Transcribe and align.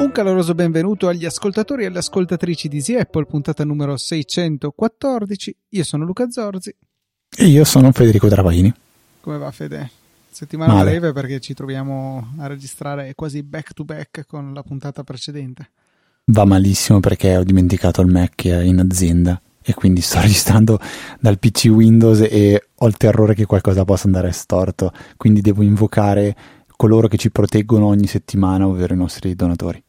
Un 0.00 0.12
caloroso 0.12 0.54
benvenuto 0.54 1.08
agli 1.08 1.24
ascoltatori 1.24 1.82
e 1.82 1.86
alle 1.86 1.98
ascoltatrici 1.98 2.68
di 2.68 2.76
Easy 2.76 2.94
Apple, 2.94 3.26
puntata 3.26 3.64
numero 3.64 3.96
614. 3.96 5.56
Io 5.70 5.84
sono 5.84 6.04
Luca 6.04 6.30
Zorzi. 6.30 6.74
E 7.36 7.44
io 7.44 7.64
sono 7.64 7.92
Federico 7.92 8.28
Travaini. 8.28 8.72
Come 9.20 9.38
va 9.38 9.50
Fede? 9.50 9.90
Settimana 10.30 10.72
Male. 10.72 10.90
breve 10.90 11.12
perché 11.12 11.40
ci 11.40 11.52
troviamo 11.52 12.34
a 12.38 12.46
registrare 12.46 13.14
quasi 13.14 13.42
back 13.42 13.74
to 13.74 13.84
back 13.84 14.24
con 14.26 14.54
la 14.54 14.62
puntata 14.62 15.02
precedente. 15.04 15.70
Va 16.30 16.44
malissimo 16.44 17.00
perché 17.00 17.38
ho 17.38 17.42
dimenticato 17.42 18.02
il 18.02 18.10
Mac 18.10 18.44
in 18.44 18.78
azienda 18.78 19.40
e 19.62 19.72
quindi 19.72 20.02
sto 20.02 20.20
registrando 20.20 20.78
dal 21.20 21.38
PC 21.38 21.68
Windows 21.70 22.20
e 22.20 22.68
ho 22.74 22.86
il 22.86 22.98
terrore 22.98 23.34
che 23.34 23.46
qualcosa 23.46 23.84
possa 23.84 24.06
andare 24.06 24.30
storto, 24.32 24.92
quindi 25.16 25.40
devo 25.40 25.62
invocare 25.62 26.36
coloro 26.76 27.08
che 27.08 27.16
ci 27.16 27.30
proteggono 27.30 27.86
ogni 27.86 28.06
settimana, 28.06 28.66
ovvero 28.66 28.92
i 28.92 28.98
nostri 28.98 29.34
donatori. 29.34 29.82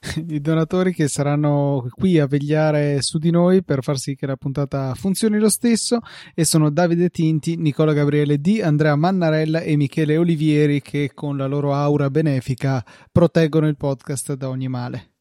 I 0.28 0.40
donatori 0.42 0.92
che 0.92 1.08
saranno 1.08 1.88
qui 1.90 2.18
a 2.18 2.26
vegliare 2.26 3.00
su 3.00 3.16
di 3.16 3.30
noi 3.30 3.64
per 3.64 3.82
far 3.82 3.98
sì 3.98 4.14
che 4.14 4.26
la 4.26 4.36
puntata 4.36 4.94
funzioni 4.94 5.38
lo 5.38 5.48
stesso 5.48 6.00
e 6.34 6.44
sono 6.44 6.68
Davide 6.68 7.08
Tinti, 7.08 7.56
Nicola 7.56 7.94
Gabriele 7.94 8.38
D, 8.38 8.60
Andrea 8.62 8.94
Mannarella 8.94 9.60
e 9.60 9.74
Michele 9.76 10.18
Olivieri 10.18 10.82
che 10.82 11.12
con 11.14 11.38
la 11.38 11.46
loro 11.46 11.72
aura 11.72 12.10
benefica 12.10 12.84
proteggono 13.10 13.66
il 13.66 13.76
podcast 13.76 14.34
da 14.34 14.50
ogni 14.50 14.68
male. 14.68 15.12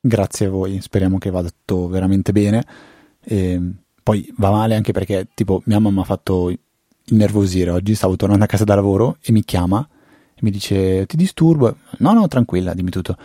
Grazie 0.00 0.46
a 0.46 0.50
voi, 0.50 0.80
speriamo 0.80 1.18
che 1.18 1.30
vada 1.30 1.48
tutto 1.48 1.88
veramente 1.88 2.32
bene. 2.32 2.64
E 3.20 3.60
poi 4.02 4.32
va 4.36 4.50
male 4.50 4.76
anche 4.76 4.92
perché 4.92 5.28
tipo 5.34 5.62
mia 5.64 5.80
mamma 5.80 6.02
ha 6.02 6.04
fatto 6.04 6.52
innervosire 7.06 7.70
oggi, 7.70 7.94
stavo 7.94 8.16
tornando 8.16 8.44
a 8.44 8.48
casa 8.48 8.64
da 8.64 8.74
lavoro 8.74 9.16
e 9.20 9.32
mi 9.32 9.42
chiama 9.42 9.86
e 10.32 10.38
mi 10.42 10.50
dice 10.50 11.06
ti 11.06 11.16
disturbo? 11.16 11.76
No, 11.98 12.12
no, 12.12 12.28
tranquilla, 12.28 12.74
dimmi 12.74 12.90
tutto. 12.90 13.16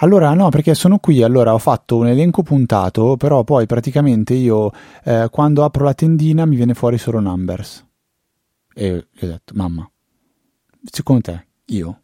Allora, 0.00 0.32
no, 0.34 0.48
perché 0.48 0.74
sono 0.74 0.98
qui, 0.98 1.22
allora 1.22 1.54
ho 1.54 1.58
fatto 1.58 1.96
un 1.96 2.06
elenco 2.06 2.42
puntato, 2.42 3.16
però 3.16 3.42
poi 3.42 3.66
praticamente 3.66 4.34
io 4.34 4.70
eh, 5.02 5.28
quando 5.30 5.64
apro 5.64 5.84
la 5.84 5.94
tendina 5.94 6.44
mi 6.46 6.54
viene 6.54 6.74
fuori 6.74 6.98
solo 6.98 7.18
numbers. 7.18 7.84
E 8.74 9.06
gli 9.10 9.24
ho 9.24 9.28
detto, 9.28 9.54
mamma, 9.56 9.90
secondo 10.88 11.22
te, 11.22 11.46
io, 11.66 12.02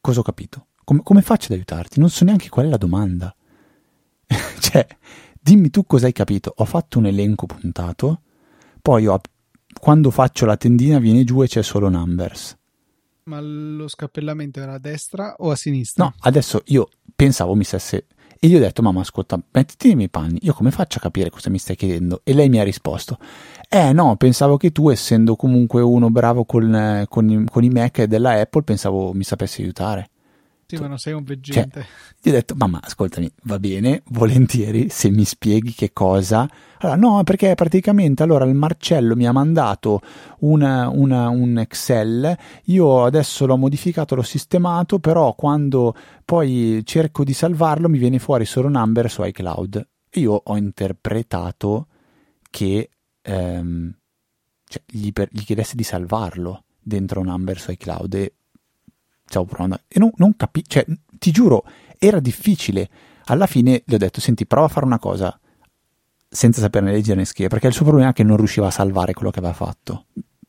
cosa 0.00 0.20
ho 0.20 0.22
capito? 0.22 0.66
Come, 0.84 1.00
come 1.02 1.22
faccio 1.22 1.46
ad 1.46 1.52
aiutarti? 1.52 2.00
Non 2.00 2.10
so 2.10 2.24
neanche 2.26 2.50
qual 2.50 2.66
è 2.66 2.68
la 2.68 2.76
domanda. 2.76 3.34
cioè, 4.60 4.86
dimmi 5.40 5.70
tu 5.70 5.84
cosa 5.84 6.06
hai 6.06 6.12
capito. 6.12 6.52
Ho 6.56 6.64
fatto 6.64 6.98
un 6.98 7.06
elenco 7.06 7.46
puntato, 7.46 8.22
poi 8.80 9.06
ho, 9.06 9.20
quando 9.78 10.10
faccio 10.10 10.46
la 10.46 10.56
tendina 10.56 10.98
viene 10.98 11.24
giù 11.24 11.42
e 11.42 11.48
c'è 11.48 11.62
solo 11.62 11.88
numbers. 11.88 12.56
Ma 13.24 13.40
lo 13.40 13.86
scappellamento 13.86 14.60
era 14.60 14.74
a 14.74 14.78
destra 14.78 15.36
o 15.38 15.50
a 15.50 15.56
sinistra? 15.56 16.04
No, 16.04 16.14
adesso 16.20 16.62
io 16.66 16.88
pensavo 17.14 17.54
mi 17.54 17.64
stesse. 17.64 18.06
E 18.44 18.48
gli 18.48 18.56
ho 18.56 18.58
detto, 18.58 18.82
mamma, 18.82 19.02
ascolta, 19.02 19.40
mettiti 19.52 19.86
nei 19.86 19.96
miei 19.96 20.08
panni. 20.08 20.38
Io 20.42 20.52
come 20.52 20.72
faccio 20.72 20.98
a 20.98 21.00
capire 21.00 21.30
cosa 21.30 21.48
mi 21.48 21.58
stai 21.58 21.76
chiedendo? 21.76 22.22
E 22.24 22.34
lei 22.34 22.48
mi 22.48 22.58
ha 22.58 22.64
risposto, 22.64 23.18
eh 23.68 23.92
no, 23.92 24.16
pensavo 24.16 24.56
che 24.56 24.72
tu, 24.72 24.90
essendo 24.90 25.36
comunque 25.36 25.80
uno 25.80 26.10
bravo 26.10 26.44
con, 26.44 27.04
con, 27.08 27.30
i, 27.30 27.44
con 27.48 27.62
i 27.62 27.68
Mac 27.68 28.02
della 28.02 28.40
Apple, 28.40 28.64
pensavo 28.64 29.12
mi 29.12 29.22
sapessi 29.22 29.62
aiutare. 29.62 30.10
Ma 30.80 30.86
non 30.86 30.98
sei 30.98 31.12
un 31.12 31.24
veggente. 31.24 31.80
Cioè, 31.80 31.90
gli 32.20 32.28
ho 32.28 32.32
detto, 32.32 32.54
mamma, 32.56 32.80
ascoltami, 32.82 33.30
va 33.44 33.58
bene, 33.58 34.02
volentieri, 34.06 34.88
se 34.88 35.10
mi 35.10 35.24
spieghi 35.24 35.72
che 35.72 35.92
cosa. 35.92 36.48
Allora, 36.78 36.98
no, 36.98 37.22
perché 37.24 37.54
praticamente 37.54 38.22
allora 38.22 38.44
il 38.44 38.54
Marcello 38.54 39.14
mi 39.14 39.26
ha 39.26 39.32
mandato 39.32 40.00
una, 40.40 40.88
una, 40.88 41.28
un 41.28 41.58
Excel, 41.58 42.36
io 42.64 43.04
adesso 43.04 43.46
l'ho 43.46 43.56
modificato, 43.56 44.14
l'ho 44.14 44.22
sistemato, 44.22 44.98
però 44.98 45.34
quando 45.34 45.94
poi 46.24 46.82
cerco 46.84 47.24
di 47.24 47.32
salvarlo 47.32 47.88
mi 47.88 47.98
viene 47.98 48.18
fuori 48.18 48.44
solo 48.44 48.68
number 48.68 49.10
su 49.10 49.22
iCloud. 49.22 49.88
Io 50.14 50.40
ho 50.44 50.56
interpretato 50.56 51.86
che 52.50 52.90
ehm, 53.22 53.96
cioè, 54.66 54.82
gli, 54.86 55.12
per, 55.12 55.28
gli 55.30 55.42
chiedesse 55.42 55.76
di 55.76 55.82
salvarlo 55.82 56.64
dentro 56.80 57.20
un 57.20 57.26
number 57.26 57.58
su 57.58 57.70
iCloud 57.70 58.14
e 58.14 58.34
stavo 59.24 59.44
provando 59.46 59.80
e 59.88 59.98
non, 59.98 60.10
non 60.16 60.36
capisco, 60.36 60.68
cioè 60.68 60.86
ti 61.18 61.30
giuro, 61.30 61.64
era 61.98 62.20
difficile. 62.20 62.88
Alla 63.26 63.46
fine 63.46 63.82
gli 63.86 63.94
ho 63.94 63.98
detto, 63.98 64.20
senti, 64.20 64.46
prova 64.46 64.66
a 64.66 64.68
fare 64.68 64.86
una 64.86 64.98
cosa 64.98 65.38
senza 66.28 66.60
saperne 66.60 66.90
leggere 66.90 67.18
né 67.18 67.24
scrivere, 67.24 67.50
perché 67.50 67.68
il 67.68 67.74
suo 67.74 67.84
problema 67.84 68.10
è 68.10 68.12
che 68.12 68.22
non 68.22 68.36
riusciva 68.36 68.66
a 68.66 68.70
salvare 68.70 69.12
quello 69.12 69.30
che 69.30 69.38
aveva 69.38 69.54
fatto. 69.54 70.06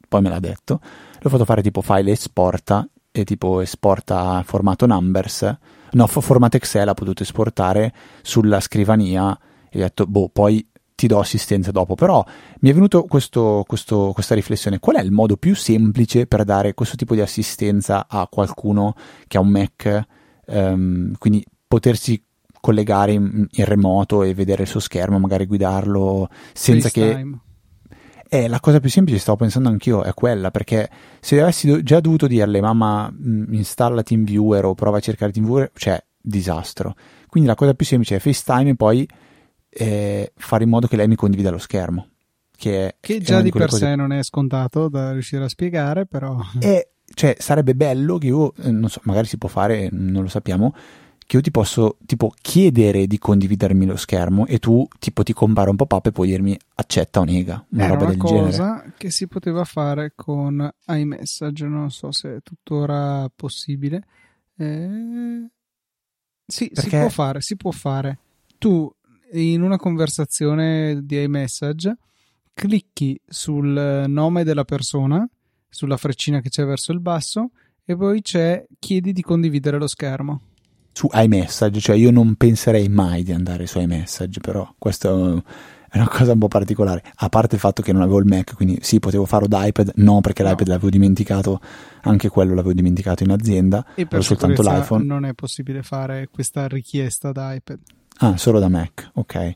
Poi 0.08 0.22
me 0.22 0.30
l'ha 0.30 0.40
detto. 0.40 0.80
L'ho 1.20 1.30
fatto 1.30 1.46
fare 1.46 1.62
tipo 1.62 1.82
file 1.82 2.12
esporta 2.12 2.88
e 3.12 3.24
tipo 3.24 3.62
esporta 3.62 4.42
formato 4.44 4.86
numbers. 4.86 5.58
No, 5.92 6.08
formato 6.08 6.58
Excel 6.58 6.88
ha 6.88 6.94
potuto 6.94 7.22
esportare 7.22 7.94
sulla 8.22 8.60
scrivania 8.60 9.38
e 9.70 9.78
gli 9.78 9.82
ho 9.82 9.84
detto, 9.84 10.08
boh, 10.08 10.30
poi 10.30 10.68
ti 11.04 11.08
do 11.08 11.20
assistenza 11.20 11.72
dopo. 11.72 11.96
Però 11.96 12.24
mi 12.62 12.70
è 12.70 12.74
venuto 12.74 13.04
questo, 13.04 13.64
questo, 13.68 14.12
questa 14.14 14.36
riflessione: 14.36 14.80
qual 14.80 14.96
è 14.96 15.02
il 15.02 15.12
modo 15.12 15.38
più 15.38 15.56
semplice 15.56 16.28
per 16.28 16.44
dare 16.44 16.74
questo 16.74 16.96
tipo 16.96 17.14
di 17.14 17.22
assistenza 17.22 18.06
a 18.08 18.28
qualcuno 18.30 18.96
che 19.28 19.38
ha 19.38 19.42
un 19.42 19.50
Mac? 19.50 20.06
Um, 20.46 21.14
quindi 21.18 21.44
potersi 21.68 22.22
collegare 22.60 23.14
in, 23.14 23.48
in, 23.50 23.66
remoto 23.66 24.24
e 24.24 24.34
vedere 24.34 24.64
il 24.64 24.70
suo 24.70 24.80
schermo, 24.80 25.20
magari 25.20 25.46
guidarlo 25.46 26.30
senza 26.54 26.90
FaceTime. 26.90 27.32
che. 28.30 28.38
Eh, 28.44 28.48
la 28.48 28.60
cosa 28.60 28.80
più 28.80 28.90
semplice, 28.90 29.20
stavo 29.20 29.38
pensando 29.38 29.70
anch'io, 29.70 30.04
è 30.04 30.14
quella, 30.14 30.50
perché 30.50 30.90
se 31.20 31.40
avessi 31.40 31.68
do- 31.68 31.84
già 31.84 32.00
dovuto 32.00 32.26
dirle, 32.26 32.62
mamma, 32.62 33.12
mh, 33.12 33.54
installa 33.54 34.02
TeamViewer 34.02 34.66
o 34.66 34.74
prova 34.74 34.98
a 34.98 35.02
cercare 35.02 35.32
TeamViewer, 35.32 35.72
cioè, 35.76 36.04
disastro. 36.20 36.96
Quindi 37.28 37.48
la 37.48 37.56
cosa 37.56 37.74
più 37.74 37.86
semplice 37.86 38.16
è 38.16 38.20
FaceTime 38.20 38.72
e 38.72 38.76
poi 38.76 39.08
fare 40.36 40.64
in 40.64 40.70
modo 40.70 40.88
che 40.88 40.96
lei 40.96 41.08
mi 41.08 41.16
condivida 41.16 41.50
lo 41.52 41.58
schermo. 41.58 42.08
Che, 42.56 42.88
è, 42.88 42.96
che 43.00 43.16
è 43.16 43.20
già 43.20 43.42
di, 43.42 43.52
per 43.52 43.68
cose... 43.70 43.86
sé 43.86 43.96
non 43.96 44.12
è 44.12 44.24
scontato 44.24 44.88
da 44.88 45.12
riuscire 45.12 45.44
a 45.44 45.50
spiegare, 45.50 46.06
però. 46.06 46.38
E, 46.60 46.92
cioè, 47.14 47.36
sarebbe 47.40 47.76
bello 47.76 48.18
che 48.18 48.28
io, 48.28 48.54
eh, 48.56 48.72
non 48.72 48.90
so, 48.90 49.02
magari 49.04 49.28
si 49.28 49.38
può 49.38 49.50
fare, 49.50 49.90
non 49.92 50.24
lo 50.24 50.30
sappiamo, 50.30 50.74
che 51.26 51.36
io 51.38 51.42
ti 51.42 51.52
posso 51.52 51.98
tipo 52.06 52.34
chiedere 52.42 53.08
di 53.08 53.18
condividermi 53.18 53.86
lo 53.86 53.96
schermo 53.96 54.46
e 54.46 54.60
tu 54.60 54.88
tipo 55.00 55.24
ti 55.24 55.34
compare 55.34 55.70
un 55.70 55.76
pop-up 55.76 56.06
e 56.06 56.12
puoi 56.12 56.28
dirmi 56.28 56.58
accetta 56.76 57.22
o 57.22 57.24
nega, 57.24 57.66
una 57.72 57.84
Era 57.84 57.94
roba 57.94 58.04
una 58.06 58.12
del 58.14 58.22
cosa 58.22 58.50
genere. 58.52 58.94
che 58.98 59.10
si 59.10 59.28
poteva 59.28 59.64
fare 59.64 60.14
con 60.16 60.70
iMessage, 60.88 61.66
non 61.66 61.92
so 61.92 62.12
se 62.12 62.36
è 62.36 62.42
tuttora 62.42 63.30
possibile. 63.36 64.04
Eh... 64.58 65.48
Sì, 66.46 66.70
Perché- 66.74 66.90
si 66.90 66.98
può 66.98 67.10
fare, 67.10 67.42
si 67.42 67.56
può 67.56 67.72
fare. 67.72 68.20
Tu 68.58 68.94
in 69.34 69.62
una 69.62 69.78
conversazione 69.78 71.02
di 71.04 71.22
iMessage 71.22 71.98
clicchi 72.54 73.20
sul 73.28 74.04
nome 74.08 74.44
della 74.44 74.64
persona, 74.64 75.28
sulla 75.70 75.98
freccina 75.98 76.40
che 76.40 76.50
c'è 76.50 76.66
verso 76.66 76.92
il 76.92 77.00
basso 77.00 77.52
e 77.84 77.96
poi 77.98 78.22
c'è 78.22 78.66
chiedi 78.80 79.12
di 79.12 79.22
condividere 79.22 79.78
lo 79.78 79.88
schermo. 79.88 80.42
Su 80.92 81.10
iMessage, 81.12 81.80
cioè 81.80 81.96
io 81.96 82.12
non 82.12 82.36
penserei 82.36 82.88
mai 82.90 83.24
di 83.24 83.32
andare 83.32 83.66
su 83.66 83.80
iMessage, 83.80 84.40
però 84.40 84.72
questo 84.78 85.44
è 85.90 85.98
una 85.98 86.08
cosa 86.08 86.34
un 86.34 86.40
po' 86.40 86.48
particolare. 86.48 87.04
A 87.16 87.30
parte 87.30 87.56
il 87.56 87.62
fatto 87.62 87.82
che 87.82 87.92
non 87.92 88.04
avevo 88.04 88.20
il 88.20 88.26
Mac, 88.28 88.54
quindi 88.56 88.78
sì, 88.82 89.00
potevo 89.00 89.26
farlo 89.26 89.48
da 89.48 89.66
iPad, 89.66 89.94
no 89.96 90.22
perché 90.22 90.44
No. 90.44 90.50
l'iPad 90.50 90.68
l'avevo 90.68 90.90
dimenticato, 90.92 91.60
anche 92.04 92.30
quello 92.30 92.54
l'avevo 92.54 92.74
dimenticato 92.76 93.24
in 93.24 93.32
azienda, 93.32 93.84
E 93.96 94.06
per 94.06 94.24
soltanto 94.24 94.62
l'iPhone. 94.62 95.04
non 95.04 95.26
è 95.26 95.34
possibile 95.34 95.82
fare 95.82 96.28
questa 96.32 96.68
richiesta 96.68 97.32
da 97.32 97.56
iPad. 97.56 97.80
Ah, 98.20 98.38
solo 98.38 98.60
da 98.60 98.70
Mac, 98.70 99.12
ok. 99.14 99.56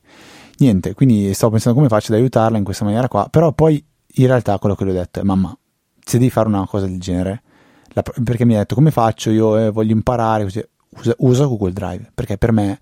Niente, 0.58 0.94
quindi 0.94 1.34
stavo 1.34 1.52
pensando 1.54 1.78
come 1.78 1.90
faccio 1.90 2.12
ad 2.12 2.20
aiutarla 2.20 2.58
in 2.58 2.64
questa 2.64 2.84
maniera 2.84 3.08
qua, 3.08 3.28
però 3.30 3.54
poi 3.54 3.84
in 4.16 4.26
realtà 4.26 4.58
quello 4.58 4.76
che 4.76 4.84
le 4.86 4.92
ho 4.92 4.94
detto 4.96 5.20
è 5.20 5.24
mamma, 5.24 5.56
se 6.04 6.18
devi 6.18 6.32
fare 6.32 6.48
una 6.48 6.66
cosa 6.66 6.88
del 6.88 7.00
genere, 7.00 7.44
la- 7.90 8.02
perché 8.02 8.46
mi 8.46 8.56
ha 8.56 8.60
detto 8.60 8.76
come 8.76 8.92
faccio, 8.92 9.30
io 9.30 9.58
eh, 9.58 9.70
voglio 9.70 9.94
imparare, 9.94 10.44
così, 10.44 10.64
usa, 10.98 11.14
usa 11.20 11.46
Google 11.46 11.74
Drive, 11.74 12.12
perché 12.14 12.38
per 12.38 12.52
me 12.52 12.80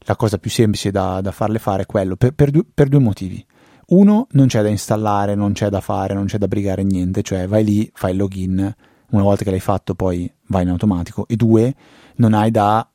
la 0.00 0.16
cosa 0.16 0.36
più 0.36 0.50
semplice 0.50 0.90
da, 0.90 1.20
da 1.22 1.32
farle 1.32 1.58
fare 1.58 1.82
è 1.82 1.86
quello, 1.86 2.16
per, 2.16 2.32
per 2.34 2.50
due, 2.50 2.64
per 2.72 2.88
due 2.88 3.00
motivi. 3.00 3.44
Uno, 3.86 4.26
non 4.32 4.46
c'è 4.46 4.62
da 4.62 4.68
installare, 4.68 5.34
non 5.34 5.52
c'è 5.52 5.68
da 5.70 5.80
fare, 5.80 6.14
non 6.14 6.26
c'è 6.26 6.38
da 6.38 6.48
brigare 6.48 6.82
niente, 6.82 7.22
cioè 7.22 7.46
vai 7.48 7.64
lì, 7.64 7.90
fai 7.94 8.12
il 8.12 8.18
login, 8.18 8.74
una 9.10 9.22
volta 9.22 9.44
che 9.44 9.50
l'hai 9.50 9.60
fatto 9.60 9.94
poi 9.94 10.30
vai 10.48 10.62
in 10.62 10.70
automatico. 10.70 11.26
E 11.28 11.36
due, 11.36 11.74
non 12.16 12.34
hai 12.34 12.50
da 12.50 12.86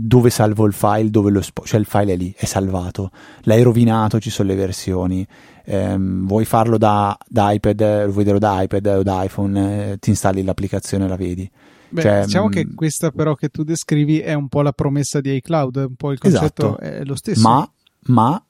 dove 0.00 0.30
salvo 0.30 0.64
il 0.66 0.72
file, 0.72 1.10
dove 1.10 1.30
lo 1.32 1.42
spo- 1.42 1.64
cioè 1.64 1.80
il 1.80 1.86
file 1.86 2.12
è 2.12 2.16
lì, 2.16 2.32
è 2.36 2.44
salvato, 2.44 3.10
l'hai 3.42 3.62
rovinato, 3.62 4.20
ci 4.20 4.30
sono 4.30 4.48
le 4.48 4.54
versioni, 4.54 5.26
Ehm, 5.70 6.26
vuoi 6.26 6.46
farlo 6.46 6.78
da, 6.78 7.14
da 7.28 7.52
iPad, 7.52 8.04
vuoi 8.04 8.24
vederlo 8.24 8.38
da 8.38 8.62
iPad 8.62 8.86
o 8.86 9.02
da 9.02 9.22
iPhone, 9.22 9.90
eh, 9.90 9.98
ti 9.98 10.08
installi 10.08 10.42
l'applicazione 10.42 11.04
e 11.04 11.08
la 11.08 11.16
vedi. 11.16 11.50
Beh, 11.90 12.00
Cioè, 12.00 12.24
diciamo 12.24 12.46
mh, 12.46 12.50
che 12.50 12.74
questa 12.74 13.10
però 13.10 13.34
che 13.34 13.50
tu 13.50 13.64
descrivi 13.64 14.18
è 14.20 14.32
un 14.32 14.48
po' 14.48 14.62
la 14.62 14.72
promessa 14.72 15.20
di 15.20 15.34
iCloud, 15.36 15.76
un 15.76 15.94
po' 15.94 16.12
il 16.12 16.18
concetto 16.18 16.78
Esatto. 16.78 16.78
è 16.78 17.04
lo 17.04 17.14
stesso. 17.16 17.46
Ma, 17.46 17.70
ma, 18.06 18.42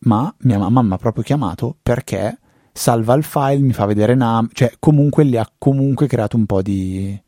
ma 0.00 0.34
mia 0.40 0.58
mamma 0.58 0.82
mi 0.82 0.92
ha 0.92 0.98
proprio 0.98 1.22
chiamato 1.24 1.76
perché 1.82 2.38
salva 2.74 3.14
il 3.14 3.24
file, 3.24 3.60
mi 3.60 3.72
fa 3.72 3.86
vedere 3.86 4.14
NAM, 4.14 4.50
cioè 4.52 4.74
comunque 4.78 5.24
le 5.24 5.38
ha 5.38 5.50
comunque 5.56 6.06
creato 6.06 6.36
un 6.36 6.44
po' 6.44 6.60
di, 6.60 7.18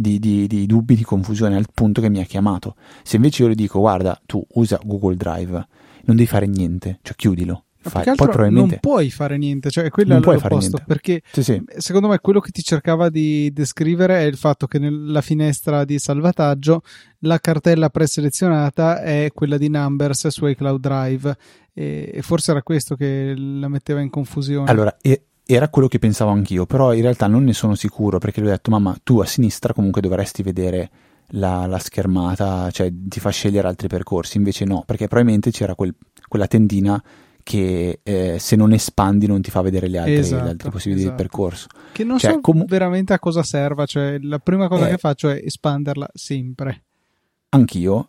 di, 0.00 0.20
di, 0.20 0.46
di, 0.46 0.66
dubbi, 0.66 0.94
di 0.94 1.02
confusione 1.02 1.56
al 1.56 1.66
punto 1.74 2.00
che 2.00 2.08
mi 2.08 2.20
ha 2.20 2.24
chiamato. 2.24 2.76
Se 3.02 3.16
invece 3.16 3.42
io 3.42 3.48
le 3.48 3.56
dico 3.56 3.80
guarda, 3.80 4.20
tu 4.26 4.44
usa 4.54 4.78
Google 4.84 5.16
Drive, 5.16 5.66
non 6.04 6.14
devi 6.14 6.26
fare 6.26 6.46
niente, 6.46 7.00
cioè 7.02 7.16
chiudilo. 7.16 7.64
Fai. 7.80 8.04
Poi 8.04 8.14
probabilmente... 8.16 8.78
non 8.80 8.80
puoi 8.80 9.10
fare 9.10 9.38
niente, 9.38 9.70
cioè 9.70 9.88
quello 9.88 10.18
non 10.18 10.22
è 10.22 10.32
l'opposto, 10.32 10.80
perché 10.86 11.22
sì, 11.32 11.42
sì. 11.42 11.62
secondo 11.78 12.08
me 12.08 12.18
quello 12.18 12.40
che 12.40 12.50
ti 12.50 12.62
cercava 12.62 13.08
di 13.08 13.50
descrivere 13.52 14.18
è 14.20 14.24
il 14.24 14.36
fatto 14.36 14.66
che 14.66 14.78
nella 14.78 15.20
finestra 15.20 15.84
di 15.84 15.98
salvataggio 15.98 16.82
la 17.20 17.38
cartella 17.38 17.88
preselezionata 17.88 19.00
è 19.02 19.30
quella 19.32 19.56
di 19.56 19.68
Numbers 19.68 20.28
su 20.28 20.46
iCloud 20.46 20.80
Drive 20.80 21.36
e, 21.72 22.18
forse 22.22 22.50
era 22.50 22.62
questo 22.62 22.94
che 22.94 23.34
la 23.36 23.68
metteva 23.68 24.00
in 24.00 24.10
confusione. 24.10 24.68
Allora, 24.70 24.96
era 25.50 25.70
quello 25.70 25.88
che 25.88 25.98
pensavo 25.98 26.30
anch'io, 26.30 26.66
però 26.66 26.92
in 26.92 27.00
realtà 27.00 27.26
non 27.26 27.42
ne 27.42 27.54
sono 27.54 27.74
sicuro 27.74 28.18
perché 28.18 28.42
gli 28.42 28.44
ho 28.44 28.50
detto 28.50 28.70
mamma 28.70 28.94
tu 29.02 29.20
a 29.20 29.24
sinistra 29.24 29.72
comunque 29.72 30.02
dovresti 30.02 30.42
vedere 30.42 30.90
la, 31.28 31.64
la, 31.64 31.78
schermata, 31.78 32.70
cioè 32.70 32.92
ti 32.92 33.18
fa 33.18 33.30
scegliere 33.30 33.66
altri 33.66 33.88
percorsi, 33.88 34.36
invece 34.36 34.66
no, 34.66 34.82
perché 34.84 35.06
probabilmente 35.06 35.50
c'era 35.50 35.74
quel, 35.74 35.94
quella 36.28 36.46
tendina 36.46 37.02
che 37.42 38.00
eh, 38.02 38.36
se 38.38 38.56
non 38.56 38.74
espandi 38.74 39.26
non 39.26 39.40
ti 39.40 39.50
fa 39.50 39.62
vedere 39.62 39.88
le 39.88 39.96
altre, 39.96 40.18
esatto, 40.18 40.44
le 40.44 40.50
altre 40.50 40.68
possibilità 40.68 41.06
esatto. 41.06 41.22
di 41.22 41.28
percorso. 41.28 41.66
Che 41.92 42.04
non 42.04 42.18
cioè, 42.18 42.32
so 42.32 42.40
com- 42.40 42.66
veramente 42.66 43.14
a 43.14 43.18
cosa 43.18 43.42
serva, 43.42 43.86
cioè 43.86 44.18
la 44.20 44.38
prima 44.40 44.68
cosa 44.68 44.86
eh, 44.86 44.90
che 44.90 44.98
faccio 44.98 45.30
è 45.30 45.40
espanderla 45.42 46.10
sempre. 46.12 46.84
Anch'io, 47.48 48.08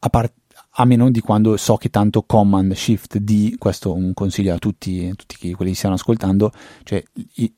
a 0.00 0.10
parte 0.10 0.34
a 0.76 0.84
meno 0.84 1.10
di 1.10 1.20
quando 1.20 1.56
so 1.56 1.76
che 1.76 1.88
tanto 1.88 2.22
Command 2.22 2.72
Shift 2.72 3.18
D, 3.18 3.56
questo 3.58 3.94
un 3.94 4.12
consiglio 4.12 4.54
a 4.54 4.58
tutti, 4.58 5.12
tutti 5.14 5.52
quelli 5.52 5.70
che 5.70 5.76
stiano 5.76 5.94
ascoltando, 5.94 6.50
cioè 6.82 7.02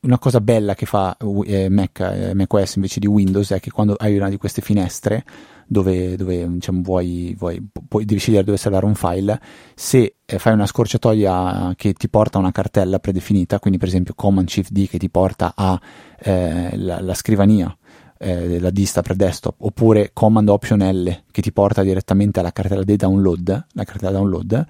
una 0.01 0.19
cosa 0.19 0.39
bella 0.39 0.75
che 0.75 0.85
fa 0.85 1.17
eh, 1.45 1.69
Mac, 1.69 1.99
eh, 1.99 2.33
macOS 2.35 2.75
invece 2.75 2.99
di 2.99 3.07
Windows 3.07 3.51
è 3.51 3.59
che 3.59 3.71
quando 3.71 3.95
hai 3.97 4.15
una 4.15 4.29
di 4.29 4.37
queste 4.37 4.61
finestre 4.61 5.25
dove, 5.65 6.15
dove 6.15 6.47
diciamo, 6.47 6.81
vuoi, 6.81 7.35
vuoi, 7.37 7.61
poi 7.87 8.05
devi 8.05 8.19
scegliere 8.19 8.43
dove 8.43 8.57
salvare 8.57 8.85
un 8.85 8.95
file, 8.95 9.39
se 9.73 10.17
eh, 10.23 10.39
fai 10.39 10.53
una 10.53 10.67
scorciatoia 10.67 11.73
che 11.75 11.93
ti 11.93 12.09
porta 12.09 12.37
a 12.37 12.41
una 12.41 12.51
cartella 12.51 12.99
predefinita, 12.99 13.59
quindi 13.59 13.79
per 13.79 13.87
esempio 13.87 14.13
Command 14.15 14.47
Shift 14.47 14.71
D 14.71 14.87
che 14.87 14.97
ti 14.99 15.09
porta 15.09 15.53
alla 15.55 15.79
eh, 16.19 17.13
scrivania, 17.15 17.75
eh, 18.19 18.59
la 18.59 18.69
dista 18.69 19.01
per 19.01 19.15
desktop 19.15 19.55
oppure 19.59 20.11
Command 20.13 20.49
Option 20.49 20.79
L 20.79 21.23
che 21.31 21.41
ti 21.41 21.51
porta 21.51 21.83
direttamente 21.83 22.39
alla 22.39 22.51
cartella 22.51 22.83
dei 22.83 22.95
download, 22.95 23.65
la 23.71 23.83
cartella 23.83 24.11
download, 24.11 24.65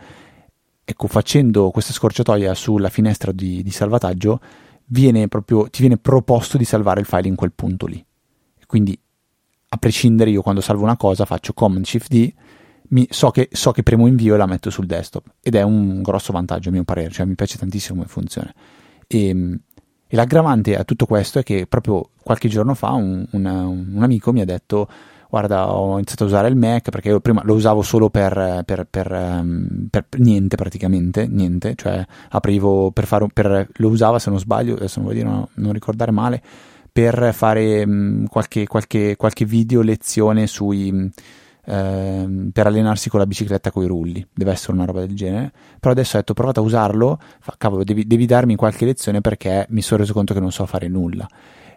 ecco 0.83 1.07
facendo 1.07 1.69
questa 1.71 1.93
scorciatoia 1.93 2.53
sulla 2.53 2.89
finestra 2.89 3.31
di, 3.31 3.61
di 3.63 3.71
salvataggio 3.71 4.39
viene 4.85 5.27
proprio, 5.27 5.69
ti 5.69 5.81
viene 5.81 5.97
proposto 5.97 6.57
di 6.57 6.65
salvare 6.65 7.01
il 7.01 7.05
file 7.05 7.27
in 7.27 7.35
quel 7.35 7.51
punto 7.53 7.85
lì. 7.85 8.03
Quindi 8.65 8.99
a 9.69 9.77
prescindere 9.77 10.29
io 10.29 10.41
quando 10.41 10.61
salvo 10.61 10.83
una 10.83 10.97
cosa 10.97 11.25
faccio 11.25 11.53
Command 11.53 11.85
Shift 11.85 12.09
D 12.09 12.33
mi, 12.89 13.05
so, 13.09 13.31
che, 13.31 13.49
so, 13.51 13.71
che, 13.71 13.83
premo 13.83 14.07
invio 14.07 14.35
e 14.35 14.37
la 14.37 14.45
metto 14.45 14.69
sul 14.69 14.85
desktop 14.85 15.25
ed 15.41 15.55
è 15.55 15.61
un 15.61 16.01
grosso 16.01 16.31
vantaggio 16.31 16.69
a 16.69 16.71
mio 16.71 16.83
parere, 16.83 17.09
cioè 17.11 17.25
mi 17.25 17.35
piace 17.35 17.57
tantissimo 17.57 17.95
come 17.95 18.07
funziona. 18.07 18.53
E, 19.07 19.27
ehm, 19.27 19.59
e 20.07 20.15
l'aggravante 20.15 20.75
a 20.75 20.83
tutto 20.83 21.05
questo 21.05 21.39
è 21.39 21.43
che 21.43 21.67
proprio 21.67 22.09
qualche 22.23 22.47
giorno 22.47 22.73
fa 22.73 22.91
un, 22.91 23.25
una, 23.31 23.67
un, 23.67 23.99
amico 24.01 24.31
mi 24.31 24.41
ha 24.41 24.45
detto 24.45 24.87
guarda 25.29 25.73
ho 25.73 25.95
iniziato 25.95 26.23
a 26.23 26.27
usare 26.27 26.47
il 26.47 26.55
Mac 26.55 26.89
perché 26.89 27.09
io 27.09 27.19
prima 27.19 27.41
lo 27.43 27.53
usavo 27.53 27.81
solo 27.81 28.09
per, 28.09 28.63
per, 28.65 28.87
per, 28.89 29.11
um, 29.11 29.87
per 29.89 30.05
niente 30.17 30.55
praticamente, 30.55 31.27
niente, 31.27 31.75
cioè 31.75 32.05
aprivo 32.29 32.91
per 32.91 33.05
fare, 33.05 33.27
lo 33.73 33.89
usava 33.89 34.19
se 34.19 34.29
non 34.29 34.39
sbaglio, 34.39 34.75
adesso 34.75 34.99
non 34.99 35.09
voglio 35.09 35.23
dire, 35.23 35.33
no, 35.33 35.49
non 35.55 35.73
ricordare 35.73 36.11
male, 36.11 36.41
per 36.89 37.33
fare 37.33 37.85
qualche, 38.29 38.65
qualche, 38.65 39.15
qualche 39.17 39.45
video 39.45 39.81
lezione 39.81 40.47
sui 40.47 41.11
Ehm, 41.69 42.51
per 42.53 42.65
allenarsi 42.65 43.09
con 43.09 43.19
la 43.19 43.25
bicicletta 43.25 43.71
con 43.71 43.83
i 43.83 43.87
rulli, 43.87 44.25
deve 44.33 44.51
essere 44.51 44.71
una 44.71 44.85
roba 44.85 45.01
del 45.01 45.15
genere. 45.15 45.51
Però 45.79 45.91
adesso 45.91 46.15
ho 46.15 46.19
detto 46.19 46.33
provate 46.33 46.59
a 46.59 46.63
usarlo, 46.63 47.19
fa, 47.39 47.55
cavolo, 47.57 47.83
devi, 47.83 48.07
devi, 48.07 48.25
darmi 48.25 48.55
qualche 48.55 48.85
lezione 48.85 49.19
perché 49.19 49.65
mi 49.69 49.81
sono 49.81 49.99
reso 50.01 50.13
conto 50.13 50.33
che 50.33 50.39
non 50.39 50.51
so 50.51 50.65
fare 50.65 50.87
nulla. 50.87 51.27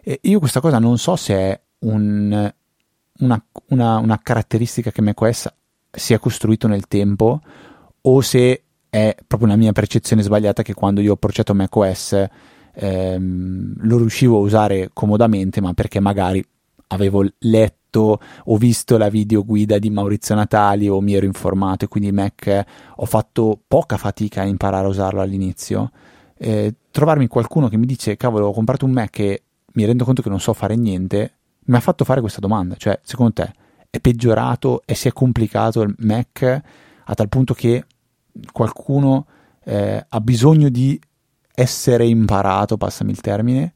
E 0.01 0.19
io 0.23 0.39
questa 0.39 0.61
cosa 0.61 0.79
non 0.79 0.97
so 0.97 1.17
se 1.17 1.33
è 1.35 1.61
un, 1.79 2.53
una, 3.19 3.45
una, 3.67 3.97
una 3.97 4.19
caratteristica 4.23 4.91
che 4.91 5.01
macOS 5.01 5.53
si 5.91 6.13
è 6.13 6.19
costruito 6.19 6.67
nel 6.67 6.87
tempo 6.87 7.41
o 8.01 8.21
se 8.21 8.63
è 8.89 9.15
proprio 9.27 9.49
una 9.49 9.57
mia 9.57 9.73
percezione 9.73 10.21
sbagliata 10.21 10.63
che 10.63 10.73
quando 10.73 11.01
io 11.01 11.11
ho 11.11 11.15
approcciato 11.15 11.53
macOS 11.53 12.25
ehm, 12.75 13.73
lo 13.77 13.97
riuscivo 13.97 14.37
a 14.37 14.39
usare 14.39 14.89
comodamente, 14.93 15.59
ma 15.59 15.73
perché 15.73 15.99
magari 15.99 16.43
avevo 16.91 17.25
letto 17.39 18.19
o 18.45 18.57
visto 18.57 18.97
la 18.97 19.09
videoguida 19.09 19.77
di 19.77 19.89
Maurizio 19.89 20.35
Natali 20.35 20.87
o 20.87 21.01
mi 21.01 21.13
ero 21.13 21.25
informato 21.25 21.85
e 21.85 21.87
quindi 21.87 22.11
Mac 22.11 22.65
ho 22.95 23.05
fatto 23.05 23.59
poca 23.67 23.97
fatica 23.97 24.41
a 24.41 24.45
imparare 24.45 24.85
a 24.85 24.89
usarlo 24.89 25.21
all'inizio. 25.21 25.91
Eh, 26.37 26.73
trovarmi 26.89 27.27
qualcuno 27.27 27.67
che 27.67 27.77
mi 27.77 27.85
dice 27.85 28.17
cavolo 28.17 28.47
ho 28.47 28.53
comprato 28.53 28.85
un 28.85 28.91
Mac 28.91 29.19
e 29.19 29.43
mi 29.73 29.85
rendo 29.85 30.05
conto 30.05 30.21
che 30.21 30.29
non 30.29 30.39
so 30.39 30.53
fare 30.53 30.75
niente, 30.75 31.33
mi 31.65 31.75
ha 31.75 31.79
fatto 31.79 32.03
fare 32.03 32.21
questa 32.21 32.39
domanda, 32.39 32.75
cioè 32.75 32.99
secondo 33.03 33.33
te 33.33 33.53
è 33.89 33.99
peggiorato 33.99 34.81
e 34.85 34.95
si 34.95 35.07
è 35.07 35.13
complicato 35.13 35.81
il 35.81 35.93
Mac 35.99 36.61
a 37.03 37.13
tal 37.13 37.29
punto 37.29 37.53
che 37.53 37.85
qualcuno 38.51 39.25
eh, 39.63 40.05
ha 40.07 40.21
bisogno 40.21 40.69
di 40.69 40.99
essere 41.53 42.05
imparato, 42.05 42.77
passami 42.77 43.11
il 43.11 43.21
termine, 43.21 43.73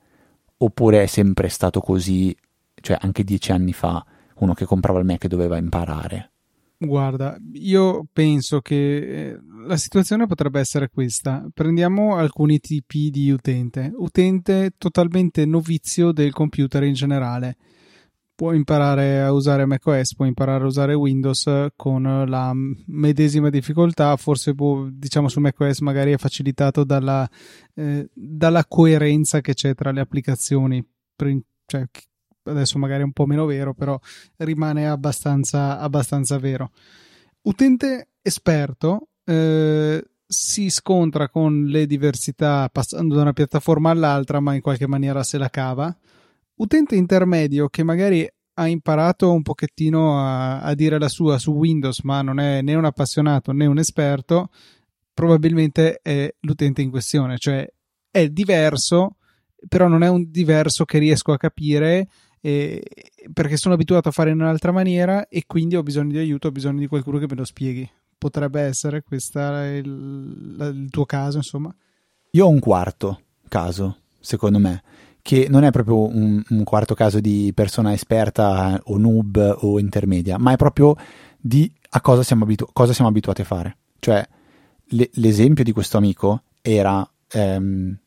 oppure 0.57 1.03
è 1.03 1.05
sempre 1.05 1.49
stato 1.49 1.81
così 1.81 2.35
cioè 2.81 2.97
anche 2.99 3.23
dieci 3.23 3.51
anni 3.51 3.73
fa 3.73 4.05
uno 4.37 4.53
che 4.53 4.65
comprava 4.65 4.99
il 4.99 5.05
Mac 5.05 5.27
doveva 5.27 5.57
imparare. 5.57 6.31
Guarda, 6.77 7.37
io 7.53 8.05
penso 8.11 8.59
che 8.59 8.97
eh, 8.97 9.39
la 9.65 9.77
situazione 9.77 10.27
potrebbe 10.27 10.59
essere 10.59 10.89
questa. 10.89 11.47
Prendiamo 11.53 12.15
alcuni 12.15 12.59
tipi 12.59 13.09
di 13.09 13.31
utente. 13.31 13.91
Utente 13.95 14.71
totalmente 14.77 15.45
novizio 15.45 16.11
del 16.11 16.33
computer 16.33 16.83
in 16.83 16.93
generale. 16.93 17.55
Può 18.35 18.51
imparare 18.51 19.21
a 19.21 19.31
usare 19.31 19.65
macOS, 19.65 20.15
può 20.15 20.25
imparare 20.25 20.65
a 20.65 20.67
usare 20.67 20.93
Windows 20.93 21.67
con 21.77 22.25
la 22.27 22.51
medesima 22.87 23.49
difficoltà. 23.49 24.13
Forse 24.17 24.53
può, 24.53 24.85
diciamo 24.91 25.29
su 25.29 25.39
macOS 25.39 25.79
magari 25.79 26.11
è 26.11 26.17
facilitato 26.17 26.83
dalla, 26.83 27.27
eh, 27.73 28.09
dalla 28.13 28.65
coerenza 28.65 29.39
che 29.39 29.53
c'è 29.53 29.73
tra 29.73 29.91
le 29.91 30.01
applicazioni. 30.01 30.85
Cioè, 31.65 31.85
adesso 32.45 32.77
magari 32.77 33.01
è 33.01 33.05
un 33.05 33.11
po' 33.11 33.25
meno 33.25 33.45
vero, 33.45 33.73
però 33.73 33.99
rimane 34.37 34.87
abbastanza, 34.87 35.79
abbastanza 35.79 36.37
vero. 36.37 36.71
Utente 37.43 38.09
esperto 38.21 39.09
eh, 39.23 40.03
si 40.25 40.69
scontra 40.69 41.29
con 41.29 41.65
le 41.65 41.85
diversità 41.85 42.69
passando 42.71 43.15
da 43.15 43.21
una 43.21 43.33
piattaforma 43.33 43.91
all'altra, 43.91 44.39
ma 44.39 44.55
in 44.55 44.61
qualche 44.61 44.87
maniera 44.87 45.23
se 45.23 45.37
la 45.37 45.49
cava. 45.49 45.95
Utente 46.55 46.95
intermedio 46.95 47.67
che 47.67 47.83
magari 47.83 48.27
ha 48.57 48.67
imparato 48.67 49.31
un 49.31 49.41
pochettino 49.41 50.19
a, 50.19 50.61
a 50.61 50.73
dire 50.73 50.97
la 50.97 51.09
sua 51.09 51.37
su 51.37 51.51
Windows, 51.51 52.01
ma 52.01 52.21
non 52.21 52.39
è 52.39 52.61
né 52.61 52.73
un 52.75 52.85
appassionato 52.85 53.51
né 53.51 53.65
un 53.65 53.77
esperto, 53.77 54.49
probabilmente 55.13 55.99
è 56.01 56.33
l'utente 56.41 56.81
in 56.81 56.89
questione, 56.89 57.37
cioè 57.37 57.67
è 58.09 58.29
diverso, 58.29 59.17
però 59.67 59.87
non 59.87 60.03
è 60.03 60.09
un 60.09 60.29
diverso 60.29 60.85
che 60.85 60.99
riesco 60.99 61.33
a 61.33 61.37
capire 61.37 62.07
eh, 62.45 62.79
perché 63.33 63.57
sono 63.57 63.73
abituato 63.73 64.09
a 64.09 64.11
fare 64.11 64.29
in 64.29 64.39
un'altra 64.39 64.71
maniera 64.71 65.27
e 65.27 65.45
quindi 65.47 65.75
ho 65.75 65.81
bisogno 65.81 66.11
di 66.11 66.19
aiuto, 66.19 66.49
ho 66.49 66.51
bisogno 66.51 66.77
di 66.77 66.85
qualcuno 66.85 67.17
che 67.17 67.25
me 67.27 67.35
lo 67.35 67.43
spieghi. 67.43 67.89
Potrebbe 68.19 68.61
essere 68.61 69.01
questo 69.01 69.39
il, 69.39 70.55
il 70.59 70.87
tuo 70.91 71.05
caso, 71.05 71.37
insomma. 71.37 71.73
Io 72.31 72.45
ho 72.45 72.49
un 72.49 72.59
quarto 72.59 73.21
caso, 73.47 73.97
secondo 74.19 74.59
me, 74.59 74.83
che 75.23 75.47
non 75.49 75.63
è 75.63 75.71
proprio 75.71 76.07
un, 76.07 76.39
un 76.47 76.63
quarto 76.63 76.93
caso 76.93 77.19
di 77.19 77.51
persona 77.55 77.93
esperta 77.93 78.79
o 78.83 78.97
noob 78.99 79.57
o 79.61 79.79
intermedia, 79.79 80.37
ma 80.37 80.51
è 80.51 80.55
proprio 80.55 80.95
di 81.39 81.73
a 81.89 82.01
cosa 82.01 82.21
siamo, 82.21 82.43
abitu- 82.43 82.69
cosa 82.73 82.93
siamo 82.93 83.09
abituati 83.09 83.41
a 83.41 83.45
fare. 83.45 83.77
Cioè, 83.97 84.23
le, 84.89 85.09
l'esempio 85.13 85.63
di 85.63 85.71
questo 85.71 85.97
amico 85.97 86.43
era 86.61 87.09
ehm, 87.27 87.97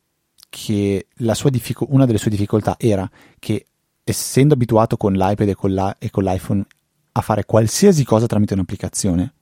che 0.47 1.07
diffic- 1.49 1.89
una 1.89 2.05
delle 2.05 2.17
sue 2.17 2.31
difficoltà 2.31 2.75
era 2.79 3.09
che 3.37 3.65
essendo 4.03 4.53
abituato 4.53 4.97
con 4.97 5.13
l'iPad 5.13 5.49
e 5.49 5.55
con, 5.55 5.73
la, 5.73 5.95
e 5.99 6.09
con 6.09 6.23
l'iPhone 6.23 6.65
a 7.11 7.21
fare 7.21 7.45
qualsiasi 7.45 8.03
cosa 8.03 8.27
tramite 8.27 8.53
un'applicazione, 8.53 9.33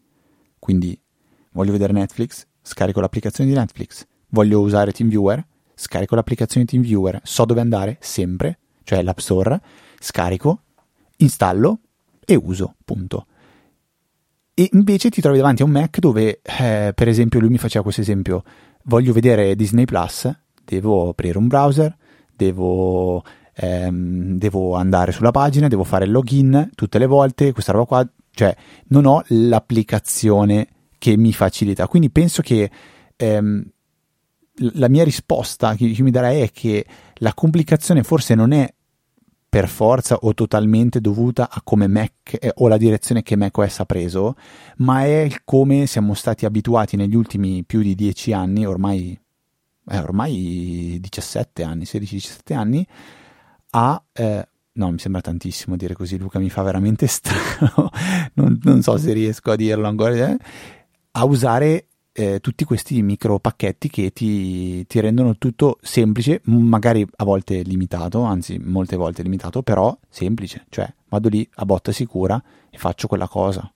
quindi 0.59 0.99
voglio 1.51 1.71
vedere 1.71 1.93
Netflix, 1.93 2.45
scarico 2.61 2.99
l'applicazione 2.99 3.49
di 3.49 3.55
Netflix, 3.55 4.05
voglio 4.29 4.59
usare 4.59 4.91
TeamViewer, 4.91 5.45
scarico 5.73 6.15
l'applicazione 6.15 6.65
TeamViewer, 6.65 7.21
so 7.23 7.45
dove 7.45 7.61
andare 7.61 7.97
sempre, 7.99 8.59
cioè 8.83 9.03
l'App 9.03 9.19
Store, 9.19 9.61
scarico, 9.99 10.61
installo 11.17 11.79
e 12.25 12.35
uso, 12.35 12.75
punto. 12.83 13.27
e 14.53 14.69
invece 14.73 15.09
ti 15.09 15.21
trovi 15.21 15.37
davanti 15.37 15.61
a 15.61 15.65
un 15.65 15.71
Mac 15.71 15.99
dove, 15.99 16.41
eh, 16.41 16.91
per 16.95 17.07
esempio, 17.07 17.39
lui 17.39 17.49
mi 17.49 17.57
faceva 17.59 17.83
questo 17.83 18.01
esempio, 18.01 18.43
voglio 18.85 19.13
vedere 19.13 19.55
Disney 19.55 19.85
Plus, 19.85 20.29
devo 20.65 21.09
aprire 21.09 21.37
un 21.37 21.47
browser, 21.47 21.95
devo, 22.35 23.23
ehm, 23.59 24.37
devo 24.37 24.75
andare 24.75 25.11
sulla 25.11 25.31
pagina, 25.31 25.67
devo 25.67 25.83
fare 25.83 26.05
il 26.05 26.11
login 26.11 26.69
tutte 26.75 26.99
le 26.99 27.07
volte, 27.07 27.51
questa 27.51 27.71
roba 27.71 27.85
qua, 27.85 28.09
cioè 28.31 28.55
non 28.89 29.05
ho 29.05 29.23
l'applicazione 29.27 30.67
che 30.97 31.17
mi 31.17 31.33
facilita. 31.33 31.87
Quindi 31.87 32.11
penso 32.11 32.41
che 32.41 32.69
ehm, 33.15 33.63
la 34.73 34.89
mia 34.89 35.03
risposta 35.03 35.75
che, 35.75 35.91
che 35.91 36.03
mi 36.03 36.11
darei 36.11 36.41
è 36.41 36.51
che 36.51 36.85
la 37.15 37.33
complicazione 37.33 38.03
forse 38.03 38.35
non 38.35 38.51
è 38.51 38.71
per 39.49 39.67
forza 39.67 40.15
o 40.15 40.33
totalmente 40.33 40.99
dovuta 40.99 41.49
a 41.49 41.61
come 41.63 41.87
Mac 41.87 42.37
eh, 42.39 42.51
o 42.55 42.67
la 42.67 42.77
direzione 42.77 43.23
che 43.23 43.35
macOS 43.35 43.79
ha 43.79 43.85
preso, 43.85 44.35
ma 44.77 45.05
è 45.05 45.29
come 45.45 45.87
siamo 45.87 46.13
stati 46.13 46.45
abituati 46.45 46.95
negli 46.95 47.15
ultimi 47.15 47.63
più 47.63 47.81
di 47.81 47.95
dieci 47.95 48.33
anni, 48.33 48.65
ormai, 48.65 49.19
eh, 49.89 49.97
ormai 49.97 50.97
17 50.99 51.63
anni, 51.63 51.85
16-17 51.85 52.53
anni, 52.53 52.85
a... 53.77 54.03
Eh, 54.11 54.47
no, 54.73 54.91
mi 54.91 54.99
sembra 54.99 55.21
tantissimo 55.21 55.75
dire 55.75 55.93
così, 55.93 56.17
Luca 56.17 56.39
mi 56.39 56.49
fa 56.49 56.63
veramente 56.63 57.05
strano, 57.07 57.89
non, 58.33 58.59
non 58.63 58.81
so 58.81 58.97
se 58.97 59.13
riesco 59.13 59.51
a 59.51 59.55
dirlo 59.55 59.87
ancora, 59.87 60.15
eh, 60.15 60.37
a 61.11 61.25
usare 61.25 61.85
eh, 62.11 62.39
tutti 62.39 62.63
questi 62.63 63.01
micro 63.03 63.39
pacchetti 63.39 63.89
che 63.89 64.11
ti, 64.11 64.85
ti, 64.87 64.99
rendono 64.99 65.37
tutto 65.37 65.77
semplice, 65.81 66.41
magari 66.45 67.05
a 67.17 67.23
volte 67.23 67.61
limitato, 67.61 68.23
anzi 68.23 68.57
molte 68.57 68.95
volte 68.95 69.21
limitato, 69.21 69.61
però 69.61 69.95
semplice, 70.09 70.65
cioè 70.69 70.91
vado 71.09 71.29
lì 71.29 71.47
a 71.55 71.65
botta 71.65 71.91
sicura 71.91 72.41
e 72.69 72.77
faccio 72.77 73.07
quella 73.07 73.27
cosa. 73.27 73.71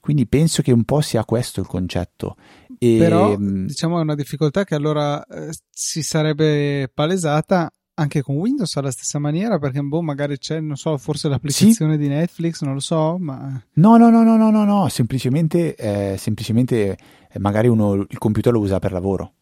Quindi 0.00 0.26
penso 0.26 0.62
che 0.62 0.72
un 0.72 0.84
po' 0.84 1.00
sia 1.00 1.24
questo 1.24 1.60
il 1.60 1.66
concetto. 1.66 2.36
E, 2.78 2.96
però 2.98 3.36
diciamo 3.36 3.98
è 3.98 4.02
una 4.02 4.14
difficoltà 4.14 4.64
che 4.64 4.74
allora 4.74 5.24
eh, 5.26 5.50
si 5.70 6.02
sarebbe 6.02 6.90
palesata 6.92 7.70
anche 7.98 8.22
con 8.22 8.36
Windows 8.36 8.76
alla 8.76 8.92
stessa 8.92 9.18
maniera 9.18 9.58
perché 9.58 9.80
boh, 9.80 10.00
magari 10.02 10.38
c'è, 10.38 10.60
non 10.60 10.76
so, 10.76 10.96
forse 10.98 11.28
l'applicazione 11.28 11.92
sì. 11.92 11.98
di 11.98 12.08
Netflix, 12.08 12.62
non 12.62 12.74
lo 12.74 12.80
so, 12.80 13.18
ma... 13.18 13.60
No, 13.74 13.96
no, 13.96 14.08
no, 14.08 14.22
no, 14.22 14.36
no, 14.36 14.50
no, 14.50 14.64
no. 14.64 14.88
semplicemente, 14.88 15.74
eh, 15.74 16.16
semplicemente 16.16 16.96
eh, 17.30 17.38
magari 17.38 17.66
uno 17.66 17.94
il 17.94 18.18
computer 18.18 18.52
lo 18.52 18.60
usa 18.60 18.78
per 18.78 18.92
lavoro, 18.92 19.32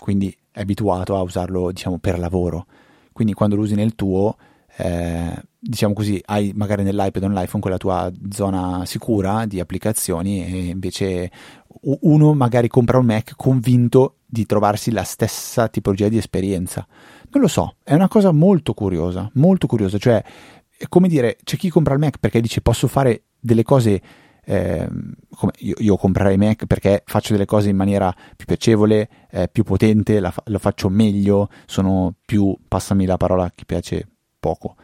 quindi 0.00 0.34
è 0.52 0.60
abituato 0.60 1.16
a 1.16 1.22
usarlo, 1.22 1.72
diciamo, 1.72 1.98
per 1.98 2.18
lavoro. 2.18 2.66
Quindi 3.12 3.34
quando 3.34 3.56
lo 3.56 3.62
usi 3.62 3.74
nel 3.74 3.94
tuo, 3.96 4.36
eh, 4.76 5.42
diciamo 5.58 5.94
così, 5.94 6.20
hai 6.26 6.52
magari 6.54 6.84
nell'iPad 6.84 7.24
o 7.24 7.28
nell'iPhone 7.28 7.60
quella 7.60 7.76
tua 7.76 8.10
zona 8.30 8.84
sicura 8.86 9.46
di 9.46 9.58
applicazioni 9.58 10.44
e 10.44 10.66
invece 10.66 11.30
uno 11.82 12.34
magari 12.34 12.68
compra 12.68 12.98
un 12.98 13.06
Mac 13.06 13.34
convinto 13.36 14.18
di 14.24 14.46
trovarsi 14.46 14.90
la 14.90 15.04
stessa 15.04 15.68
tipologia 15.68 16.08
di 16.08 16.16
esperienza. 16.16 16.86
Non 17.30 17.42
lo 17.42 17.48
so, 17.48 17.76
è 17.82 17.94
una 17.94 18.08
cosa 18.08 18.32
molto 18.32 18.74
curiosa, 18.74 19.30
molto 19.34 19.66
curiosa, 19.66 19.98
cioè 19.98 20.22
è 20.76 20.86
come 20.88 21.08
dire, 21.08 21.36
c'è 21.44 21.56
chi 21.56 21.68
compra 21.68 21.94
il 21.94 22.00
Mac 22.00 22.18
perché 22.18 22.40
dice 22.40 22.60
posso 22.60 22.88
fare 22.88 23.24
delle 23.38 23.62
cose 23.62 24.00
eh, 24.46 24.88
io, 25.58 25.74
io, 25.78 25.96
comprerei 25.96 26.36
Mac 26.36 26.66
perché 26.66 27.02
faccio 27.06 27.32
delle 27.32 27.46
cose 27.46 27.70
in 27.70 27.76
maniera 27.76 28.14
più 28.36 28.46
piacevole, 28.46 29.08
eh, 29.30 29.48
più 29.48 29.64
potente, 29.64 30.20
la, 30.20 30.32
lo 30.46 30.58
faccio 30.58 30.88
meglio, 30.88 31.48
sono 31.66 32.14
più, 32.24 32.56
passami 32.68 33.06
la 33.06 33.16
parola 33.16 33.50
che 33.54 33.64
piace 33.64 34.06
poco, 34.38 34.76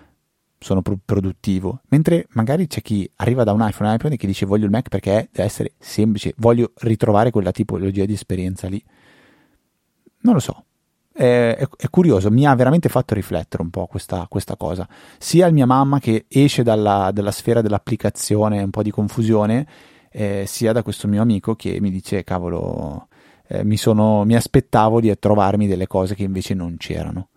sono 0.60 0.82
produttivo. 0.82 1.80
Mentre 1.88 2.26
magari 2.30 2.66
c'è 2.66 2.82
chi 2.82 3.10
arriva 3.16 3.44
da 3.44 3.52
un 3.52 3.66
iPhone, 3.66 3.88
un 3.88 3.94
iPhone 3.96 4.14
e 4.14 4.16
che 4.18 4.26
dice 4.26 4.46
voglio 4.46 4.66
il 4.66 4.70
Mac 4.70 4.88
perché 4.88 5.28
deve 5.32 5.48
essere 5.48 5.72
semplice, 5.78 6.34
voglio 6.36 6.72
ritrovare 6.80 7.30
quella 7.30 7.50
tipologia 7.50 8.04
di 8.04 8.12
esperienza 8.12 8.68
lì. 8.68 8.82
Non 10.22 10.34
lo 10.34 10.40
so, 10.40 10.66
è, 11.12 11.56
è, 11.58 11.66
è, 11.76 11.88
curioso, 11.90 12.30
mi 12.30 12.46
ha 12.46 12.54
veramente 12.54 12.88
fatto 12.88 13.14
riflettere 13.14 13.62
un 13.62 13.70
po' 13.70 13.86
questa, 13.86 14.26
questa 14.28 14.56
cosa. 14.56 14.86
Sia 15.18 15.50
mia 15.50 15.66
mamma 15.66 15.98
che 15.98 16.26
esce 16.28 16.62
dalla, 16.62 17.10
dalla, 17.12 17.30
sfera 17.30 17.62
dell'applicazione, 17.62 18.62
un 18.62 18.70
po' 18.70 18.82
di 18.82 18.90
confusione, 18.90 19.66
eh, 20.10 20.44
sia 20.46 20.72
da 20.72 20.82
questo 20.82 21.08
mio 21.08 21.22
amico 21.22 21.54
che 21.54 21.80
mi 21.80 21.90
dice, 21.90 22.22
cavolo, 22.22 23.08
eh, 23.48 23.64
mi, 23.64 23.76
sono, 23.76 24.24
mi, 24.24 24.34
aspettavo 24.34 25.00
di 25.00 25.16
trovarmi 25.18 25.66
delle 25.66 25.86
cose 25.86 26.14
che 26.14 26.22
invece 26.22 26.54
non 26.54 26.76
c'erano. 26.76 27.28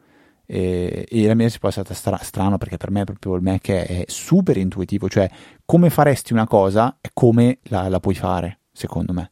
E, 0.46 1.08
e 1.10 1.28
la 1.28 1.36
mia 1.36 1.46
risposta 1.46 1.82
è 1.82 1.84
stata 1.84 1.98
stra- 1.98 2.24
strano 2.24 2.58
perché 2.58 2.78
per 2.78 2.92
me 2.92 3.04
proprio 3.06 3.36
il 3.36 3.42
Mac 3.42 3.70
è, 3.70 3.86
è, 3.86 4.04
super 4.08 4.58
intuitivo, 4.58 5.08
cioè 5.08 5.30
come 5.66 5.90
faresti 5.90 6.34
una 6.34 6.46
cosa 6.46 6.98
e 7.00 7.10
come 7.14 7.60
la, 7.64 7.88
la 7.88 8.00
puoi 8.00 8.16
fare, 8.16 8.60
secondo 8.72 9.14
me. 9.14 9.30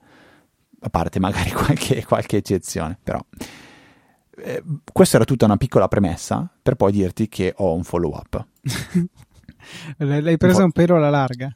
A 0.84 0.90
parte 0.90 1.20
magari 1.20 1.52
qualche, 1.54 2.04
qualche 2.06 2.38
eccezione, 2.38 2.98
però 3.02 3.20
eh, 4.38 4.64
questa 4.92 5.18
era 5.18 5.26
tutta 5.26 5.46
una 5.46 5.58
piccola 5.58 5.88
premessa 5.88 6.50
per 6.62 6.76
poi 6.76 6.92
dirti 6.92 7.28
che 7.28 7.54
ho 7.58 7.74
un 7.74 7.84
follow 7.84 8.16
up. 8.16 8.46
L'hai 9.98 10.38
presa 10.38 10.60
un, 10.60 10.66
un 10.66 10.72
pelo 10.72 10.96
alla 10.96 11.10
larga? 11.10 11.56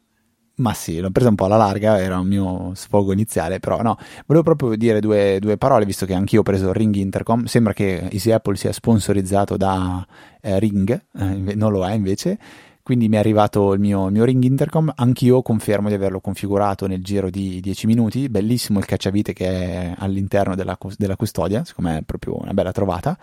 Ma 0.58 0.74
sì, 0.74 1.00
l'ho 1.00 1.12
presa 1.12 1.28
un 1.28 1.36
po' 1.36 1.46
alla 1.46 1.58
larga, 1.58 2.00
era 2.00 2.18
un 2.18 2.28
mio 2.28 2.72
sfogo 2.76 3.12
iniziale, 3.12 3.60
però 3.60 3.82
no, 3.82 3.98
volevo 4.26 4.44
proprio 4.46 4.78
dire 4.78 5.02
due, 5.02 5.38
due 5.42 5.58
parole, 5.58 5.84
visto 5.84 6.06
che 6.06 6.14
anch'io 6.14 6.40
ho 6.40 6.44
preso 6.44 6.72
Ring 6.72 6.96
Intercom, 6.96 7.44
sembra 7.44 7.74
che 7.74 8.08
Easy 8.10 8.32
Apple 8.32 8.56
sia 8.56 8.72
sponsorizzato 8.72 9.58
da 9.58 10.06
eh, 10.42 10.58
Ring, 10.60 10.90
eh, 10.92 11.56
non 11.56 11.74
lo 11.74 11.86
è 11.86 11.92
invece, 11.92 12.38
quindi 12.86 13.10
mi 13.10 13.16
è 13.16 13.20
arrivato 13.20 13.74
il 13.74 13.80
mio, 13.80 14.10
mio, 14.10 14.24
ring 14.24 14.44
intercom, 14.44 14.94
anch'io 14.96 15.42
confermo 15.42 15.90
di 15.90 15.96
averlo 15.96 16.22
configurato 16.22 16.86
nel 16.86 17.04
giro 17.04 17.32
di 17.32 17.60
10 17.60 17.88
minuti, 17.88 18.30
bellissimo 18.30 18.78
il 18.78 18.86
cacciavite 18.86 19.34
che 19.34 19.48
è 19.48 19.96
all'interno 19.98 20.56
della, 20.56 20.78
della 20.96 21.16
custodia, 21.16 21.66
secondo 21.66 21.90
me 21.90 21.98
è 21.98 22.02
proprio 22.04 22.40
una 22.40 22.54
bella 22.54 22.72
trovata, 22.72 23.18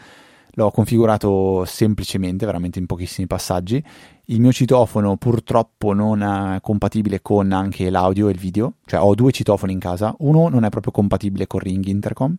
l'ho 0.55 0.71
configurato 0.71 1.65
semplicemente, 1.65 2.47
veramente 2.47 2.79
in 2.79 2.87
pochissimi 2.87 3.27
passaggi, 3.27 3.83
il 4.27 4.41
mio 4.41 4.53
citofono 4.53 5.17
purtroppo 5.17 5.93
non 5.93 6.23
è 6.23 6.61
compatibile 6.61 7.23
con 7.23 7.53
anche 7.53 7.91
l'audio 7.91 8.29
e 8.29 8.33
il 8.33 8.39
video, 8.39 8.75
cioè 8.87 9.01
ho 9.01 9.15
due 9.15 9.33
citofoni 9.33 9.73
in 9.73 9.79
casa, 9.79 10.15
uno 10.19 10.49
non 10.49 10.65
è 10.65 10.69
proprio 10.69 10.93
compatibile 10.93 11.47
con 11.47 11.61
ring 11.61 11.85
intercom 11.87 12.35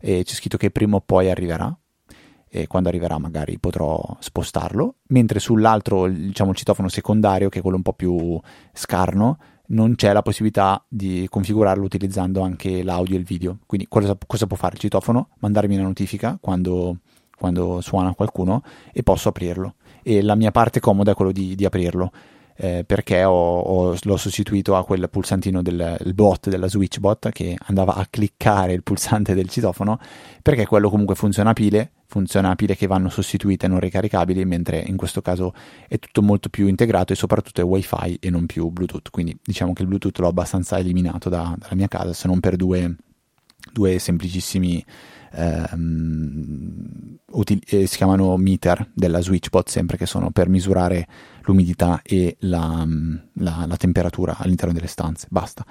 e 0.00 0.22
c'è 0.24 0.34
scritto 0.34 0.56
che 0.56 0.70
prima 0.70 0.96
o 0.96 1.02
poi 1.04 1.30
arriverà, 1.30 1.76
e 2.50 2.66
quando 2.66 2.88
arriverà 2.88 3.18
magari 3.18 3.58
potrò 3.58 4.16
spostarlo, 4.20 4.96
mentre 5.08 5.38
sull'altro, 5.38 6.08
diciamo 6.08 6.50
il 6.50 6.56
citofono 6.56 6.88
secondario, 6.88 7.50
che 7.50 7.58
è 7.58 7.62
quello 7.62 7.76
un 7.76 7.82
po' 7.82 7.92
più 7.92 8.40
scarno, 8.72 9.38
non 9.68 9.96
c'è 9.96 10.14
la 10.14 10.22
possibilità 10.22 10.82
di 10.88 11.26
configurarlo 11.28 11.84
utilizzando 11.84 12.40
anche 12.40 12.82
l'audio 12.82 13.16
e 13.16 13.18
il 13.18 13.24
video. 13.24 13.58
Quindi 13.66 13.86
cosa, 13.86 14.16
cosa 14.26 14.46
può 14.46 14.56
fare 14.56 14.76
il 14.76 14.80
citofono? 14.80 15.28
Mandarmi 15.40 15.74
una 15.74 15.84
notifica 15.84 16.38
quando, 16.40 17.00
quando, 17.38 17.80
suona 17.80 18.14
qualcuno 18.14 18.62
e 18.92 19.02
posso 19.02 19.28
aprirlo. 19.28 19.74
E 20.02 20.22
la 20.22 20.34
mia 20.34 20.50
parte 20.50 20.80
comoda 20.80 21.12
è 21.12 21.14
quello 21.14 21.32
di, 21.32 21.54
di 21.54 21.64
aprirlo. 21.64 22.10
Eh, 22.60 22.82
perché 22.84 23.22
ho, 23.22 23.60
ho, 23.60 23.96
l'ho 24.00 24.16
sostituito 24.16 24.74
a 24.74 24.84
quel 24.84 25.08
pulsantino 25.08 25.62
del 25.62 26.00
bot 26.12 26.48
della 26.48 26.66
SwitchBot 26.66 27.30
che 27.30 27.56
andava 27.66 27.94
a 27.94 28.04
cliccare 28.10 28.72
il 28.72 28.82
pulsante 28.82 29.32
del 29.32 29.48
citofono 29.48 30.00
perché 30.42 30.66
quello 30.66 30.90
comunque 30.90 31.14
funziona 31.14 31.50
a 31.50 31.52
pile 31.52 31.92
funziona 32.08 32.50
a 32.50 32.54
pile 32.56 32.74
che 32.74 32.86
vanno 32.86 33.10
sostituite 33.10 33.66
e 33.66 33.68
non 33.68 33.80
ricaricabili, 33.80 34.44
mentre 34.46 34.80
in 34.80 34.96
questo 34.96 35.20
caso 35.20 35.52
è 35.86 35.98
tutto 35.98 36.22
molto 36.22 36.48
più 36.48 36.66
integrato 36.66 37.12
e 37.12 37.16
soprattutto 37.16 37.60
è 37.60 37.64
wifi 37.64 38.16
e 38.18 38.30
non 38.30 38.46
più 38.46 38.68
Bluetooth. 38.70 39.10
Quindi 39.10 39.38
diciamo 39.44 39.74
che 39.74 39.82
il 39.82 39.88
Bluetooth 39.88 40.18
l'ho 40.18 40.28
abbastanza 40.28 40.78
eliminato 40.78 41.28
da, 41.28 41.54
dalla 41.56 41.74
mia 41.74 41.86
casa, 41.86 42.14
se 42.14 42.26
non 42.26 42.40
per 42.40 42.56
due, 42.56 42.96
due 43.72 43.98
semplicissimi 43.98 44.82
ehm, 45.32 47.18
util- 47.32 47.62
eh, 47.68 47.86
si 47.86 47.96
chiamano 47.96 48.36
meter 48.36 48.90
della 48.94 49.20
SwitchBot, 49.20 49.68
sempre 49.68 49.96
che 49.96 50.06
sono 50.06 50.30
per 50.30 50.48
misurare 50.48 51.06
l'umidità 51.42 52.00
e 52.02 52.36
la, 52.40 52.86
la, 53.34 53.64
la 53.66 53.76
temperatura 53.76 54.36
all'interno 54.38 54.72
delle 54.72 54.86
stanze. 54.86 55.26
Basta. 55.30 55.64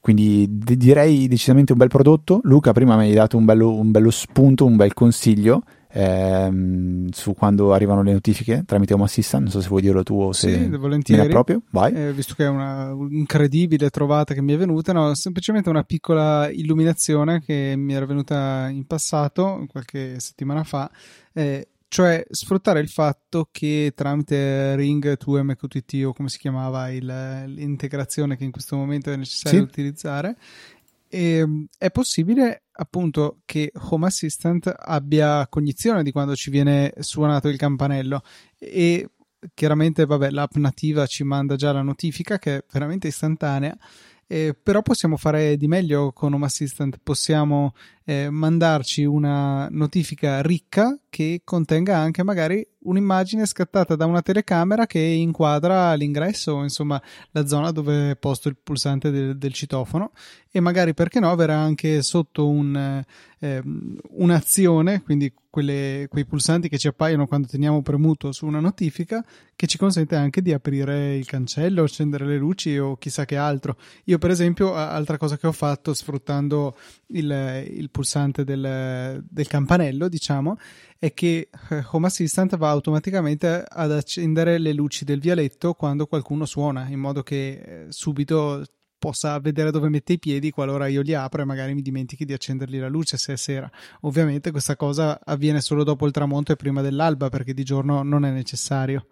Quindi 0.00 0.46
d- 0.48 0.74
direi 0.74 1.28
decisamente 1.28 1.72
un 1.72 1.78
bel 1.78 1.88
prodotto. 1.88 2.40
Luca 2.44 2.72
prima 2.72 2.96
mi 2.96 3.04
hai 3.04 3.14
dato 3.14 3.36
un 3.36 3.44
bello, 3.44 3.74
un 3.74 3.90
bello 3.90 4.10
spunto, 4.10 4.64
un 4.64 4.76
bel 4.76 4.94
consiglio 4.94 5.62
ehm, 5.98 7.08
su 7.10 7.34
quando 7.34 7.72
arrivano 7.72 8.02
le 8.02 8.12
notifiche 8.12 8.62
tramite 8.64 8.94
Home 8.94 9.04
Assistant. 9.04 9.44
Non 9.44 9.52
so 9.52 9.60
se 9.60 9.68
vuoi 9.68 9.82
dirlo 9.82 10.02
tu 10.02 10.20
o 10.20 10.32
se 10.32 10.52
sì, 10.52 10.68
volentieri. 10.68 11.28
proprio. 11.28 11.62
Vai. 11.70 11.92
Eh, 11.92 12.12
visto 12.12 12.34
che 12.34 12.44
è 12.44 12.48
una 12.48 12.94
incredibile 13.10 13.90
trovata 13.90 14.32
che 14.34 14.42
mi 14.42 14.52
è 14.52 14.56
venuta, 14.56 14.92
no, 14.92 15.14
semplicemente 15.14 15.68
una 15.68 15.82
piccola 15.82 16.48
illuminazione 16.50 17.40
che 17.40 17.74
mi 17.76 17.94
era 17.94 18.06
venuta 18.06 18.68
in 18.68 18.86
passato, 18.86 19.66
qualche 19.68 20.20
settimana 20.20 20.62
fa. 20.62 20.90
Eh, 21.32 21.68
cioè 21.90 22.22
sfruttare 22.28 22.80
il 22.80 22.88
fatto 22.88 23.48
che 23.50 23.92
tramite 23.96 24.76
Ring 24.76 25.16
2 25.16 25.42
MQTT 25.42 26.04
o 26.04 26.12
come 26.12 26.28
si 26.28 26.36
chiamava 26.36 26.90
il, 26.90 27.06
l'integrazione 27.46 28.36
che 28.36 28.44
in 28.44 28.50
questo 28.50 28.76
momento 28.76 29.10
è 29.10 29.16
necessario 29.16 29.60
sì. 29.60 29.64
utilizzare 29.64 30.36
e, 31.08 31.38
ehm, 31.38 31.66
è 31.78 31.90
possibile 31.90 32.64
appunto 32.72 33.40
che 33.44 33.72
Home 33.90 34.06
Assistant 34.06 34.72
abbia 34.76 35.46
cognizione 35.48 36.02
di 36.02 36.12
quando 36.12 36.36
ci 36.36 36.50
viene 36.50 36.92
suonato 37.00 37.48
il 37.48 37.56
campanello? 37.56 38.22
E 38.58 39.10
chiaramente 39.54 40.04
vabbè 40.04 40.30
l'app 40.30 40.56
nativa 40.56 41.06
ci 41.06 41.24
manda 41.24 41.56
già 41.56 41.72
la 41.72 41.82
notifica 41.82 42.38
che 42.38 42.56
è 42.56 42.64
veramente 42.70 43.06
istantanea 43.08 43.76
eh, 44.30 44.54
però 44.62 44.82
possiamo 44.82 45.16
fare 45.16 45.56
di 45.56 45.66
meglio 45.68 46.12
con 46.12 46.34
Home 46.34 46.44
Assistant, 46.44 46.98
possiamo 47.02 47.72
eh, 48.04 48.28
mandarci 48.28 49.04
una 49.04 49.68
notifica 49.70 50.42
ricca 50.42 50.98
che 51.10 51.40
contenga 51.44 51.96
anche 51.96 52.22
magari 52.22 52.66
un'immagine 52.80 53.44
scattata 53.44 53.96
da 53.96 54.06
una 54.06 54.22
telecamera 54.22 54.86
che 54.86 54.98
inquadra 54.98 55.94
l'ingresso, 55.94 56.62
insomma 56.62 57.00
la 57.32 57.46
zona 57.46 57.70
dove 57.70 58.12
è 58.12 58.16
posto 58.16 58.48
il 58.48 58.56
pulsante 58.62 59.10
del, 59.10 59.36
del 59.36 59.52
citofono 59.52 60.12
e 60.50 60.60
magari 60.60 60.94
perché 60.94 61.20
no 61.20 61.34
verrà 61.34 61.56
anche 61.58 62.02
sotto 62.02 62.48
un, 62.48 63.04
eh, 63.40 63.62
un'azione, 64.10 65.02
quindi 65.02 65.32
quelle, 65.50 66.06
quei 66.08 66.24
pulsanti 66.24 66.68
che 66.68 66.78
ci 66.78 66.88
appaiono 66.88 67.26
quando 67.26 67.48
teniamo 67.48 67.82
premuto 67.82 68.32
su 68.32 68.46
una 68.46 68.60
notifica 68.60 69.24
che 69.56 69.66
ci 69.66 69.76
consente 69.76 70.14
anche 70.14 70.40
di 70.40 70.52
aprire 70.52 71.16
il 71.16 71.26
cancello, 71.26 71.82
accendere 71.82 72.26
le 72.26 72.36
luci 72.36 72.78
o 72.78 72.96
chissà 72.96 73.24
che 73.24 73.36
altro. 73.36 73.76
Io 74.04 74.18
per 74.18 74.30
esempio, 74.30 74.74
altra 74.74 75.16
cosa 75.16 75.36
che 75.36 75.46
ho 75.46 75.52
fatto 75.52 75.92
sfruttando 75.94 76.76
il, 77.08 77.64
il 77.70 77.90
pulsante 77.90 78.44
del, 78.44 79.24
del 79.28 79.46
campanello, 79.46 80.08
diciamo, 80.08 80.56
è 80.98 81.14
che 81.14 81.48
eh, 81.70 81.84
Home 81.92 82.06
Assistant 82.06 82.56
va 82.56 82.70
automaticamente 82.70 83.64
ad 83.66 83.92
accendere 83.92 84.58
le 84.58 84.72
luci 84.72 85.04
del 85.04 85.20
vialetto 85.20 85.74
quando 85.74 86.06
qualcuno 86.06 86.44
suona, 86.44 86.88
in 86.88 86.98
modo 86.98 87.22
che 87.22 87.50
eh, 87.50 87.86
subito 87.88 88.64
possa 88.98 89.38
vedere 89.38 89.70
dove 89.70 89.88
mette 89.88 90.14
i 90.14 90.18
piedi 90.18 90.50
qualora 90.50 90.88
io 90.88 91.02
li 91.02 91.14
apro 91.14 91.42
e 91.42 91.44
magari 91.44 91.72
mi 91.72 91.82
dimentichi 91.82 92.24
di 92.24 92.32
accendergli 92.32 92.80
la 92.80 92.88
luce 92.88 93.16
se 93.16 93.34
è 93.34 93.36
sera. 93.36 93.70
Ovviamente 94.00 94.50
questa 94.50 94.74
cosa 94.74 95.20
avviene 95.24 95.60
solo 95.60 95.84
dopo 95.84 96.04
il 96.04 96.12
tramonto 96.12 96.50
e 96.50 96.56
prima 96.56 96.82
dell'alba 96.82 97.28
perché 97.28 97.54
di 97.54 97.62
giorno 97.62 98.02
non 98.02 98.24
è 98.24 98.30
necessario. 98.30 99.06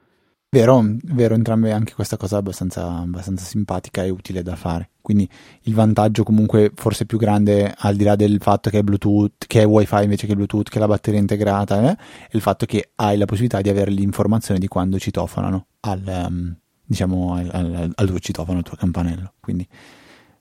Vero, 0.57 0.83
vero, 1.05 1.35
entrambe 1.35 1.71
anche 1.71 1.93
questa 1.93 2.17
cosa 2.17 2.39
abbastanza, 2.39 3.01
abbastanza 3.01 3.45
simpatica 3.45 4.03
e 4.03 4.09
utile 4.09 4.43
da 4.43 4.57
fare. 4.57 4.89
Quindi 5.03 5.29
il 5.65 5.75
vantaggio 5.75 6.23
comunque 6.23 6.73
forse 6.75 7.05
più 7.05 7.19
grande, 7.19 7.75
al 7.77 7.95
di 7.95 8.05
là 8.05 8.17
del 8.17 8.39
fatto 8.41 8.71
che 8.71 8.79
è 8.79 8.83
Bluetooth, 8.83 9.45
che 9.47 9.61
è 9.61 9.67
Wi-Fi 9.67 10.05
invece 10.05 10.27
che 10.27 10.35
Bluetooth, 10.35 10.71
che 10.71 10.79
la 10.79 10.87
batteria 10.87 11.21
integrata, 11.21 11.91
eh, 11.91 11.93
è 11.93 11.97
il 12.31 12.41
fatto 12.41 12.65
che 12.65 12.93
hai 12.95 13.19
la 13.19 13.27
possibilità 13.27 13.61
di 13.61 13.69
avere 13.69 13.91
l'informazione 13.91 14.59
di 14.59 14.67
quando 14.67 14.99
citofonano 14.99 15.67
al, 15.81 16.27
um, 16.27 16.57
diciamo, 16.87 17.35
al, 17.35 17.51
al, 17.53 17.93
al 17.95 18.07
tuo 18.07 18.19
citofono, 18.19 18.57
al 18.57 18.65
tuo 18.65 18.79
campanello. 18.79 19.35
Quindi 19.41 19.69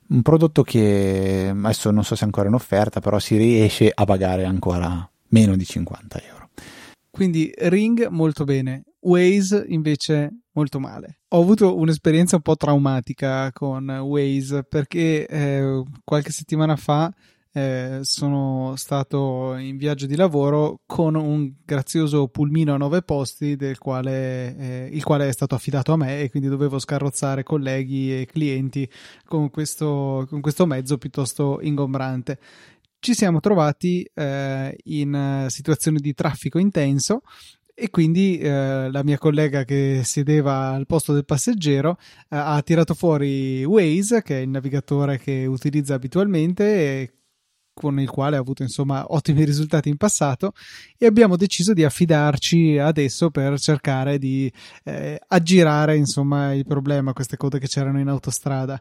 un 0.08 0.22
prodotto 0.22 0.62
che 0.62 1.52
adesso 1.54 1.90
non 1.90 2.04
so 2.04 2.14
se 2.14 2.22
è 2.22 2.24
ancora 2.24 2.48
in 2.48 2.54
offerta, 2.54 3.00
però 3.00 3.18
si 3.18 3.36
riesce 3.36 3.92
a 3.94 4.04
pagare 4.06 4.46
ancora 4.46 5.06
meno 5.28 5.56
di 5.56 5.64
50 5.66 6.22
euro. 6.22 6.48
Quindi 7.10 7.52
Ring 7.56 8.08
molto 8.08 8.44
bene, 8.44 8.84
Waze 9.00 9.64
invece 9.68 10.40
molto 10.52 10.80
male. 10.80 11.20
Ho 11.28 11.40
avuto 11.40 11.76
un'esperienza 11.76 12.36
un 12.36 12.42
po' 12.42 12.56
traumatica 12.56 13.52
con 13.52 13.88
Waze 13.88 14.64
perché 14.64 15.26
eh, 15.26 15.82
qualche 16.02 16.30
settimana 16.30 16.76
fa 16.76 17.12
eh, 17.56 18.00
sono 18.02 18.74
stato 18.76 19.54
in 19.56 19.78
viaggio 19.78 20.04
di 20.04 20.14
lavoro 20.14 20.80
con 20.84 21.14
un 21.14 21.54
grazioso 21.64 22.28
pulmino 22.28 22.74
a 22.74 22.76
nove 22.76 23.00
posti 23.00 23.56
quale, 23.78 24.56
eh, 24.58 24.88
il 24.92 25.02
quale 25.02 25.26
è 25.26 25.32
stato 25.32 25.54
affidato 25.54 25.92
a 25.92 25.96
me 25.96 26.20
e 26.20 26.28
quindi 26.28 26.50
dovevo 26.50 26.78
scarrozzare 26.78 27.44
colleghi 27.44 28.20
e 28.20 28.26
clienti 28.26 28.86
con 29.24 29.48
questo, 29.48 30.26
con 30.28 30.42
questo 30.42 30.66
mezzo 30.66 30.98
piuttosto 30.98 31.58
ingombrante. 31.62 32.38
Ci 32.98 33.14
siamo 33.14 33.40
trovati 33.40 34.06
eh, 34.12 34.76
in 34.84 35.46
situazioni 35.48 35.98
di 35.98 36.12
traffico 36.12 36.58
intenso 36.58 37.22
e 37.78 37.90
quindi 37.90 38.38
eh, 38.38 38.90
la 38.90 39.04
mia 39.04 39.18
collega 39.18 39.64
che 39.64 40.00
sedeva 40.02 40.70
al 40.70 40.86
posto 40.86 41.12
del 41.12 41.26
passeggero 41.26 41.98
eh, 42.30 42.36
ha 42.36 42.62
tirato 42.62 42.94
fuori 42.94 43.64
Waze, 43.66 44.22
che 44.22 44.38
è 44.38 44.40
il 44.40 44.48
navigatore 44.48 45.18
che 45.18 45.44
utilizza 45.44 45.92
abitualmente 45.92 46.64
e 46.64 47.12
con 47.74 48.00
il 48.00 48.08
quale 48.08 48.36
ha 48.36 48.40
avuto 48.40 48.62
insomma 48.62 49.04
ottimi 49.12 49.44
risultati 49.44 49.90
in 49.90 49.98
passato 49.98 50.52
e 50.96 51.04
abbiamo 51.04 51.36
deciso 51.36 51.74
di 51.74 51.84
affidarci 51.84 52.78
adesso 52.78 53.28
per 53.28 53.58
cercare 53.60 54.16
di 54.16 54.50
eh, 54.84 55.20
aggirare 55.28 55.96
insomma 55.96 56.54
il 56.54 56.64
problema, 56.64 57.12
queste 57.12 57.36
code 57.36 57.58
che 57.58 57.66
c'erano 57.68 58.00
in 58.00 58.08
autostrada. 58.08 58.80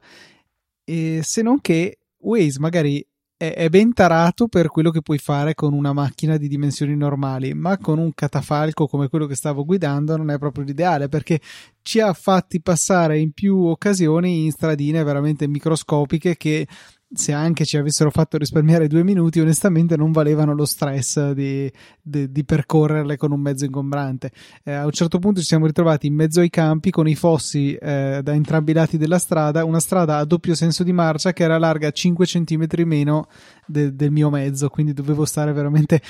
E 0.85 1.19
se 1.21 1.41
non 1.41 1.59
che 1.59 1.97
Waze 2.19 2.59
magari 2.59 3.05
è, 3.37 3.53
è 3.53 3.69
ben 3.69 3.93
tarato 3.93 4.47
per 4.47 4.67
quello 4.69 4.91
che 4.91 5.01
puoi 5.01 5.17
fare 5.17 5.53
con 5.53 5.73
una 5.73 5.93
macchina 5.93 6.37
di 6.37 6.47
dimensioni 6.47 6.95
normali, 6.95 7.53
ma 7.53 7.77
con 7.77 7.99
un 7.99 8.13
catafalco 8.13 8.87
come 8.87 9.09
quello 9.09 9.25
che 9.25 9.35
stavo 9.35 9.65
guidando 9.65 10.15
non 10.15 10.29
è 10.31 10.37
proprio 10.37 10.63
l'ideale 10.63 11.09
perché 11.09 11.39
ci 11.81 11.99
ha 11.99 12.13
fatti 12.13 12.61
passare 12.61 13.19
in 13.19 13.31
più 13.31 13.57
occasioni 13.65 14.45
in 14.45 14.51
stradine 14.51 15.03
veramente 15.03 15.47
microscopiche 15.47 16.35
che 16.37 16.67
se 17.15 17.31
anche 17.31 17.65
ci 17.65 17.77
avessero 17.77 18.11
fatto 18.11 18.37
risparmiare 18.37 18.87
due 18.87 19.03
minuti, 19.03 19.39
onestamente 19.39 19.95
non 19.95 20.11
valevano 20.11 20.53
lo 20.53 20.65
stress 20.65 21.31
di, 21.31 21.71
di, 22.01 22.31
di 22.31 22.43
percorrerle 22.43 23.17
con 23.17 23.31
un 23.31 23.39
mezzo 23.39 23.65
ingombrante. 23.65 24.31
Eh, 24.63 24.71
a 24.71 24.85
un 24.85 24.91
certo 24.91 25.19
punto 25.19 25.39
ci 25.39 25.45
siamo 25.45 25.65
ritrovati 25.65 26.07
in 26.07 26.13
mezzo 26.13 26.39
ai 26.41 26.49
campi 26.49 26.91
con 26.91 27.07
i 27.07 27.15
fossi 27.15 27.73
eh, 27.75 28.19
da 28.21 28.33
entrambi 28.33 28.71
i 28.71 28.75
lati 28.75 28.97
della 28.97 29.19
strada, 29.19 29.65
una 29.65 29.79
strada 29.79 30.17
a 30.17 30.25
doppio 30.25 30.55
senso 30.55 30.83
di 30.83 30.93
marcia 30.93 31.33
che 31.33 31.43
era 31.43 31.57
larga 31.57 31.91
5 31.91 32.25
cm 32.25 32.65
meno 32.85 33.27
de, 33.65 33.95
del 33.95 34.11
mio 34.11 34.29
mezzo, 34.29 34.69
quindi 34.69 34.93
dovevo 34.93 35.25
stare 35.25 35.53
veramente 35.53 36.01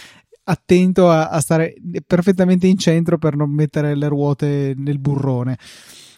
attento 0.46 1.10
a, 1.10 1.30
a 1.30 1.40
stare 1.40 1.76
perfettamente 2.06 2.68
in 2.68 2.78
centro 2.78 3.18
per 3.18 3.36
non 3.36 3.52
mettere 3.52 3.96
le 3.96 4.08
ruote 4.08 4.74
nel 4.76 5.00
burrone. 5.00 5.58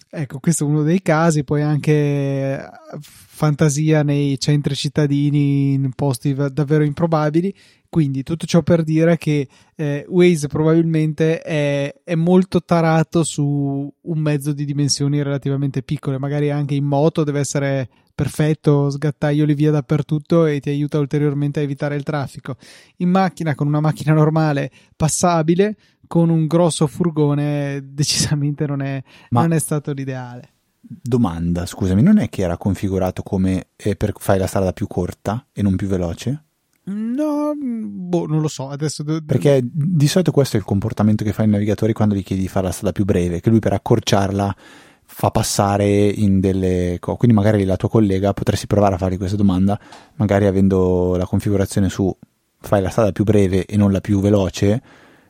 Ecco, 0.10 0.39
questo 0.39 0.63
è 0.63 0.67
uno 0.67 0.84
dei 0.84 1.02
casi, 1.02 1.43
poi 1.43 1.62
anche 1.62 1.91
eh, 1.91 2.70
fantasia 3.02 4.04
nei 4.04 4.39
centri 4.39 4.74
cittadini 4.74 5.74
in 5.74 5.91
posti 5.93 6.34
davvero 6.34 6.84
improbabili. 6.84 7.54
Quindi 7.89 8.24
tutto 8.24 8.46
ciò 8.46 8.63
per 8.63 8.84
dire 8.84 9.17
che 9.17 9.48
eh, 9.76 10.06
Waze 10.08 10.48
probabilmente 10.48 11.41
è, 11.41 11.93
è, 12.04 12.15
molto 12.15 12.63
tarato 12.63 13.24
su 13.24 13.91
un 14.02 14.20
mezzo 14.20 14.52
di 14.54 14.65
dimensioni 14.65 15.22
relativamente 15.22 15.84
piccole, 15.84 16.17
magari 16.17 16.52
anche 16.52 16.76
in 16.76 16.84
moto 16.84 17.24
deve 17.24 17.39
essere 17.39 17.89
perfetto, 18.13 18.89
sgattaioli 18.89 19.54
via 19.54 19.72
dappertutto 19.72 20.48
e 20.48 20.60
ti 20.60 20.70
aiuta 20.70 20.98
ulteriormente 20.98 21.60
a 21.60 21.63
evitare 21.63 21.96
il 21.96 22.04
traffico. 22.04 22.56
In 22.98 23.10
macchina, 23.10 23.56
con 23.56 23.67
una 23.67 23.80
macchina 23.80 24.13
normale 24.13 24.72
passabile, 24.96 25.78
con 26.08 26.30
un 26.30 26.48
grosso 26.48 26.88
furgone 26.88 27.82
decisamente 27.91 28.65
non 28.65 28.82
è, 28.82 29.02
non 29.30 29.52
è 29.52 29.60
stato 29.60 29.91
l'ideale. 29.91 30.50
Domanda, 30.80 31.65
scusami, 31.65 32.02
non 32.02 32.17
è 32.17 32.30
che 32.30 32.43
era 32.43 32.58
configurato 32.58 33.22
come 33.22 33.67
eh, 33.76 33.96
per 33.96 34.13
fare 34.17 34.39
la 34.39 34.48
strada 34.48 34.72
più 34.72 34.88
corta 34.88 35.46
e 35.52 35.62
non 35.62 35.76
più 35.76 35.88
veloce? 35.88 36.43
No, 36.86 37.54
boh, 37.58 38.26
non 38.26 38.39
lo 38.39 38.48
so. 38.48 38.70
Adesso 38.70 39.04
de- 39.04 39.22
Perché 39.22 39.60
di 39.63 40.08
solito 40.08 40.32
questo 40.32 40.56
è 40.56 40.60
il 40.60 40.65
comportamento 40.65 41.26
che 41.26 41.34
fa 41.34 41.43
i 41.43 41.48
navigatori 41.48 41.91
quando 41.91 42.15
gli 42.15 42.24
chiedi 42.24 42.43
di 42.43 42.48
fare 42.48 42.67
la 42.67 42.72
strada 42.72 42.93
più 42.93 43.04
breve, 43.04 43.41
che 43.41 43.50
lui 43.50 43.60
per 43.60 43.74
accorciarla 43.74 44.56
fa 45.04 45.32
passare 45.32 46.08
in 46.08 46.39
delle 46.39 46.98
cose. 47.02 47.17
Quindi 47.17 47.36
magari 47.36 47.65
la 47.65 47.76
tua 47.76 47.89
collega 47.89 48.32
potresti 48.32 48.67
provare 48.67 48.96
a 48.96 48.98
fargli 48.98 49.17
questa 49.17 49.36
domanda, 49.36 49.78
magari 50.15 50.46
avendo 50.46 51.17
la 51.17 51.26
configurazione 51.26 51.89
su 51.89 52.15
fai 52.60 52.82
la 52.82 52.89
strada 52.89 53.12
più 53.12 53.26
breve 53.26 53.65
e 53.65 53.76
non 53.76 53.91
la 53.91 54.02
più 54.02 54.22
veloce 54.22 54.82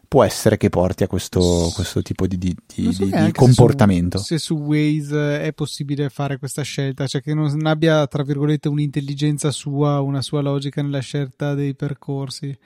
può 0.07 0.23
essere 0.23 0.57
che 0.57 0.69
porti 0.69 1.03
a 1.03 1.07
questo, 1.07 1.69
questo 1.73 2.01
tipo 2.01 2.27
di, 2.27 2.37
di, 2.37 2.55
di, 2.65 2.93
so 2.93 3.05
di 3.05 3.31
comportamento. 3.31 4.17
Se 4.17 4.37
su, 4.37 4.37
se 4.37 4.39
su, 4.39 4.55
Waze 4.55 5.41
è 5.41 5.53
possibile 5.53 6.09
fare 6.09 6.37
questa 6.37 6.61
scelta, 6.61 7.07
cioè 7.07 7.21
che 7.21 7.33
non 7.33 7.65
abbia, 7.65 8.07
tra 8.07 8.23
virgolette, 8.23 8.69
un'intelligenza 8.69 9.51
sua, 9.51 9.99
una 10.01 10.21
sua 10.21 10.41
logica 10.41 10.81
nella 10.81 10.99
scelta 10.99 11.53
dei 11.53 11.75
percorsi. 11.75 12.57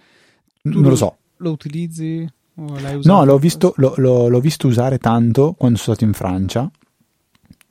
Tu 0.61 0.79
non 0.79 0.89
lo 0.89 0.95
so. 0.95 1.17
Lo 1.37 1.51
utilizzi? 1.51 2.29
no, 2.53 3.23
l'ho 3.23 3.37
visto, 3.37 3.73
l'ho, 3.77 3.93
l'ho, 3.97 4.27
l'ho 4.27 4.39
visto 4.39 4.67
usare 4.67 4.97
tanto 4.99 5.53
quando 5.57 5.77
sono 5.77 5.95
stato 5.95 6.07
in 6.07 6.13
Francia 6.13 6.69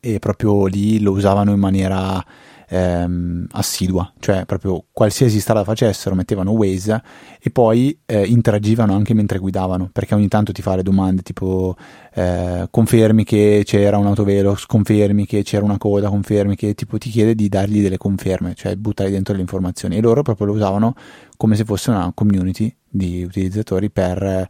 e 0.00 0.18
proprio 0.18 0.66
lì 0.66 0.98
lo 1.00 1.12
usavano 1.12 1.52
in 1.52 1.60
maniera 1.60 2.24
ehm, 2.70 3.46
assidua, 3.50 4.10
cioè 4.20 4.44
proprio 4.46 4.84
qualsiasi 4.92 5.40
strada 5.40 5.64
facessero 5.64 6.14
mettevano 6.14 6.52
Waze 6.52 7.02
e 7.40 7.50
poi 7.50 7.98
eh, 8.06 8.24
interagivano 8.24 8.94
anche 8.94 9.12
mentre 9.12 9.38
guidavano, 9.38 9.90
perché 9.92 10.14
ogni 10.14 10.28
tanto 10.28 10.52
ti 10.52 10.62
fa 10.62 10.76
le 10.76 10.82
domande 10.82 11.22
tipo 11.22 11.76
eh, 12.14 12.68
confermi 12.70 13.24
che 13.24 13.62
c'era 13.64 13.98
un 13.98 14.06
autovelo, 14.06 14.56
confermi 14.66 15.26
che 15.26 15.42
c'era 15.42 15.64
una 15.64 15.78
coda, 15.78 16.08
confermi 16.08 16.54
che 16.54 16.74
tipo 16.74 16.96
ti 16.96 17.10
chiede 17.10 17.34
di 17.34 17.48
dargli 17.48 17.82
delle 17.82 17.98
conferme, 17.98 18.54
cioè 18.54 18.76
buttare 18.76 19.10
dentro 19.10 19.34
le 19.34 19.40
informazioni. 19.40 19.96
E 19.96 20.00
loro 20.00 20.22
proprio 20.22 20.46
lo 20.46 20.52
usavano 20.52 20.94
come 21.36 21.56
se 21.56 21.64
fosse 21.64 21.90
una 21.90 22.12
community 22.14 22.74
di 22.88 23.24
utilizzatori 23.24 23.90
per 23.90 24.48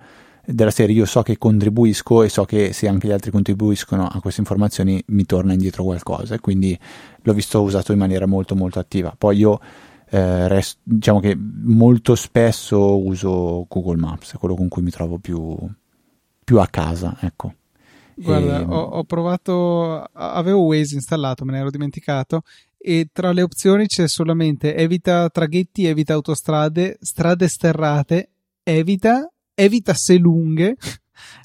della 0.52 0.70
serie. 0.70 0.94
Io 0.94 1.06
so 1.06 1.22
che 1.22 1.38
contribuisco 1.38 2.22
e 2.22 2.28
so 2.28 2.44
che 2.44 2.72
se 2.72 2.88
anche 2.88 3.08
gli 3.08 3.12
altri 3.12 3.30
contribuiscono 3.30 4.06
a 4.06 4.20
queste 4.20 4.40
informazioni 4.40 5.02
mi 5.08 5.24
torna 5.24 5.52
indietro 5.52 5.84
qualcosa. 5.84 6.34
E 6.34 6.40
quindi 6.40 6.78
l'ho 7.22 7.32
visto 7.32 7.60
usato 7.62 7.92
in 7.92 7.98
maniera 7.98 8.26
molto 8.26 8.54
molto 8.54 8.78
attiva. 8.78 9.14
Poi 9.16 9.36
io 9.36 9.60
eh, 10.10 10.48
rest, 10.48 10.78
diciamo 10.82 11.20
che 11.20 11.36
molto 11.36 12.14
spesso 12.14 12.98
uso 12.98 13.66
Google 13.68 13.96
Maps 13.96 14.34
è 14.34 14.38
quello 14.38 14.56
con 14.56 14.68
cui 14.68 14.82
mi 14.82 14.90
trovo 14.90 15.18
più, 15.18 15.56
più 16.44 16.58
a 16.58 16.66
casa 16.66 17.16
ecco. 17.20 17.54
Guarda, 18.14 18.60
e... 18.60 18.64
ho, 18.64 18.80
ho, 18.80 19.04
provato, 19.04 20.02
avevo 20.12 20.60
Waze 20.62 20.94
installato, 20.94 21.44
me 21.44 21.52
ne 21.52 21.58
ero 21.60 21.70
dimenticato 21.70 22.42
e 22.76 23.08
tra 23.12 23.32
le 23.32 23.42
opzioni 23.42 23.86
c'è 23.86 24.08
solamente 24.08 24.74
evita 24.74 25.30
traghetti, 25.30 25.86
evita 25.86 26.14
autostrade, 26.14 26.98
strade 27.00 27.48
sterrate, 27.48 28.30
evita, 28.62 29.30
evita 29.60 29.92
se 29.92 30.16
lunghe 30.16 30.76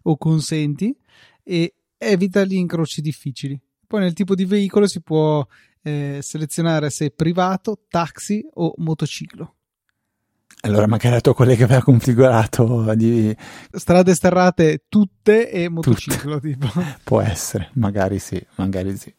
o 0.04 0.18
consenti 0.18 0.96
e 1.44 1.76
evita 1.98 2.44
gli 2.46 2.56
incroci 2.56 3.02
difficili. 3.02 3.60
Poi 3.86 4.00
nel 4.00 4.14
tipo 4.14 4.36
di 4.36 4.46
veicolo 4.46 4.88
si 4.88 5.02
può 5.02 5.46
eh, 5.82 6.20
selezionare 6.22 6.90
se 6.90 7.12
privato, 7.12 7.82
taxi 7.90 8.46
o 8.54 8.74
motociclo. 8.78 9.54
Allora 10.62 10.88
magari 10.88 11.14
la 11.14 11.22
tua 11.22 11.36
collega 11.36 11.66
aveva 11.66 11.84
configurato 11.84 12.92
di... 12.96 13.36
Strade 13.72 14.16
sterrate 14.16 14.86
tutte 14.90 15.52
e 15.52 15.70
motociclo 15.70 16.40
tutte. 16.40 16.58
tipo. 16.58 16.68
Può 17.04 17.22
essere, 17.22 17.70
magari 17.74 18.18
sì, 18.18 18.44
magari 18.56 18.98
sì. 18.98 19.14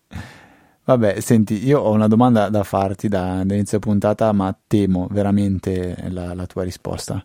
Vabbè, 0.85 1.21
senti, 1.21 1.65
io 1.65 1.81
ho 1.81 1.93
una 1.93 2.09
domanda 2.09 2.49
da 2.49 2.65
farti 2.65 3.09
da, 3.09 3.45
da 3.45 3.55
inizio 3.55 3.79
puntata, 3.79 4.33
ma 4.33 4.57
temo 4.67 5.09
veramente 5.11 5.97
la, 6.09 6.35
la 6.35 6.47
tua 6.47 6.63
risposta. 6.63 7.25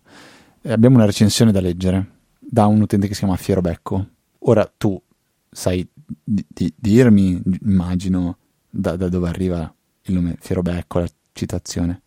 Eh, 0.64 0.72
abbiamo 0.72 0.96
una 0.96 1.06
recensione 1.06 1.52
da 1.52 1.60
leggere 1.60 2.20
da 2.40 2.66
un 2.66 2.82
utente 2.82 3.08
che 3.08 3.14
si 3.14 3.20
chiama 3.20 3.38
Fierobecco. 3.38 4.08
Ora 4.40 4.72
tu 4.78 5.02
sai 5.50 5.88
di, 6.06 6.46
di, 6.48 6.74
dirmi, 6.76 7.42
immagino, 7.64 8.38
da, 8.70 8.96
da, 8.96 9.08
dove 9.08 9.30
arriva 9.30 9.74
il 10.04 10.14
nome 10.14 10.36
Fierobecco, 10.40 11.00
la 11.00 11.10
citazione. 11.32 12.02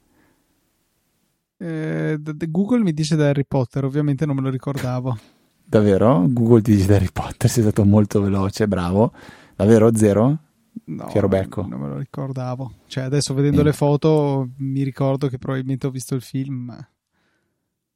Eh, 1.57 2.19
Google 2.21 2.83
mi 2.83 2.93
dice 2.93 3.17
da 3.17 3.29
Harry 3.29 3.45
Potter, 3.47 3.85
ovviamente 3.85 4.27
non 4.27 4.37
me 4.37 4.43
lo 4.43 4.51
ricordavo. 4.51 5.19
Davvero? 5.65 6.27
Google 6.29 6.61
ti 6.61 6.75
dice 6.75 6.87
da 6.87 6.97
Harry 6.97 7.11
Potter, 7.11 7.49
sei 7.49 7.63
stato 7.63 7.85
molto 7.85 8.21
veloce, 8.21 8.69
bravo. 8.69 9.13
Davvero? 9.57 9.95
Zero? 9.97 10.39
No, 10.87 11.09
Fierobecco. 11.09 11.67
non 11.67 11.81
me 11.81 11.89
lo 11.89 11.99
ricordavo. 11.99 12.73
Cioè, 12.87 13.05
adesso 13.05 13.33
vedendo 13.33 13.63
eh. 13.63 13.65
le 13.65 13.73
foto 13.73 14.51
mi 14.59 14.83
ricordo 14.83 15.29
che 15.29 15.39
probabilmente 15.39 15.87
ho 15.87 15.91
visto 15.91 16.15
il 16.15 16.21
film. 16.21 16.65
Ma... 16.67 16.89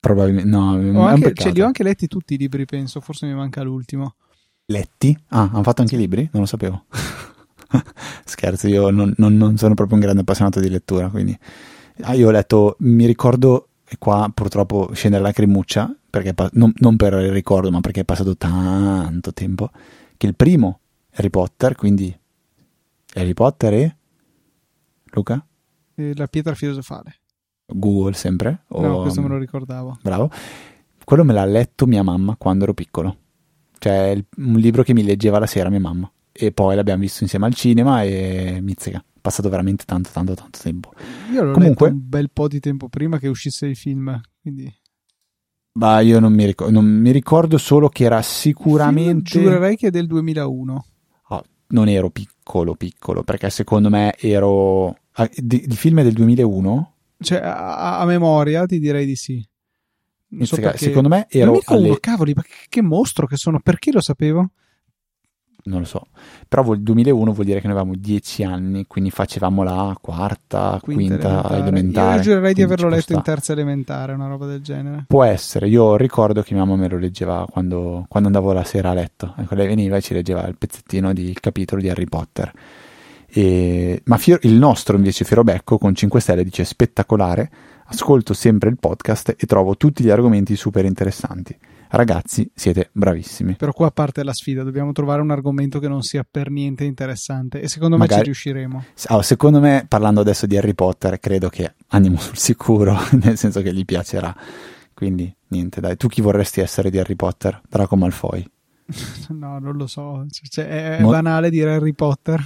Probabilmente, 0.00 0.48
no, 0.48 1.06
anche, 1.06 1.32
cioè, 1.34 1.52
li 1.52 1.60
ho 1.60 1.66
anche 1.66 1.82
letti 1.82 2.06
tutti 2.06 2.34
i 2.34 2.38
libri, 2.38 2.64
penso, 2.66 3.00
forse 3.00 3.26
mi 3.26 3.34
manca 3.34 3.62
l'ultimo. 3.62 4.14
Letti? 4.66 5.16
Ah, 5.28 5.50
hanno 5.52 5.62
fatto 5.62 5.80
anche 5.80 5.96
i 5.96 5.98
libri? 5.98 6.28
Non 6.32 6.42
lo 6.42 6.46
sapevo. 6.46 6.84
Scherzo, 8.24 8.68
io 8.68 8.90
non, 8.90 9.12
non, 9.16 9.36
non, 9.36 9.56
sono 9.56 9.74
proprio 9.74 9.96
un 9.96 10.02
grande 10.02 10.20
appassionato 10.20 10.60
di 10.60 10.68
lettura, 10.68 11.08
quindi... 11.08 11.36
Ah, 12.02 12.14
io 12.14 12.28
ho 12.28 12.30
letto, 12.30 12.76
mi 12.80 13.06
ricordo, 13.06 13.70
e 13.88 13.96
qua 13.98 14.30
purtroppo 14.32 14.90
scende 14.92 15.16
la 15.16 15.24
lacrimuccia, 15.24 15.92
perché, 16.08 16.32
non, 16.52 16.72
non 16.76 16.96
per 16.96 17.14
il 17.14 17.32
ricordo, 17.32 17.70
ma 17.70 17.80
perché 17.80 18.02
è 18.02 18.04
passato 18.04 18.36
tanto 18.36 19.32
tempo, 19.32 19.70
che 20.16 20.26
il 20.26 20.36
primo 20.36 20.80
Harry 21.14 21.30
Potter, 21.30 21.74
quindi 21.74 22.16
Harry 23.14 23.34
Potter 23.34 23.72
e... 23.72 23.96
Luca? 25.06 25.44
La 25.94 26.28
pietra 26.28 26.54
filosofale. 26.54 27.16
Google 27.70 28.14
sempre? 28.14 28.64
O... 28.68 28.80
No, 28.80 29.02
questo 29.02 29.20
me 29.20 29.28
lo 29.28 29.38
ricordavo. 29.38 29.98
Bravo. 30.02 30.30
Quello 31.04 31.24
me 31.24 31.32
l'ha 31.32 31.44
letto 31.44 31.86
mia 31.86 32.02
mamma 32.02 32.36
quando 32.36 32.64
ero 32.64 32.74
piccolo. 32.74 33.16
Cioè, 33.78 34.22
un 34.36 34.54
libro 34.54 34.82
che 34.82 34.92
mi 34.92 35.04
leggeva 35.04 35.38
la 35.38 35.46
sera 35.46 35.68
mia 35.68 35.80
mamma. 35.80 36.10
E 36.32 36.52
poi 36.52 36.76
l'abbiamo 36.76 37.00
visto 37.00 37.22
insieme 37.22 37.46
al 37.46 37.54
cinema 37.54 38.02
e 38.02 38.58
mizzica. 38.62 38.98
È 38.98 39.18
passato 39.20 39.48
veramente 39.48 39.84
tanto, 39.84 40.10
tanto, 40.12 40.34
tanto 40.34 40.58
tempo. 40.62 40.92
Io 41.32 41.42
l'ho 41.42 41.52
Comunque, 41.52 41.86
letto 41.88 42.00
un 42.00 42.08
bel 42.08 42.30
po' 42.30 42.48
di 42.48 42.60
tempo 42.60 42.88
prima 42.88 43.18
che 43.18 43.28
uscisse 43.28 43.66
il 43.66 43.76
film, 43.76 44.20
quindi... 44.40 44.72
Ma 45.72 46.00
io 46.00 46.18
non 46.18 46.32
mi, 46.32 46.44
ricordo, 46.44 46.72
non 46.72 46.84
mi 46.84 47.10
ricordo 47.10 47.56
solo 47.58 47.88
che 47.88 48.04
era 48.04 48.20
sicuramente... 48.22 49.30
Film, 49.30 49.44
giurerei 49.44 49.76
che 49.76 49.88
è 49.88 49.90
del 49.90 50.06
2001. 50.06 50.86
Oh, 51.28 51.44
non 51.68 51.88
ero 51.88 52.10
piccolo, 52.10 52.74
piccolo, 52.74 53.22
perché 53.22 53.48
secondo 53.50 53.88
me 53.88 54.14
ero... 54.16 54.96
Ah, 55.12 55.28
il 55.32 55.74
film 55.74 56.00
è 56.00 56.02
del 56.02 56.14
2001? 56.14 56.92
Cioè, 57.20 57.38
a, 57.38 57.98
a 57.98 58.04
memoria 58.04 58.66
ti 58.66 58.78
direi 58.78 59.06
di 59.06 59.16
sì. 59.16 59.46
So 60.42 60.56
perché... 60.56 60.78
Secondo 60.78 61.08
me 61.08 61.26
ero 61.28 61.52
2001, 61.52 61.86
alle... 61.86 62.00
cavoli, 62.00 62.32
ma 62.34 62.42
che, 62.42 62.54
che 62.68 62.82
mostro 62.82 63.26
che 63.26 63.36
sono, 63.36 63.60
perché 63.60 63.90
lo 63.92 64.00
sapevo? 64.00 64.50
non 65.68 65.80
lo 65.80 65.86
so. 65.86 66.06
Però 66.48 66.72
il 66.72 66.82
2001 66.82 67.32
vuol 67.32 67.46
dire 67.46 67.60
che 67.60 67.66
noi 67.68 67.76
avevamo 67.76 67.96
10 67.96 68.44
anni, 68.44 68.86
quindi 68.86 69.10
facevamo 69.10 69.62
la 69.62 69.96
quarta, 70.00 70.78
quinta, 70.82 70.82
quinta 70.82 71.28
elementare. 71.28 71.60
elementare. 71.60 72.16
Io 72.16 72.22
giurerei 72.22 72.54
di 72.54 72.62
averlo 72.62 72.88
letto 72.88 73.12
in 73.12 73.22
terza 73.22 73.52
elementare, 73.52 74.12
una 74.12 74.26
roba 74.26 74.46
del 74.46 74.62
genere. 74.62 75.04
Può 75.06 75.22
essere, 75.22 75.68
io 75.68 75.96
ricordo 75.96 76.42
che 76.42 76.54
mia 76.54 76.64
mamma 76.64 76.80
me 76.80 76.88
lo 76.88 76.98
leggeva 76.98 77.46
quando, 77.48 78.06
quando 78.08 78.28
andavo 78.28 78.52
la 78.52 78.64
sera 78.64 78.90
a 78.90 78.94
letto. 78.94 79.34
Ecco, 79.36 79.54
lei 79.54 79.68
veniva 79.68 79.96
e 79.96 80.00
ci 80.00 80.14
leggeva 80.14 80.46
il 80.46 80.56
pezzettino 80.56 81.12
di 81.12 81.28
il 81.28 81.40
capitolo 81.40 81.80
di 81.80 81.88
Harry 81.88 82.06
Potter. 82.06 82.50
E, 83.30 84.00
ma 84.04 84.16
Fior, 84.16 84.38
il 84.42 84.54
nostro 84.54 84.96
invece 84.96 85.24
Fierobecco 85.24 85.76
con 85.76 85.94
5 85.94 86.20
stelle 86.20 86.44
dice 86.44 86.64
spettacolare, 86.64 87.50
ascolto 87.86 88.32
sempre 88.32 88.70
il 88.70 88.78
podcast 88.78 89.34
e 89.36 89.46
trovo 89.46 89.76
tutti 89.76 90.02
gli 90.02 90.10
argomenti 90.10 90.56
super 90.56 90.84
interessanti. 90.84 91.56
Ragazzi, 91.90 92.50
siete 92.54 92.90
bravissimi. 92.92 93.56
Però 93.56 93.72
qua 93.72 93.90
parte 93.90 94.22
la 94.22 94.34
sfida, 94.34 94.62
dobbiamo 94.62 94.92
trovare 94.92 95.22
un 95.22 95.30
argomento 95.30 95.78
che 95.78 95.88
non 95.88 96.02
sia 96.02 96.26
per 96.28 96.50
niente 96.50 96.84
interessante 96.84 97.60
e 97.60 97.68
secondo 97.68 97.96
Magari... 97.96 98.14
me 98.14 98.18
ci 98.18 98.24
riusciremo. 98.26 98.84
Oh, 99.08 99.22
secondo 99.22 99.60
me, 99.60 99.86
parlando 99.88 100.20
adesso 100.20 100.46
di 100.46 100.56
Harry 100.56 100.74
Potter, 100.74 101.18
credo 101.18 101.48
che 101.48 101.74
andiamo 101.88 102.18
sul 102.20 102.36
sicuro, 102.36 102.98
nel 103.22 103.38
senso 103.38 103.62
che 103.62 103.72
gli 103.72 103.84
piacerà. 103.84 104.34
Quindi, 104.92 105.34
niente, 105.48 105.80
dai, 105.80 105.96
tu 105.96 106.08
chi 106.08 106.20
vorresti 106.20 106.60
essere 106.60 106.90
di 106.90 106.98
Harry 106.98 107.16
Potter? 107.16 107.60
Draco 107.68 107.96
Malfoy. 107.96 108.46
no, 109.30 109.58
non 109.58 109.76
lo 109.76 109.86
so, 109.86 110.24
cioè, 110.30 110.96
è 110.98 111.02
Mo... 111.02 111.10
banale 111.10 111.50
dire 111.50 111.74
Harry 111.74 111.92
Potter. 111.92 112.44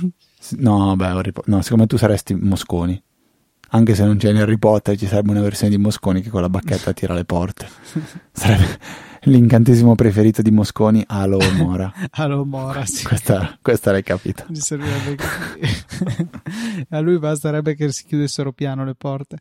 No, 0.59 0.97
beh, 0.97 1.07
Harry 1.07 1.33
Po- 1.33 1.43
no, 1.47 1.63
secondo 1.63 1.83
me 1.83 1.89
tu 1.89 1.97
saresti 1.97 2.35
Mosconi. 2.35 3.01
Anche 3.75 3.95
se 3.95 4.05
non 4.05 4.19
c'è 4.19 4.31
in 4.31 4.37
Harry 4.37 4.59
Potter, 4.59 4.99
ci 4.99 5.07
sarebbe 5.07 5.31
una 5.31 5.41
versione 5.41 5.75
di 5.75 5.81
Mosconi 5.81 6.21
che 6.21 6.29
con 6.29 6.43
la 6.43 6.51
bacchetta 6.51 6.93
tira 6.93 7.15
le 7.15 7.25
porte. 7.25 7.67
Sarebbe 8.31 8.79
l'incantesimo 9.23 9.95
preferito 9.95 10.43
di 10.43 10.51
Mosconi, 10.51 11.03
Alo 11.07 11.39
Mora. 11.57 11.91
Alo 12.13 12.45
Mora, 12.45 12.85
sì. 12.85 13.05
Questa, 13.05 13.57
questa 13.63 13.93
l'hai 13.93 14.03
capita. 14.03 14.47
A 16.91 17.01
lui 17.01 17.19
basterebbe 17.19 17.75
che 17.75 17.91
si 17.93 18.05
chiudessero 18.05 18.53
piano 18.53 18.85
le 18.85 18.95
porte. 18.95 19.39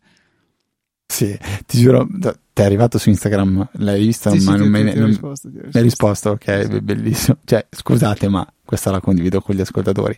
Sì, 1.11 1.37
ti 1.65 1.77
giuro, 1.77 2.07
ti 2.09 2.61
è 2.61 2.63
arrivato 2.63 2.97
su 2.97 3.09
Instagram, 3.09 3.67
l'hai 3.73 3.99
visto? 3.99 4.29
Sì, 4.29 4.45
ma 4.45 4.53
sì, 4.53 4.57
non 4.59 4.69
me 4.69 4.81
ne... 4.81 5.05
risposto, 5.05 5.49
mi 5.51 5.59
hai 5.73 5.81
risposto, 5.81 6.29
ok, 6.31 6.67
sì. 6.69 6.79
bellissimo. 6.79 7.37
Cioè, 7.43 7.67
scusate, 7.69 8.29
ma 8.29 8.47
questa 8.63 8.91
la 8.91 9.01
condivido 9.01 9.41
con 9.41 9.53
gli 9.53 9.59
ascoltatori. 9.59 10.17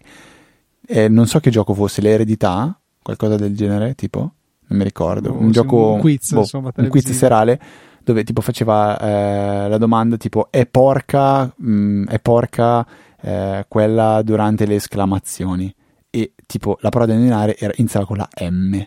Eh, 0.85 1.07
non 1.07 1.25
so 1.25 1.39
che 1.39 1.49
gioco 1.49 1.73
fosse, 1.73 1.99
l'eredità, 1.99 2.79
qualcosa 3.01 3.37
del 3.37 3.55
genere, 3.55 3.95
tipo? 3.95 4.19
Non 4.67 4.77
mi 4.77 4.83
ricordo. 4.83 5.31
Oh, 5.31 5.39
un 5.39 5.49
gioco, 5.49 5.93
un 5.93 5.99
quiz, 5.99 6.31
boh, 6.31 6.41
insomma, 6.41 6.71
un 6.75 6.87
quiz 6.89 7.09
serale 7.11 7.59
dove 8.03 8.23
tipo 8.23 8.41
faceva 8.41 8.99
eh, 8.99 9.67
la 9.67 9.77
domanda 9.79 10.15
tipo 10.17 10.49
è 10.51 10.67
porca, 10.67 11.45
mh, 11.45 11.71
mm, 11.71 12.07
è 12.07 12.19
porca 12.19 12.85
eh, 13.19 13.65
quella 13.67 14.21
durante 14.21 14.67
le 14.67 14.75
esclamazioni 14.75 15.73
e 16.11 16.33
tipo 16.45 16.77
la 16.81 16.89
parola 16.89 17.11
da 17.11 17.17
indovinare 17.17 17.57
era, 17.57 17.73
iniziava 17.77 18.05
con 18.05 18.17
la 18.17 18.29
M. 18.51 18.79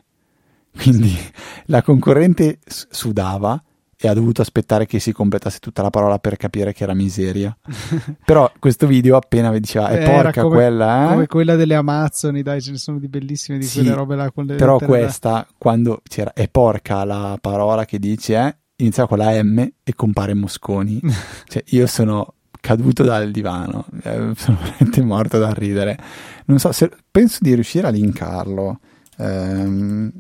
Quindi 0.77 1.17
la 1.67 1.83
concorrente 1.83 2.59
sudava 2.67 3.63
e 3.99 4.09
ha 4.09 4.13
dovuto 4.13 4.43
aspettare 4.43 4.85
che 4.85 4.99
si 4.99 5.13
completasse 5.13 5.59
tutta 5.59 5.81
la 5.81 5.89
parola 5.89 6.19
per 6.19 6.37
capire 6.37 6.73
che 6.73 6.83
era 6.83 6.95
miseria. 6.95 7.57
Però 8.25 8.51
questo 8.59 8.87
video 8.87 9.17
appena 9.17 9.51
diceva 9.59 9.89
è 9.89 10.05
porca 10.05 10.43
come, 10.43 10.55
quella, 10.55 11.05
eh? 11.05 11.09
Come 11.09 11.27
quella 11.27 11.57
delle 11.57 11.75
Amazzoni, 11.75 12.43
dai, 12.43 12.61
ce 12.61 12.73
ne 12.73 12.77
sono 12.77 12.99
di 12.99 13.09
bellissime 13.09 13.59
di 13.59 13.65
sì, 13.65 13.81
quelle 13.81 13.95
robe 13.95 14.17
là 14.17 14.31
Però 14.31 14.79
questa, 14.79 15.47
quando 15.57 16.03
c'era 16.07 16.33
è 16.35 16.49
porca 16.49 17.05
la 17.05 17.39
parola 17.41 17.87
che 17.87 17.99
dice, 17.99 18.37
eh, 18.37 18.57
inizia 18.77 19.07
con 19.07 19.19
la 19.19 19.43
M 19.43 19.59
e 19.59 19.95
compare 19.95 20.35
Mosconi. 20.35 21.01
cioè, 21.49 21.65
io 21.69 21.87
sono 21.87 22.35
caduto 22.61 23.03
dal 23.03 23.31
divano, 23.31 23.87
eh, 24.03 24.33
sono 24.37 24.59
veramente 24.61 25.01
morto 25.03 25.39
da 25.39 25.53
ridere. 25.55 25.99
Non 26.47 26.59
so, 26.59 26.71
se, 26.73 26.91
penso 27.11 27.39
di 27.41 27.55
riuscire 27.55 27.87
a 27.87 27.91
linkarlo. 27.91 28.79
Ehm, 29.19 30.13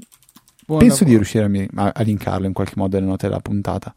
penso 0.66 1.05
di 1.05 1.14
riuscire 1.14 1.68
a, 1.74 1.92
a, 1.94 2.02
linkarlo 2.02 2.46
in 2.46 2.52
qualche 2.52 2.74
modo 2.76 2.96
nelle 2.96 3.09
note 3.09 3.29
della 3.29 3.40
puntata. 3.40 3.94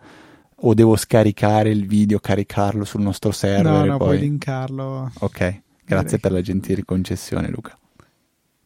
O 0.62 0.74
devo 0.74 0.96
scaricare 0.98 1.70
il 1.70 1.88
video, 1.88 2.20
caricarlo 2.20 2.84
sul 2.84 3.02
nostro 3.02 3.32
server? 3.32 3.64
No, 3.64 3.86
no, 3.86 3.98
poi... 3.98 4.08
puoi 4.08 4.20
linkarlo. 4.20 5.12
Ok, 5.20 5.62
grazie 5.86 6.18
Direi. 6.18 6.20
per 6.20 6.32
la 6.32 6.42
gentile 6.42 6.84
concessione, 6.84 7.50
Luca. 7.50 7.78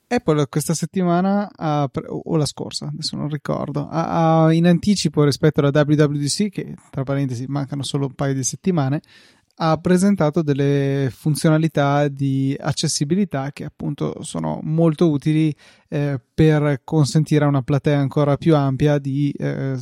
Apple 0.08 0.48
questa 0.48 0.74
settimana, 0.74 1.50
ha, 1.56 1.90
o 2.08 2.36
la 2.36 2.46
scorsa, 2.46 2.88
adesso 2.88 3.16
non 3.16 3.30
ricordo, 3.30 3.88
ha, 3.90 4.52
in 4.52 4.68
anticipo 4.68 5.24
rispetto 5.24 5.60
alla 5.60 5.72
WWDC, 5.74 6.50
che 6.50 6.76
tra 6.92 7.04
parentesi 7.04 7.46
mancano 7.48 7.84
solo 7.84 8.08
un 8.08 8.14
paio 8.14 8.34
di 8.34 8.44
settimane, 8.44 9.02
ha 9.56 9.78
presentato 9.78 10.42
delle 10.42 11.10
funzionalità 11.16 12.08
di 12.08 12.56
accessibilità 12.60 13.52
che 13.52 13.66
appunto 13.66 14.24
sono 14.24 14.60
molto 14.64 15.10
utili 15.10 15.56
eh, 15.90 16.20
per 16.34 16.82
consentire 16.84 17.46
a 17.46 17.50
una 17.50 17.62
platea 17.62 18.00
ancora 18.00 18.36
più 18.36 18.56
ampia 18.56 18.98
di 18.98 19.32
eh, 19.38 19.78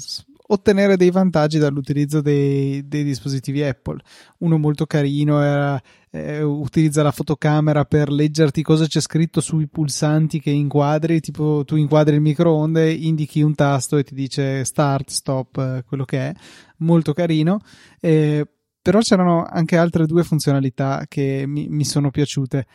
ottenere 0.47 0.97
dei 0.97 1.11
vantaggi 1.11 1.57
dall'utilizzo 1.57 2.21
dei, 2.21 2.85
dei 2.87 3.03
dispositivi 3.03 3.63
Apple. 3.63 4.01
Uno 4.39 4.57
molto 4.57 4.85
carino 4.85 5.41
era 5.41 5.81
eh, 6.09 6.41
utilizza 6.41 7.03
la 7.03 7.11
fotocamera 7.11 7.85
per 7.85 8.11
leggerti 8.11 8.61
cosa 8.61 8.85
c'è 8.85 8.99
scritto 8.99 9.39
sui 9.39 9.67
pulsanti 9.67 10.41
che 10.41 10.49
inquadri, 10.49 11.21
tipo 11.21 11.63
tu 11.65 11.77
inquadri 11.77 12.15
il 12.15 12.21
microonde, 12.21 12.91
indichi 12.91 13.41
un 13.41 13.55
tasto 13.55 13.97
e 13.97 14.03
ti 14.03 14.13
dice 14.13 14.65
start, 14.65 15.09
stop, 15.09 15.57
eh, 15.57 15.83
quello 15.87 16.03
che 16.03 16.19
è, 16.19 16.33
molto 16.77 17.13
carino. 17.13 17.61
Eh, 18.01 18.45
però 18.81 18.99
c'erano 18.99 19.45
anche 19.45 19.77
altre 19.77 20.05
due 20.05 20.23
funzionalità 20.23 21.05
che 21.07 21.43
mi, 21.47 21.67
mi 21.69 21.85
sono 21.85 22.09
piaciute. 22.09 22.65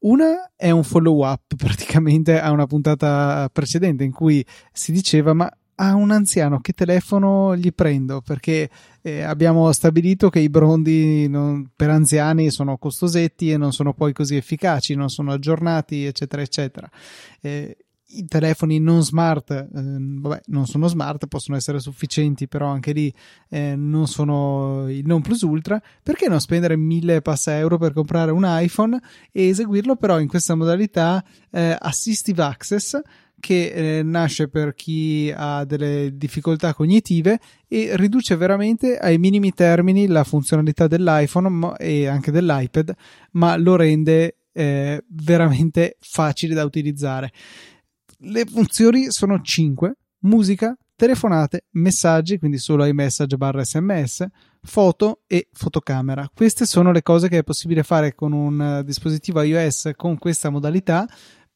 Una 0.00 0.50
è 0.56 0.70
un 0.70 0.82
follow 0.84 1.24
up 1.24 1.54
praticamente 1.56 2.40
a 2.40 2.50
una 2.50 2.66
puntata 2.66 3.48
precedente 3.52 4.04
in 4.04 4.12
cui 4.12 4.44
si 4.72 4.92
diceva 4.92 5.32
ma 5.32 5.50
a 5.76 5.94
un 5.94 6.10
anziano 6.10 6.60
che 6.60 6.72
telefono 6.72 7.56
gli 7.56 7.72
prendo 7.72 8.20
perché 8.20 8.70
eh, 9.02 9.22
abbiamo 9.22 9.72
stabilito 9.72 10.30
che 10.30 10.38
i 10.38 10.48
brondi 10.48 11.28
non, 11.28 11.70
per 11.74 11.90
anziani 11.90 12.50
sono 12.50 12.78
costosetti 12.78 13.50
e 13.50 13.56
non 13.56 13.72
sono 13.72 13.92
poi 13.92 14.12
così 14.12 14.36
efficaci, 14.36 14.94
non 14.94 15.08
sono 15.08 15.32
aggiornati, 15.32 16.04
eccetera, 16.04 16.42
eccetera. 16.42 16.88
Eh, 17.40 17.76
i 18.18 18.24
telefoni 18.26 18.78
non 18.78 19.02
smart, 19.02 19.50
eh, 19.50 19.66
vabbè, 19.72 20.42
non 20.46 20.66
sono 20.66 20.86
smart, 20.86 21.26
possono 21.26 21.56
essere 21.56 21.78
sufficienti, 21.80 22.48
però 22.48 22.68
anche 22.68 22.92
lì 22.92 23.12
eh, 23.48 23.74
non 23.76 24.06
sono 24.06 24.88
il 24.90 25.04
non 25.06 25.22
plus 25.22 25.42
ultra. 25.42 25.80
Perché 26.02 26.28
non 26.28 26.40
spendere 26.40 26.76
mille 26.76 27.22
passa 27.22 27.56
euro 27.58 27.78
per 27.78 27.92
comprare 27.92 28.30
un 28.30 28.44
iPhone 28.46 29.00
e 29.32 29.48
eseguirlo 29.48 29.96
però 29.96 30.20
in 30.20 30.28
questa 30.28 30.54
modalità 30.54 31.24
eh, 31.50 31.76
assistive 31.78 32.42
access? 32.42 33.00
che 33.44 33.98
eh, 33.98 34.02
nasce 34.02 34.48
per 34.48 34.74
chi 34.74 35.30
ha 35.36 35.66
delle 35.66 36.12
difficoltà 36.14 36.72
cognitive 36.72 37.38
e 37.68 37.90
riduce 37.94 38.36
veramente 38.36 38.96
ai 38.96 39.18
minimi 39.18 39.52
termini 39.52 40.06
la 40.06 40.24
funzionalità 40.24 40.86
dell'iPhone 40.86 41.76
e 41.76 42.06
anche 42.06 42.30
dell'iPad, 42.30 42.94
ma 43.32 43.58
lo 43.58 43.76
rende 43.76 44.36
eh, 44.54 45.04
veramente 45.08 45.98
facile 46.00 46.54
da 46.54 46.64
utilizzare. 46.64 47.32
Le 48.18 48.44
funzioni 48.44 49.10
sono 49.10 49.40
5: 49.40 49.96
musica, 50.20 50.76
telefonate, 50.96 51.66
messaggi, 51.72 52.38
quindi 52.38 52.58
solo 52.58 52.84
iMessage 52.84 53.36
barra 53.36 53.64
sms, 53.64 54.26
foto 54.62 55.22
e 55.26 55.48
fotocamera. 55.52 56.30
Queste 56.32 56.66
sono 56.66 56.92
le 56.92 57.02
cose 57.02 57.28
che 57.28 57.38
è 57.38 57.44
possibile 57.44 57.82
fare 57.82 58.14
con 58.14 58.32
un 58.32 58.82
dispositivo 58.84 59.42
iOS 59.42 59.90
con 59.96 60.18
questa 60.18 60.50
modalità 60.50 61.06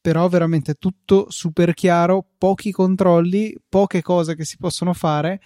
però 0.01 0.27
veramente 0.29 0.75
tutto 0.75 1.25
super 1.29 1.73
chiaro, 1.73 2.25
pochi 2.37 2.71
controlli, 2.71 3.53
poche 3.67 4.01
cose 4.01 4.35
che 4.35 4.45
si 4.45 4.57
possono 4.57 4.93
fare, 4.93 5.41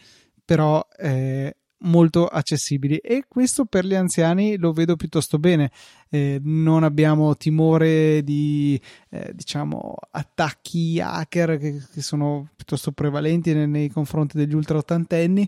però 0.45 0.86
eh, 0.97 1.58
molto 1.84 2.28
accessibili. 2.28 2.98
E 2.98 3.24
questo 3.28 3.65
per 3.65 3.86
gli 3.86 3.96
anziani 3.96 4.58
lo 4.58 4.74
vedo 4.74 4.96
piuttosto 4.96 5.39
bene. 5.39 5.72
Eh, 6.10 6.39
non 6.43 6.84
abbiamo 6.84 7.36
timore 7.36 8.24
di 8.24 8.80
eh, 9.10 9.32
diciamo 9.34 9.96
attacchi 10.12 11.00
hacker 11.00 11.58
che, 11.58 11.82
che, 11.91 12.02
sono 12.02 12.50
piuttosto 12.56 12.91
prevalenti 12.91 13.54
nei, 13.54 13.67
nei 13.67 13.89
confronti 13.89 14.38
degli 14.38 14.54
ultra 14.54 14.78
ottantenni. 14.78 15.48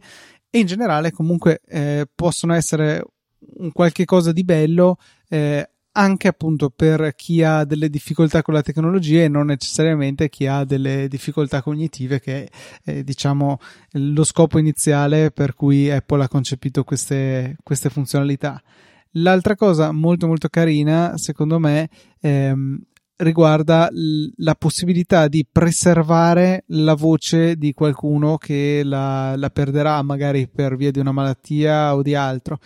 E 0.50 0.60
in 0.60 0.65
generale 0.65 1.12
comunque 1.12 1.62
eh, 1.67 2.08
possono 2.13 2.54
essere 2.54 3.04
un 3.58 3.71
qualche 3.71 4.06
cosa 4.06 4.32
di 4.32 4.43
bello 4.43 4.98
eh, 5.28 5.69
anche 5.97 6.27
appunto 6.27 6.69
per 6.69 7.13
chi 7.15 7.41
ha 7.41 7.63
delle 7.63 7.89
difficoltà 7.89 8.41
con 8.41 8.53
la 8.53 8.62
tecnologia 8.62 9.23
e 9.23 9.29
non 9.29 9.45
necessariamente 9.47 10.27
chi 10.29 10.45
ha 10.45 10.65
delle 10.65 11.08
difficoltà 11.08 11.62
cognitive 11.62 12.19
che 12.19 12.43
è 12.43 12.49
eh, 12.91 13.03
diciamo 13.03 13.60
lo 13.91 14.23
scopo 14.25 14.60
iniziale 14.60 15.31
per 15.31 15.53
cui 15.53 15.89
Apple 15.89 16.23
ha 16.23 16.27
concepito 16.27 16.84
queste, 16.84 17.55
queste 17.63 17.89
funzionalità. 17.89 18.62
L'altra 19.17 19.55
cosa 19.55 19.91
molto 19.91 20.27
molto 20.27 20.49
carina 20.49 21.13
secondo 21.15 21.60
me 21.60 21.89
ehm, 22.19 22.77
riguarda 23.17 23.89
la 24.38 24.55
possibilità 24.55 25.29
di 25.29 25.47
preservare 25.49 26.65
la 26.67 26.93
voce 26.95 27.55
di 27.55 27.71
qualcuno 27.71 28.36
che 28.38 28.81
la, 28.84 29.38
la 29.38 29.49
perderà 29.49 30.01
magari 30.01 30.49
per 30.49 30.75
via 30.75 30.91
di 30.91 30.99
una 30.99 31.13
malattia 31.13 31.95
o 31.95 32.01
di 32.01 32.13
altro. 32.13 32.60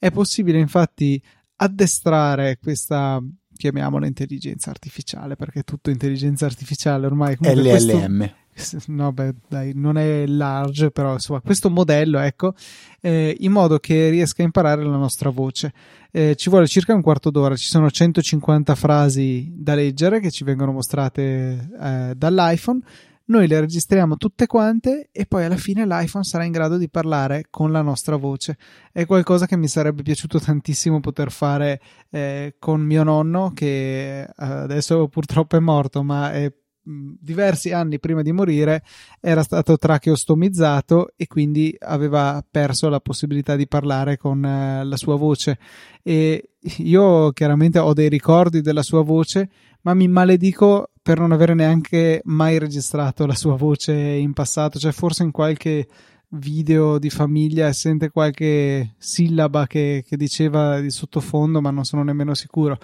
È 0.00 0.10
possibile 0.10 0.58
infatti 0.58 1.22
addestrare 1.62 2.58
questa 2.60 3.22
chiamiamola 3.54 4.06
intelligenza 4.06 4.70
artificiale 4.70 5.36
perché 5.36 5.60
è 5.60 5.64
tutto 5.64 5.90
intelligenza 5.90 6.46
artificiale 6.46 7.06
ormai 7.06 7.36
LLM 7.40 8.40
questo, 8.54 8.78
no 8.88 9.12
beh 9.12 9.34
dai 9.48 9.72
non 9.74 9.96
è 9.96 10.26
large 10.26 10.90
però 10.90 11.14
insomma 11.14 11.40
questo 11.40 11.70
modello 11.70 12.18
ecco 12.18 12.54
eh, 13.00 13.34
in 13.40 13.50
modo 13.50 13.78
che 13.78 14.10
riesca 14.10 14.42
a 14.42 14.44
imparare 14.44 14.84
la 14.84 14.96
nostra 14.96 15.30
voce. 15.30 15.72
Eh, 16.10 16.34
ci 16.36 16.50
vuole 16.50 16.66
circa 16.66 16.94
un 16.94 17.00
quarto 17.00 17.30
d'ora 17.30 17.56
ci 17.56 17.66
sono 17.66 17.90
150 17.90 18.74
frasi 18.74 19.50
da 19.56 19.74
leggere 19.74 20.20
che 20.20 20.30
ci 20.30 20.44
vengono 20.44 20.72
mostrate 20.72 21.70
eh, 21.80 22.12
dall'iPhone 22.14 22.80
noi 23.26 23.46
le 23.46 23.60
registriamo 23.60 24.16
tutte 24.16 24.46
quante 24.46 25.08
e 25.12 25.26
poi 25.26 25.44
alla 25.44 25.56
fine 25.56 25.86
l'iPhone 25.86 26.24
sarà 26.24 26.44
in 26.44 26.52
grado 26.52 26.76
di 26.76 26.88
parlare 26.88 27.46
con 27.50 27.72
la 27.72 27.82
nostra 27.82 28.16
voce. 28.16 28.56
È 28.92 29.06
qualcosa 29.06 29.46
che 29.46 29.56
mi 29.56 29.68
sarebbe 29.68 30.02
piaciuto 30.02 30.38
tantissimo 30.38 31.00
poter 31.00 31.30
fare 31.30 31.80
eh, 32.10 32.56
con 32.58 32.80
mio 32.80 33.02
nonno, 33.02 33.52
che 33.54 34.22
eh, 34.22 34.28
adesso 34.36 35.08
purtroppo 35.08 35.56
è 35.56 35.60
morto, 35.60 36.02
ma 36.02 36.32
è 36.32 36.52
diversi 36.84 37.72
anni 37.72 37.98
prima 38.00 38.22
di 38.22 38.32
morire 38.32 38.82
era 39.20 39.42
stato 39.42 39.76
tracheostomizzato 39.76 41.12
e 41.16 41.26
quindi 41.26 41.74
aveva 41.78 42.44
perso 42.48 42.88
la 42.88 43.00
possibilità 43.00 43.54
di 43.56 43.68
parlare 43.68 44.16
con 44.16 44.44
eh, 44.44 44.84
la 44.84 44.96
sua 44.96 45.16
voce 45.16 45.58
e 46.02 46.50
io 46.78 47.30
chiaramente 47.32 47.78
ho 47.78 47.92
dei 47.92 48.08
ricordi 48.08 48.60
della 48.60 48.82
sua 48.82 49.02
voce 49.02 49.48
ma 49.82 49.94
mi 49.94 50.08
maledico 50.08 50.90
per 51.02 51.18
non 51.18 51.32
avere 51.32 51.54
neanche 51.54 52.20
mai 52.24 52.58
registrato 52.58 53.26
la 53.26 53.34
sua 53.34 53.56
voce 53.56 53.92
in 53.92 54.32
passato, 54.32 54.78
cioè 54.78 54.92
forse 54.92 55.24
in 55.24 55.32
qualche 55.32 55.88
video 56.34 56.98
di 56.98 57.10
famiglia 57.10 57.72
sente 57.72 58.08
qualche 58.08 58.94
sillaba 58.96 59.66
che, 59.66 60.04
che, 60.06 60.16
diceva 60.16 60.80
di 60.80 60.90
sottofondo, 60.90 61.60
ma 61.60 61.70
non 61.70 61.84
sono 61.84 62.04
nemmeno 62.04 62.34
sicuro. 62.34 62.78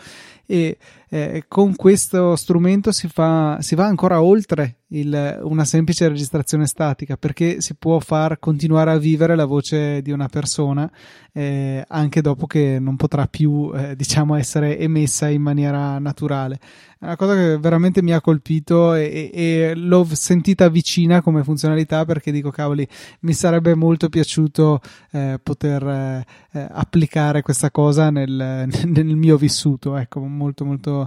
E 0.44 0.76
eh, 1.10 1.44
con 1.48 1.74
questo 1.74 2.36
strumento 2.36 2.92
si, 2.92 3.08
fa, 3.08 3.58
si 3.60 3.74
va 3.74 3.86
ancora 3.86 4.22
oltre 4.22 4.78
il, 4.88 5.40
una 5.42 5.64
semplice 5.64 6.08
registrazione 6.08 6.66
statica 6.66 7.16
perché 7.16 7.60
si 7.60 7.74
può 7.74 7.98
far 7.98 8.38
continuare 8.38 8.90
a 8.90 8.98
vivere 8.98 9.34
la 9.34 9.44
voce 9.44 10.00
di 10.02 10.10
una 10.10 10.28
persona 10.28 10.90
eh, 11.32 11.84
anche 11.86 12.20
dopo 12.20 12.46
che 12.46 12.78
non 12.80 12.96
potrà 12.96 13.26
più 13.26 13.70
eh, 13.74 13.94
diciamo 13.94 14.34
essere 14.34 14.78
emessa 14.78 15.28
in 15.28 15.42
maniera 15.42 15.98
naturale. 15.98 16.58
È 16.98 17.04
una 17.04 17.16
cosa 17.16 17.34
che 17.34 17.58
veramente 17.58 18.02
mi 18.02 18.12
ha 18.12 18.20
colpito 18.20 18.94
e, 18.94 19.30
e, 19.32 19.72
l'ho 19.76 20.04
sentita 20.10 20.68
vicina 20.68 21.22
come 21.22 21.44
funzionalità 21.44 22.04
perché 22.04 22.32
dico 22.32 22.50
cavoli 22.50 22.86
mi 23.20 23.34
sarebbe 23.34 23.76
molto 23.76 24.08
piaciuto 24.08 24.80
eh, 25.12 25.38
poter 25.40 25.86
eh, 25.86 26.68
applicare 26.72 27.42
questa 27.42 27.70
cosa 27.70 28.10
nel, 28.10 28.66
nel 28.84 29.16
mio 29.16 29.36
vissuto 29.36 29.96
ecco 29.96 30.20
molto 30.20 30.64
molto 30.64 30.97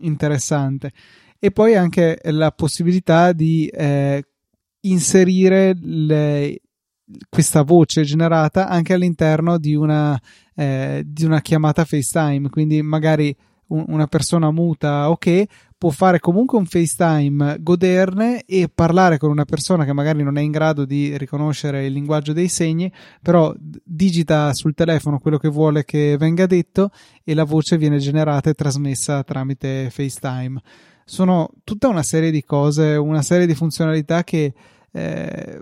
interessante. 0.00 0.92
E 1.38 1.50
poi 1.50 1.74
anche 1.74 2.18
la 2.24 2.50
possibilità 2.50 3.32
di 3.32 3.66
eh, 3.66 4.22
inserire 4.80 5.76
le, 5.80 6.60
questa 7.28 7.62
voce 7.62 8.02
generata 8.02 8.68
anche 8.68 8.94
all'interno 8.94 9.58
di 9.58 9.74
una, 9.74 10.20
eh, 10.54 11.02
di 11.04 11.24
una 11.24 11.40
chiamata 11.40 11.84
FaceTime, 11.84 12.48
quindi 12.48 12.82
magari 12.82 13.34
un, 13.68 13.84
una 13.88 14.06
persona 14.06 14.50
muta 14.50 15.10
ok 15.10 15.44
può 15.78 15.90
fare 15.90 16.20
comunque 16.20 16.56
un 16.58 16.64
FaceTime, 16.64 17.58
goderne 17.60 18.44
e 18.44 18.70
parlare 18.72 19.18
con 19.18 19.30
una 19.30 19.44
persona 19.44 19.84
che 19.84 19.92
magari 19.92 20.22
non 20.22 20.38
è 20.38 20.40
in 20.40 20.50
grado 20.50 20.84
di 20.86 21.16
riconoscere 21.18 21.86
il 21.86 21.92
linguaggio 21.92 22.32
dei 22.32 22.48
segni, 22.48 22.90
però 23.20 23.54
digita 23.58 24.54
sul 24.54 24.74
telefono 24.74 25.18
quello 25.18 25.36
che 25.36 25.48
vuole 25.48 25.84
che 25.84 26.16
venga 26.18 26.46
detto 26.46 26.90
e 27.22 27.34
la 27.34 27.44
voce 27.44 27.76
viene 27.76 27.98
generata 27.98 28.48
e 28.48 28.54
trasmessa 28.54 29.22
tramite 29.22 29.90
FaceTime. 29.90 30.60
Sono 31.04 31.50
tutta 31.62 31.88
una 31.88 32.02
serie 32.02 32.30
di 32.30 32.42
cose, 32.42 32.96
una 32.96 33.22
serie 33.22 33.46
di 33.46 33.54
funzionalità 33.54 34.24
che 34.24 34.54
eh, 34.90 35.60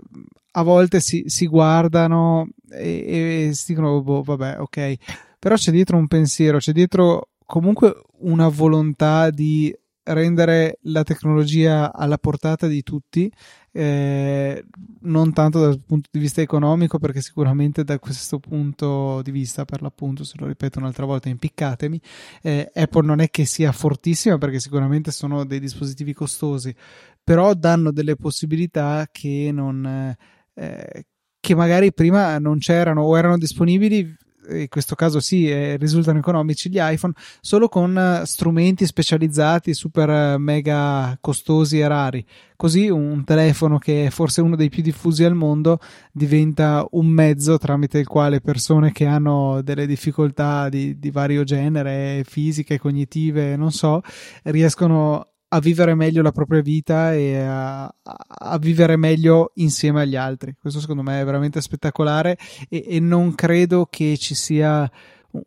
a 0.51 0.63
volte 0.63 1.01
si, 1.01 1.23
si 1.27 1.45
guardano 1.47 2.47
e, 2.71 3.47
e, 3.47 3.53
si 3.53 3.73
dicono, 3.73 4.01
boh, 4.01 4.23
vabbè, 4.23 4.59
ok, 4.59 4.95
però 5.37 5.55
c'è 5.55 5.71
dietro 5.71 5.97
un 5.97 6.07
pensiero, 6.07 6.57
c'è 6.57 6.71
dietro 6.71 7.31
comunque 7.45 7.95
una 8.19 8.47
volontà 8.47 9.29
di 9.29 9.75
rendere 10.05 10.77
la 10.83 11.03
tecnologia 11.03 11.93
alla 11.93 12.17
portata 12.17 12.67
di 12.67 12.83
tutti, 12.83 13.31
eh, 13.71 14.63
non 15.01 15.33
tanto 15.33 15.59
dal 15.59 15.81
punto 15.81 16.09
di 16.11 16.19
vista 16.19 16.41
economico, 16.41 16.99
perché 16.99 17.21
sicuramente 17.21 17.83
da 17.83 17.99
questo 17.99 18.39
punto 18.39 19.21
di 19.21 19.31
vista, 19.31 19.65
per 19.65 19.81
l'appunto, 19.81 20.23
se 20.23 20.35
lo 20.37 20.47
ripeto 20.47 20.79
un'altra 20.79 21.05
volta, 21.05 21.29
impiccatemi, 21.29 21.99
eh, 22.41 22.71
Apple 22.73 23.05
non 23.05 23.19
è 23.19 23.29
che 23.29 23.45
sia 23.45 23.71
fortissima, 23.71 24.37
perché 24.37 24.59
sicuramente 24.59 25.11
sono 25.11 25.45
dei 25.45 25.59
dispositivi 25.59 26.13
costosi, 26.13 26.73
però 27.23 27.53
danno 27.53 27.91
delle 27.91 28.15
possibilità 28.15 29.07
che 29.11 29.49
non... 29.51 30.15
Eh, 30.53 31.05
che 31.45 31.53
magari 31.53 31.93
prima 31.93 32.39
non 32.39 32.57
c'erano 32.57 33.03
o 33.03 33.15
erano 33.15 33.37
disponibili 33.37 34.17
in 34.49 34.67
questo 34.69 34.95
caso 34.95 35.19
sì, 35.19 35.49
eh, 35.49 35.77
risultano 35.77 36.19
economici 36.19 36.69
gli 36.69 36.77
iPhone, 36.79 37.13
solo 37.41 37.69
con 37.69 37.95
uh, 37.95 38.25
strumenti 38.25 38.85
specializzati 38.85 39.73
super 39.73 40.09
uh, 40.09 40.39
mega 40.39 41.17
costosi 41.21 41.79
e 41.79 41.87
rari. 41.87 42.25
Così 42.55 42.87
un 42.89 43.23
telefono 43.25 43.77
che 43.77 44.05
è 44.05 44.09
forse 44.09 44.41
uno 44.41 44.55
dei 44.55 44.69
più 44.69 44.81
diffusi 44.81 45.23
al 45.25 45.35
mondo 45.35 45.79
diventa 46.11 46.85
un 46.91 47.07
mezzo 47.07 47.57
tramite 47.57 47.99
il 47.99 48.07
quale 48.07 48.39
persone 48.39 48.91
che 48.93 49.05
hanno 49.05 49.61
delle 49.61 49.85
difficoltà 49.85 50.69
di, 50.69 50.97
di 50.97 51.11
vario 51.11 51.43
genere, 51.43 52.23
fisiche, 52.25 52.79
cognitive, 52.79 53.57
non 53.57 53.71
so, 53.71 54.01
riescono 54.43 55.31
a 55.47 55.59
vivere 55.59 55.95
meglio 55.95 56.21
la 56.21 56.31
propria 56.31 56.61
vita 56.61 57.13
e 57.13 57.37
a, 57.37 57.85
a, 57.85 58.57
vivere 58.57 58.97
meglio 58.97 59.51
insieme 59.55 60.01
agli 60.01 60.15
altri. 60.15 60.55
Questo 60.59 60.79
secondo 60.79 61.03
me 61.03 61.21
è 61.21 61.25
veramente 61.25 61.61
spettacolare 61.61 62.37
e, 62.69 62.85
e 62.87 62.99
non 62.99 63.35
credo 63.35 63.87
che 63.89 64.17
ci 64.17 64.35
sia 64.35 64.89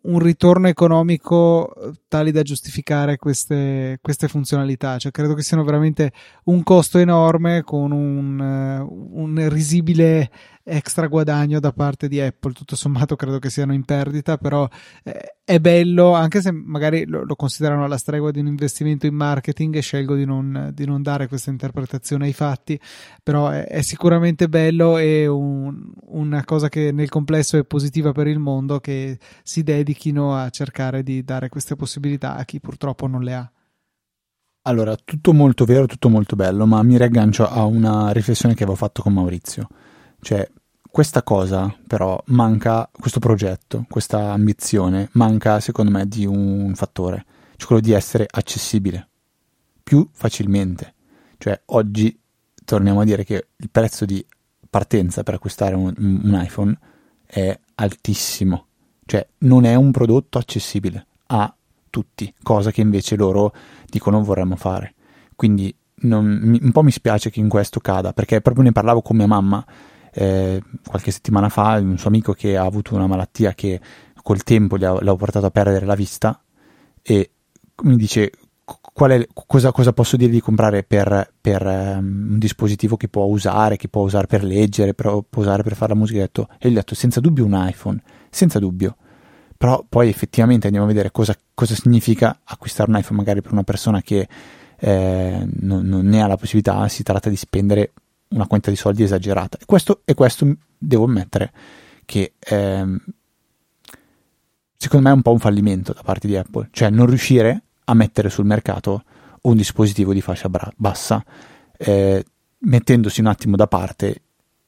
un 0.02 0.18
ritorno 0.18 0.68
economico 0.68 1.72
tali 2.08 2.30
da 2.30 2.42
giustificare 2.42 3.16
queste, 3.16 3.98
queste, 4.00 4.28
funzionalità. 4.28 4.98
Cioè, 4.98 5.12
credo 5.12 5.34
che 5.34 5.42
siano 5.42 5.64
veramente 5.64 6.12
un 6.44 6.62
costo 6.62 6.98
enorme 6.98 7.62
con 7.62 7.92
un, 7.92 8.38
un 8.40 9.48
risibile 9.48 10.30
extra 10.68 11.06
guadagno 11.06 11.60
da 11.60 11.72
parte 11.72 12.08
di 12.08 12.20
Apple. 12.20 12.52
Tutto 12.52 12.76
sommato 12.76 13.16
credo 13.16 13.38
che 13.38 13.50
siano 13.50 13.72
in 13.72 13.84
perdita, 13.84 14.36
però 14.36 14.68
eh, 15.02 15.36
è 15.44 15.58
bello, 15.60 16.12
anche 16.12 16.40
se 16.40 16.52
magari 16.52 17.06
lo, 17.06 17.24
lo, 17.24 17.34
considerano 17.34 17.84
alla 17.84 17.96
stregua 17.96 18.30
di 18.30 18.38
un 18.38 18.46
investimento 18.46 19.06
in 19.06 19.14
marketing 19.14 19.74
e 19.76 19.80
scelgo 19.80 20.14
di 20.14 20.24
non, 20.24 20.70
di 20.74 20.84
non 20.84 21.02
dare 21.02 21.26
questa 21.26 21.50
interpretazione 21.50 22.26
ai 22.26 22.32
fatti, 22.32 22.78
però 23.22 23.48
è, 23.48 23.64
è 23.64 23.82
sicuramente 23.82 24.48
bello 24.48 24.98
e 24.98 25.26
un, 25.26 25.90
una 26.08 26.44
cosa 26.44 26.68
che 26.68 26.92
nel 26.92 27.08
complesso 27.08 27.56
è 27.56 27.64
positiva 27.64 28.12
per 28.12 28.26
il 28.26 28.38
mondo 28.38 28.78
che 28.78 29.18
si 29.42 29.62
dedichino 29.62 30.36
a 30.36 30.50
cercare 30.50 31.02
di 31.02 31.24
dare 31.24 31.48
queste 31.48 31.76
possibilità 31.76 32.36
a 32.36 32.44
chi 32.44 32.60
purtroppo 32.60 33.06
non 33.06 33.22
le 33.22 33.34
ha. 33.34 33.50
Allora, 34.68 34.96
tutto 35.02 35.32
molto 35.32 35.64
vero, 35.64 35.86
tutto 35.86 36.10
molto 36.10 36.36
bello, 36.36 36.66
ma 36.66 36.82
mi 36.82 36.98
riaggancio 36.98 37.48
a 37.48 37.64
una 37.64 38.10
riflessione 38.10 38.54
che 38.54 38.64
avevo 38.64 38.76
fatto 38.76 39.00
con 39.00 39.14
Maurizio. 39.14 39.66
Cioè, 40.20 40.46
questa 40.98 41.22
cosa 41.22 41.72
però 41.86 42.20
manca, 42.26 42.90
questo 42.90 43.20
progetto, 43.20 43.86
questa 43.88 44.32
ambizione 44.32 45.10
manca 45.12 45.60
secondo 45.60 45.92
me 45.92 46.08
di 46.08 46.26
un 46.26 46.72
fattore, 46.74 47.24
cioè 47.54 47.68
quello 47.68 47.80
di 47.80 47.92
essere 47.92 48.26
accessibile 48.28 49.08
più 49.80 50.08
facilmente. 50.10 50.94
Cioè 51.38 51.62
oggi 51.66 52.20
torniamo 52.64 53.02
a 53.02 53.04
dire 53.04 53.22
che 53.22 53.46
il 53.54 53.70
prezzo 53.70 54.04
di 54.06 54.26
partenza 54.68 55.22
per 55.22 55.34
acquistare 55.34 55.76
un, 55.76 55.94
un 55.96 56.42
iPhone 56.44 56.76
è 57.24 57.56
altissimo, 57.76 58.66
cioè 59.06 59.24
non 59.38 59.66
è 59.66 59.76
un 59.76 59.92
prodotto 59.92 60.38
accessibile 60.38 61.06
a 61.26 61.54
tutti, 61.90 62.34
cosa 62.42 62.72
che 62.72 62.80
invece 62.80 63.14
loro 63.14 63.54
dicono 63.86 64.20
vorremmo 64.24 64.56
fare. 64.56 64.94
Quindi 65.36 65.72
non, 66.00 66.58
un 66.60 66.72
po' 66.72 66.82
mi 66.82 66.90
spiace 66.90 67.30
che 67.30 67.38
in 67.38 67.48
questo 67.48 67.78
cada, 67.78 68.12
perché 68.12 68.40
proprio 68.40 68.64
ne 68.64 68.72
parlavo 68.72 69.00
con 69.00 69.16
mia 69.16 69.28
mamma 69.28 69.64
eh, 70.12 70.62
qualche 70.86 71.10
settimana 71.10 71.48
fa 71.48 71.78
un 71.78 71.98
suo 71.98 72.08
amico 72.08 72.32
che 72.32 72.56
ha 72.56 72.64
avuto 72.64 72.94
una 72.94 73.06
malattia 73.06 73.54
che 73.54 73.80
col 74.22 74.42
tempo 74.42 74.76
gli 74.76 74.84
ha, 74.84 74.96
l'ha 75.00 75.16
portato 75.16 75.46
a 75.46 75.50
perdere 75.50 75.86
la 75.86 75.94
vista 75.94 76.42
e 77.02 77.30
mi 77.82 77.96
dice 77.96 78.30
è, 79.06 79.26
cosa, 79.46 79.72
cosa, 79.72 79.92
posso 79.92 80.16
dire 80.16 80.30
di 80.30 80.40
comprare 80.40 80.82
per, 80.82 81.32
per 81.40 81.64
um, 81.64 82.32
un 82.32 82.38
dispositivo 82.38 82.96
che 82.96 83.08
può 83.08 83.24
usare, 83.24 83.76
che 83.76 83.88
può 83.88 84.02
usare 84.02 84.26
per 84.26 84.42
leggere, 84.42 84.94
però 84.94 85.22
può 85.22 85.42
usare 85.42 85.62
per 85.62 85.74
fare 85.74 85.92
la 85.92 85.98
musica. 85.98 86.20
Detto, 86.20 86.48
e 86.58 86.68
gli 86.68 86.72
ho 86.72 86.76
detto 86.76 86.94
senza 86.94 87.20
dubbio 87.20 87.44
un 87.44 87.54
iPhone, 87.68 88.02
senza 88.30 88.58
dubbio. 88.58 88.96
Però 89.56 89.84
poi 89.88 90.08
effettivamente 90.08 90.66
andiamo 90.66 90.86
a 90.86 90.90
vedere 90.90 91.10
cosa, 91.10 91.36
cosa 91.54 91.74
significa 91.74 92.40
acquistare 92.44 92.90
un 92.90 92.98
iPhone 92.98 93.18
magari 93.18 93.40
per 93.40 93.52
una 93.52 93.64
persona 93.64 94.02
che 94.02 94.28
eh, 94.78 95.48
non, 95.60 95.84
non 95.86 96.06
ne 96.06 96.22
ha 96.22 96.26
la 96.26 96.36
possibilità, 96.36 96.86
si 96.88 97.02
tratta 97.02 97.28
di 97.28 97.36
spendere 97.36 97.92
una 98.30 98.46
quantità 98.46 98.70
di 98.70 98.76
soldi 98.76 99.02
esagerata. 99.02 99.58
E 99.58 99.64
questo, 99.64 100.02
e 100.04 100.14
questo 100.14 100.46
devo 100.76 101.04
ammettere 101.04 101.52
che 102.04 102.34
ehm, 102.38 102.98
secondo 104.76 105.06
me 105.06 105.12
è 105.12 105.16
un 105.16 105.22
po' 105.22 105.32
un 105.32 105.38
fallimento 105.38 105.92
da 105.92 106.02
parte 106.02 106.26
di 106.26 106.36
Apple, 106.36 106.68
cioè 106.70 106.90
non 106.90 107.06
riuscire 107.06 107.62
a 107.84 107.94
mettere 107.94 108.30
sul 108.30 108.44
mercato 108.44 109.04
un 109.42 109.56
dispositivo 109.56 110.12
di 110.12 110.20
fascia 110.20 110.48
bra- 110.48 110.72
bassa, 110.76 111.24
eh, 111.76 112.24
mettendosi 112.58 113.20
un 113.20 113.26
attimo 113.26 113.56
da 113.56 113.66
parte 113.66 114.22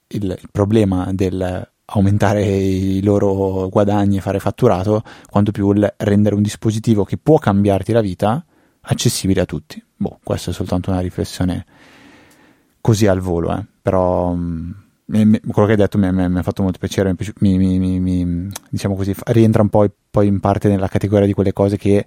il, 0.08 0.24
il 0.24 0.48
problema 0.50 1.10
del 1.12 1.68
aumentare 1.92 2.44
i 2.44 3.02
loro 3.02 3.68
guadagni 3.68 4.18
e 4.18 4.20
fare 4.20 4.38
fatturato, 4.38 5.02
quanto 5.28 5.50
più 5.50 5.72
il 5.72 5.92
rendere 5.98 6.34
un 6.34 6.42
dispositivo 6.42 7.04
che 7.04 7.16
può 7.16 7.38
cambiarti 7.38 7.92
la 7.92 8.00
vita 8.00 8.44
accessibile 8.82 9.40
a 9.40 9.44
tutti. 9.44 9.82
Boh, 9.96 10.18
questa 10.22 10.50
è 10.50 10.54
soltanto 10.54 10.90
una 10.90 11.00
riflessione 11.00 11.66
così 12.80 13.06
al 13.06 13.20
volo, 13.20 13.56
eh. 13.56 13.64
però 13.82 14.32
mh, 14.32 14.74
mm, 15.16 15.34
quello 15.48 15.66
che 15.66 15.74
hai 15.74 15.78
detto 15.78 15.98
mi, 15.98 16.10
mi, 16.12 16.28
mi, 16.28 16.38
ha 16.38 16.42
fatto 16.42 16.62
molto 16.62 16.78
piacere, 16.78 17.14
mi, 17.40 17.58
mi, 17.58 18.48
diciamo 18.68 18.94
così, 18.94 19.14
rientra 19.26 19.62
un 19.62 19.68
po' 19.68 19.86
poi 20.10 20.26
in 20.26 20.40
parte 20.40 20.68
nella 20.68 20.88
categoria 20.88 21.26
di 21.26 21.32
quelle 21.32 21.52
cose 21.52 21.76
che 21.76 22.06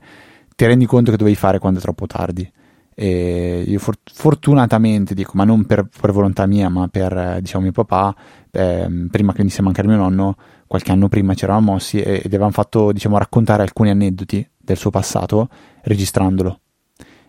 ti 0.56 0.66
rendi 0.66 0.86
conto 0.86 1.12
che 1.12 1.18
dovevi 1.18 1.36
fare 1.36 1.60
quando 1.60 1.80
è 1.80 1.82
troppo 1.82 2.08
tardi. 2.08 2.52
E 2.96 3.64
io 3.66 3.80
for- 3.80 3.98
fortunatamente 4.04 5.16
dico, 5.16 5.32
ma 5.36 5.46
non 5.46 5.66
per, 5.66 5.88
per, 6.00 6.12
volontà 6.12 6.46
mia, 6.46 6.70
ma 6.70 6.88
per 6.88 7.40
diciamo 7.42 7.64
mio 7.64 7.72
papà, 7.72 8.16
eh, 8.52 9.08
prima 9.10 9.32
che 9.32 9.40
venisse 9.40 9.62
a 9.62 9.64
mancare 9.64 9.88
mio 9.88 9.98
nonno, 9.98 10.36
qualche 10.68 10.92
anno 10.92 11.10
prima 11.10 11.34
ci 11.34 11.44
eravamo 11.44 11.72
mossi 11.74 12.00
ed 12.00 12.26
avevamo 12.26 12.52
fatto 12.52 12.92
diciamo 12.92 13.18
raccontare 13.18 13.64
alcuni 13.64 13.90
aneddoti 13.90 14.48
del 14.58 14.78
suo 14.78 14.92
passato 14.92 15.50
registrandolo 15.84 16.60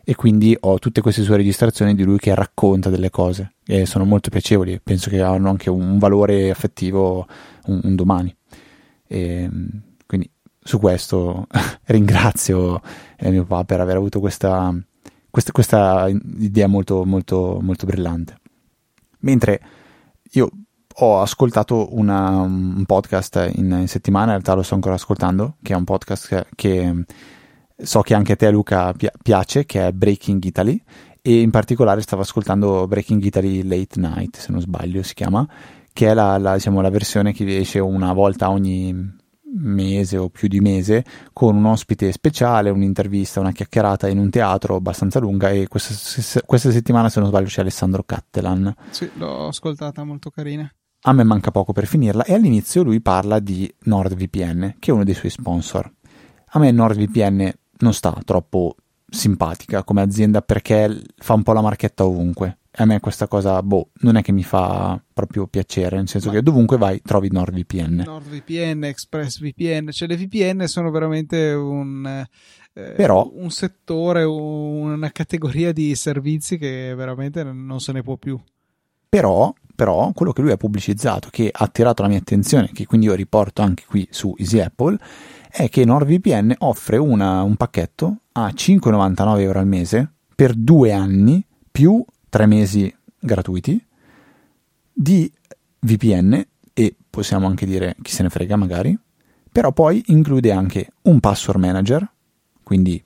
e 0.05 0.15
quindi 0.15 0.57
ho 0.61 0.79
tutte 0.79 1.01
queste 1.01 1.23
sue 1.23 1.37
registrazioni 1.37 1.95
di 1.95 2.05
lui 2.05 2.19
che 2.19 2.35
racconta 2.35 2.91
delle 2.91 3.11
cose 3.11 3.55
e 3.65 3.87
sono 3.87 4.05
molto 4.05 4.29
piacevoli, 4.29 4.81
penso 4.83 5.09
che 5.09 5.23
hanno 5.23 5.49
anche 5.49 5.71
un 5.71 5.99
valore 5.99 6.51
affettivo 6.51 7.27
un, 7.67 7.81
un 7.83 7.95
domani. 7.95 8.35
E, 9.07 9.51
quindi 10.07 10.31
su 10.63 10.79
questo 10.79 11.47
ringrazio 11.87 12.81
eh, 13.17 13.31
mio 13.31 13.45
papà 13.45 13.65
per 13.65 13.81
aver 13.81 13.97
avuto 13.97 14.21
questa, 14.21 14.75
questa, 15.31 15.53
questa 15.53 16.09
idea 16.09 16.67
molto, 16.67 17.05
molto, 17.05 17.59
molto 17.63 17.87
brillante. 17.87 18.39
Mentre 19.21 19.61
io 20.33 20.51
ho 20.97 21.21
ascoltato 21.21 21.97
una, 21.97 22.41
un 22.41 22.85
podcast 22.87 23.51
in, 23.55 23.79
in, 23.81 23.89
settimana, 23.89 24.27
in 24.27 24.31
realtà 24.33 24.55
lo 24.55 24.63
sto 24.63 24.75
ancora 24.75 24.95
ascoltando, 24.95 25.57
che 25.63 25.73
è 25.73 25.77
un 25.77 25.85
podcast 25.85 26.29
che, 26.29 26.47
che 26.55 27.05
so 27.85 28.01
che 28.03 28.15
anche 28.15 28.33
a 28.33 28.37
te 28.37 28.51
Luca 28.51 28.93
pi- 28.93 29.11
piace, 29.23 29.65
che 29.65 29.87
è 29.87 29.93
Breaking 29.93 30.43
Italy 30.45 30.83
e 31.27 31.41
in 31.41 31.51
particolare 31.51 32.03
stavo 32.03 32.23
ascoltando 32.23 32.87
Breaking 32.87 33.23
Italy 33.25 33.63
Late 33.63 33.99
Night, 33.99 34.37
se 34.37 34.53
non 34.53 34.61
sbaglio 34.61 35.03
si 35.03 35.15
chiama, 35.15 35.49
che 35.93 36.09
è 36.09 36.15
la, 36.15 36.37
la, 36.37 36.55
diciamo, 36.55 36.83
la 36.83 36.91
versione 36.91 37.33
che 37.33 37.59
esce 37.59 37.79
una 37.79 38.13
volta 38.13 38.51
ogni 38.51 39.23
mese 39.57 40.17
o 40.17 40.29
più 40.29 40.49
di 40.49 40.61
mese 40.61 41.05
con 41.33 41.57
un 41.57 41.65
ospite 41.65 42.13
speciale, 42.13 42.71
un'intervista, 42.71 43.41
una 43.41 43.53
chiacchierata 43.53 44.09
in 44.09 44.19
un 44.19 44.29
teatro 44.29 44.77
abbastanza 44.77 45.19
lunga 45.21 45.51
e 45.51 45.69
questa, 45.69 46.41
questa 46.45 46.71
settimana 46.71 47.09
se 47.09 47.21
non 47.21 47.29
sbaglio 47.29 47.47
c'è 47.47 47.61
Alessandro 47.61 48.03
Cattelan. 48.05 48.75
Sì, 48.91 49.09
l'ho 49.15 49.49
ascoltata, 49.49 50.05
molto 50.05 50.31
carina. 50.31 50.71
A 51.07 51.13
me 51.13 51.23
manca 51.23 51.51
poco 51.51 51.73
per 51.73 51.87
finirla 51.87 52.25
e 52.25 52.35
all'inizio 52.35 52.83
lui 52.83 53.01
parla 53.01 53.39
di 53.39 53.73
NordVPN, 53.85 54.77
che 54.79 54.91
è 54.91 54.95
uno 54.95 55.05
dei 55.05 55.15
suoi 55.15 55.31
sponsor. 55.31 55.91
A 56.49 56.59
me 56.59 56.71
NordVPN 56.71 57.53
non 57.79 57.93
sta 57.93 58.17
troppo 58.25 58.77
simpatica 59.09 59.85
come 59.85 60.03
azienda 60.03 60.43
perché 60.43 61.03
fa 61.17 61.35
un 61.35 61.43
po' 61.43 61.53
la 61.53 61.61
marchetta 61.61 62.05
ovunque. 62.05 62.59
E 62.77 62.83
a 62.83 62.87
me 62.87 62.99
questa 62.99 63.29
cosa, 63.29 63.63
boh, 63.63 63.91
non 64.01 64.17
è 64.17 64.23
che 64.23 64.33
mi 64.33 64.43
fa 64.43 65.01
proprio 65.13 65.47
piacere, 65.47 65.97
nel 65.97 66.09
senso 66.09 66.29
Ma... 66.29 66.35
che 66.35 66.43
dovunque 66.43 66.77
vai 66.77 67.01
trovi 67.01 67.29
NordVPN. 67.31 68.03
NordVPN, 68.05 68.85
ExpressVPN, 68.85 69.91
cioè 69.93 70.09
le 70.09 70.17
VPN 70.17 70.67
sono 70.67 70.91
veramente 70.91 71.53
un, 71.53 72.27
eh, 72.77 72.91
Però, 72.97 73.31
un 73.33 73.51
settore, 73.51 74.25
una 74.25 75.13
categoria 75.13 75.73
di 75.73 75.95
servizi 75.95 76.59
che 76.59 76.93
veramente 76.97 77.45
non 77.45 77.79
se 77.79 77.93
ne 77.93 78.03
può 78.03 78.17
più. 78.17 78.41
Però, 79.09 79.55
però, 79.77 80.11
quello 80.13 80.33
che 80.33 80.43
lui 80.43 80.51
ha 80.51 80.57
pubblicizzato, 80.57 81.29
che 81.31 81.49
ha 81.53 81.63
attirato 81.63 82.03
la 82.03 82.09
mia 82.09 82.19
attenzione, 82.19 82.73
che 82.73 82.85
quindi 82.85 83.07
io 83.07 83.15
riporto 83.15 83.63
anche 83.63 83.85
qui 83.87 84.09
su 84.11 84.35
Easy 84.37 84.59
Apple, 84.59 84.99
è 85.57 85.69
che 85.69 85.85
NordVPN 85.85 86.53
offre 86.59 86.97
una, 86.97 87.43
un 87.43 87.55
pacchetto 87.55 88.23
a 88.33 88.49
5,99 88.49 89.39
euro 89.39 89.61
al 89.61 89.69
mese 89.69 90.13
per 90.35 90.53
due 90.53 90.91
anni 90.91 91.47
più 91.71 92.05
tre 92.29 92.47
mesi 92.47 92.93
gratuiti 93.21 93.81
di 94.93 95.33
VPN 95.79 96.45
e 96.73 96.97
possiamo 97.09 97.47
anche 97.47 97.67
dire 97.67 97.95
chi 98.03 98.11
se 98.11 98.25
ne 98.25 98.31
frega 98.31 98.57
magari, 98.57 98.99
però 99.53 99.71
poi 99.71 100.03
include 100.07 100.51
anche 100.51 100.91
un 101.03 101.21
password 101.21 101.61
manager, 101.61 102.11
quindi 102.65 103.01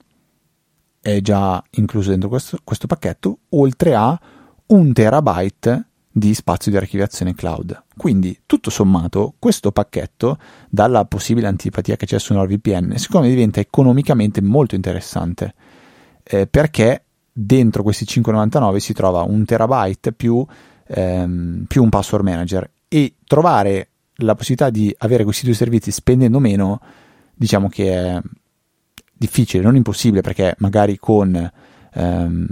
è 1.01 1.21
già 1.21 1.63
incluso 1.71 2.09
dentro 2.09 2.29
questo, 2.29 2.57
questo 2.63 2.87
pacchetto, 2.87 3.41
oltre 3.49 3.93
a 3.93 4.19
un 4.65 4.91
terabyte 4.91 5.88
di 6.19 6.33
spazio 6.35 6.69
di 6.69 6.77
archiviazione 6.77 7.33
cloud. 7.33 7.83
Quindi, 7.97 8.41
tutto 8.45 8.69
sommato, 8.69 9.33
questo 9.39 9.71
pacchetto, 9.71 10.37
dalla 10.69 11.05
possibile 11.05 11.47
antipatia 11.47 11.95
che 11.95 12.05
c'è 12.05 12.19
su 12.19 12.33
NordVPN, 12.33 12.95
secondo 12.97 13.27
me 13.27 13.33
diventa 13.33 13.59
economicamente 13.59 14.41
molto 14.41 14.75
interessante, 14.75 15.55
eh, 16.23 16.45
perché 16.45 17.05
dentro 17.31 17.83
questi 17.83 18.05
5,99 18.05 18.75
si 18.77 18.93
trova 18.93 19.23
un 19.23 19.45
terabyte 19.45 20.11
più, 20.13 20.45
ehm, 20.87 21.65
più 21.67 21.81
un 21.81 21.89
password 21.89 22.23
manager 22.23 22.69
e 22.87 23.15
trovare 23.25 23.89
la 24.21 24.35
possibilità 24.35 24.69
di 24.69 24.93
avere 24.99 25.23
questi 25.23 25.45
due 25.45 25.53
servizi 25.53 25.91
spendendo 25.91 26.39
meno, 26.39 26.81
diciamo 27.33 27.69
che 27.69 27.93
è 27.93 28.21
difficile, 29.13 29.63
non 29.63 29.75
impossibile, 29.75 30.21
perché 30.21 30.55
magari 30.59 30.97
con, 30.97 31.51
ehm, 31.93 32.47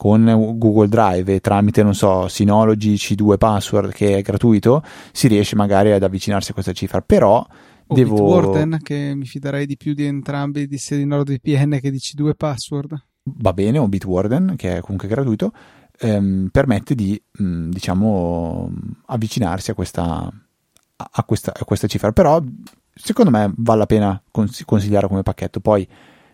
con 0.00 0.54
Google 0.56 0.88
Drive 0.88 1.34
e 1.34 1.40
tramite, 1.40 1.82
non 1.82 1.94
so, 1.94 2.26
Synology 2.26 2.94
C2 2.94 3.36
Password 3.36 3.92
che 3.92 4.16
è 4.16 4.22
gratuito, 4.22 4.82
si 5.12 5.28
riesce 5.28 5.56
magari 5.56 5.92
ad 5.92 6.02
avvicinarsi 6.02 6.52
a 6.52 6.54
questa 6.54 6.72
cifra. 6.72 7.02
Però 7.02 7.46
o 7.86 7.94
devo... 7.94 8.14
Bitwarden, 8.14 8.78
che 8.82 9.12
mi 9.14 9.26
fiderei 9.26 9.66
di 9.66 9.76
più 9.76 9.92
di 9.92 10.06
entrambi, 10.06 10.66
di 10.66 10.78
sia 10.78 10.96
di 10.96 11.04
NordVPN 11.04 11.80
che 11.82 11.90
di 11.90 11.98
C2 11.98 12.32
Password. 12.34 12.98
Va 13.24 13.52
bene, 13.52 13.76
o 13.76 13.88
Bitwarden, 13.88 14.54
che 14.56 14.78
è 14.78 14.80
comunque 14.80 15.06
gratuito, 15.06 15.52
ehm, 15.98 16.48
permette 16.50 16.94
di, 16.94 17.22
mh, 17.32 17.44
mm, 17.44 17.70
diciamo, 17.70 18.72
avvicinarsi 19.04 19.70
a 19.70 19.74
questa, 19.74 20.32
a, 20.96 21.24
questa, 21.24 21.52
a 21.54 21.64
questa 21.66 21.86
cifra. 21.88 22.10
Però, 22.12 22.42
secondo 22.94 23.30
me, 23.30 23.52
vale 23.54 23.80
la 23.80 23.86
pena 23.86 24.22
cons- 24.30 24.64
consigliare 24.64 25.08
come 25.08 25.22
pacchetto. 25.22 25.60
Poi 25.60 25.86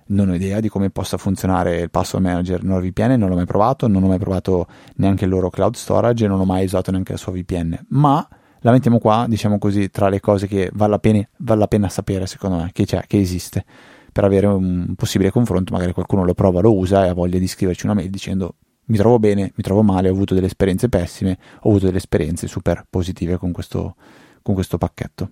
non 0.09 0.29
ho 0.29 0.35
idea 0.35 0.61
di 0.61 0.69
come 0.69 0.91
possa 0.91 1.17
funzionare 1.17 1.81
il 1.81 1.91
password 1.91 2.25
manager. 2.25 2.63
NordVPN, 2.63 3.15
non 3.19 3.29
l'ho 3.29 3.35
mai 3.35 3.47
provato, 3.47 3.89
non 3.89 4.03
ho 4.03 4.07
mai 4.07 4.19
provato 4.19 4.67
neanche 4.97 5.25
il 5.25 5.31
loro 5.31 5.51
cloud 5.51 5.75
storage 5.75 6.25
e 6.25 6.29
non 6.29 6.41
ho 6.41 6.45
mai 6.45 6.65
usato 6.65 6.91
neanche 6.91 7.13
la 7.13 7.19
sua 7.19 7.33
VPN, 7.33 7.87
ma 7.89 8.27
la 8.61 8.73
mettiamo 8.73 8.99
qua, 8.99 9.27
diciamo 9.29 9.59
così, 9.59 9.91
tra 9.91 10.09
le 10.09 10.21
cose 10.21 10.47
che 10.47 10.71
vale 10.73 10.91
la 10.91 10.99
pena, 10.99 11.29
vale 11.39 11.61
la 11.61 11.69
pena 11.69 11.89
sapere 11.89 12.27
secondo 12.27 12.57
me, 12.57 12.71
che, 12.73 12.85
che 12.85 13.19
esiste, 13.19 13.65
per 14.13 14.25
avere 14.25 14.47
un 14.47 14.95
possibile 14.97 15.31
confronto, 15.31 15.73
magari 15.73 15.93
qualcuno 15.93 16.25
lo 16.25 16.35
prova, 16.35 16.61
lo 16.61 16.77
usa 16.77 17.05
e 17.05 17.09
ha 17.09 17.15
voglia 17.15 17.39
di 17.39 17.47
scriverci 17.47 17.87
una 17.87 17.95
mail 17.95 18.11
dicendo 18.11 18.57
mi 18.87 18.97
trovo 18.97 19.19
bene, 19.19 19.53
mi 19.55 19.63
trovo 19.63 19.83
male, 19.83 20.09
ho 20.09 20.13
avuto 20.13 20.35
delle 20.35 20.47
esperienze 20.47 20.89
pessime, 20.89 21.39
ho 21.61 21.69
avuto 21.69 21.87
delle 21.87 21.99
esperienze 21.99 22.47
super 22.47 22.87
positive 22.89 23.37
con 23.37 23.53
questo, 23.53 23.97
con 24.43 24.55
questo 24.55 24.79
pacchetto. 24.79 25.31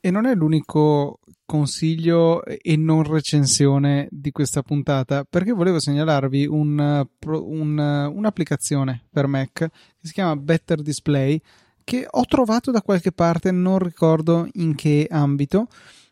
E 0.00 0.10
non 0.10 0.26
è 0.26 0.34
l'unico 0.34 1.19
consiglio 1.50 2.44
e 2.44 2.76
non 2.76 3.02
recensione 3.02 4.06
di 4.12 4.30
questa 4.30 4.62
puntata, 4.62 5.24
perché 5.24 5.50
volevo 5.50 5.80
segnalarvi 5.80 6.46
un, 6.46 7.04
un, 7.26 7.78
un'applicazione 8.14 9.02
per 9.10 9.26
Mac 9.26 9.52
che 9.52 9.70
si 10.00 10.12
chiama 10.12 10.36
Better 10.36 10.80
Display, 10.80 11.40
che 11.82 12.06
ho 12.08 12.24
trovato 12.26 12.70
da 12.70 12.82
qualche 12.82 13.10
parte, 13.10 13.50
non 13.50 13.80
ricordo 13.80 14.48
in 14.52 14.76
che 14.76 15.08
ambito, 15.10 15.66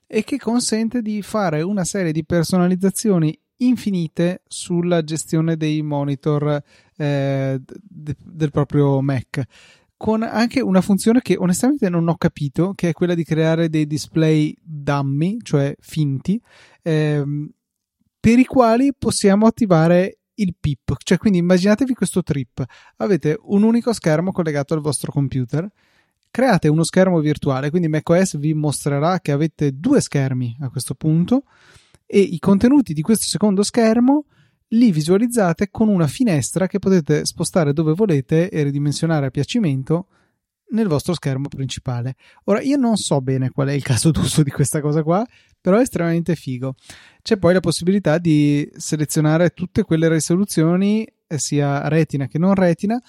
e 0.08 0.24
che 0.24 0.38
consente 0.38 1.02
di 1.02 1.22
fare 1.22 1.62
una 1.62 1.84
serie 1.84 2.10
di 2.10 2.24
personalizzazioni 2.24 3.38
infinite 3.58 4.42
sulla 4.48 5.04
gestione 5.04 5.56
dei 5.56 5.82
monitor 5.82 6.60
eh, 6.96 7.60
de- 7.62 8.16
del 8.18 8.50
proprio 8.50 9.00
Mac 9.00 9.46
con 9.98 10.22
anche 10.22 10.60
una 10.60 10.80
funzione 10.80 11.20
che 11.20 11.36
onestamente 11.36 11.88
non 11.90 12.08
ho 12.08 12.16
capito, 12.16 12.72
che 12.72 12.90
è 12.90 12.92
quella 12.92 13.14
di 13.14 13.24
creare 13.24 13.68
dei 13.68 13.84
display 13.84 14.54
dummy, 14.62 15.38
cioè 15.42 15.74
finti, 15.80 16.40
ehm, 16.82 17.50
per 18.20 18.38
i 18.38 18.44
quali 18.44 18.94
possiamo 18.96 19.46
attivare 19.46 20.20
il 20.34 20.54
PIP. 20.58 20.94
Cioè, 21.02 21.18
quindi 21.18 21.40
immaginatevi 21.40 21.94
questo 21.94 22.22
trip. 22.22 22.64
Avete 22.98 23.36
un 23.42 23.64
unico 23.64 23.92
schermo 23.92 24.30
collegato 24.30 24.72
al 24.72 24.80
vostro 24.80 25.10
computer, 25.10 25.68
create 26.30 26.68
uno 26.68 26.84
schermo 26.84 27.18
virtuale, 27.18 27.70
quindi 27.70 27.88
macOS 27.88 28.38
vi 28.38 28.54
mostrerà 28.54 29.18
che 29.18 29.32
avete 29.32 29.72
due 29.72 30.00
schermi 30.00 30.58
a 30.60 30.70
questo 30.70 30.94
punto 30.94 31.42
e 32.06 32.20
i 32.20 32.38
contenuti 32.38 32.92
di 32.92 33.02
questo 33.02 33.26
secondo 33.26 33.64
schermo 33.64 34.26
li 34.72 34.92
visualizzate 34.92 35.70
con 35.70 35.88
una 35.88 36.06
finestra 36.06 36.66
che 36.66 36.78
potete 36.78 37.24
spostare 37.24 37.72
dove 37.72 37.94
volete 37.94 38.50
e 38.50 38.62
ridimensionare 38.62 39.26
a 39.26 39.30
piacimento 39.30 40.08
nel 40.70 40.88
vostro 40.88 41.14
schermo 41.14 41.48
principale. 41.48 42.16
Ora, 42.44 42.60
io 42.60 42.76
non 42.76 42.96
so 42.96 43.20
bene 43.20 43.50
qual 43.50 43.68
è 43.68 43.72
il 43.72 43.82
caso 43.82 44.10
d'uso 44.10 44.42
di 44.42 44.50
questa 44.50 44.80
cosa 44.80 45.02
qua, 45.02 45.24
però 45.60 45.78
è 45.78 45.82
estremamente 45.82 46.34
figo. 46.34 46.74
C'è 47.22 47.36
poi 47.38 47.54
la 47.54 47.60
possibilità 47.60 48.18
di 48.18 48.68
selezionare 48.76 49.50
tutte 49.50 49.82
quelle 49.82 50.08
risoluzioni, 50.08 51.06
eh, 51.26 51.38
sia 51.38 51.88
retina 51.88 52.26
che 52.26 52.38
non 52.38 52.54
retina, 52.54 53.00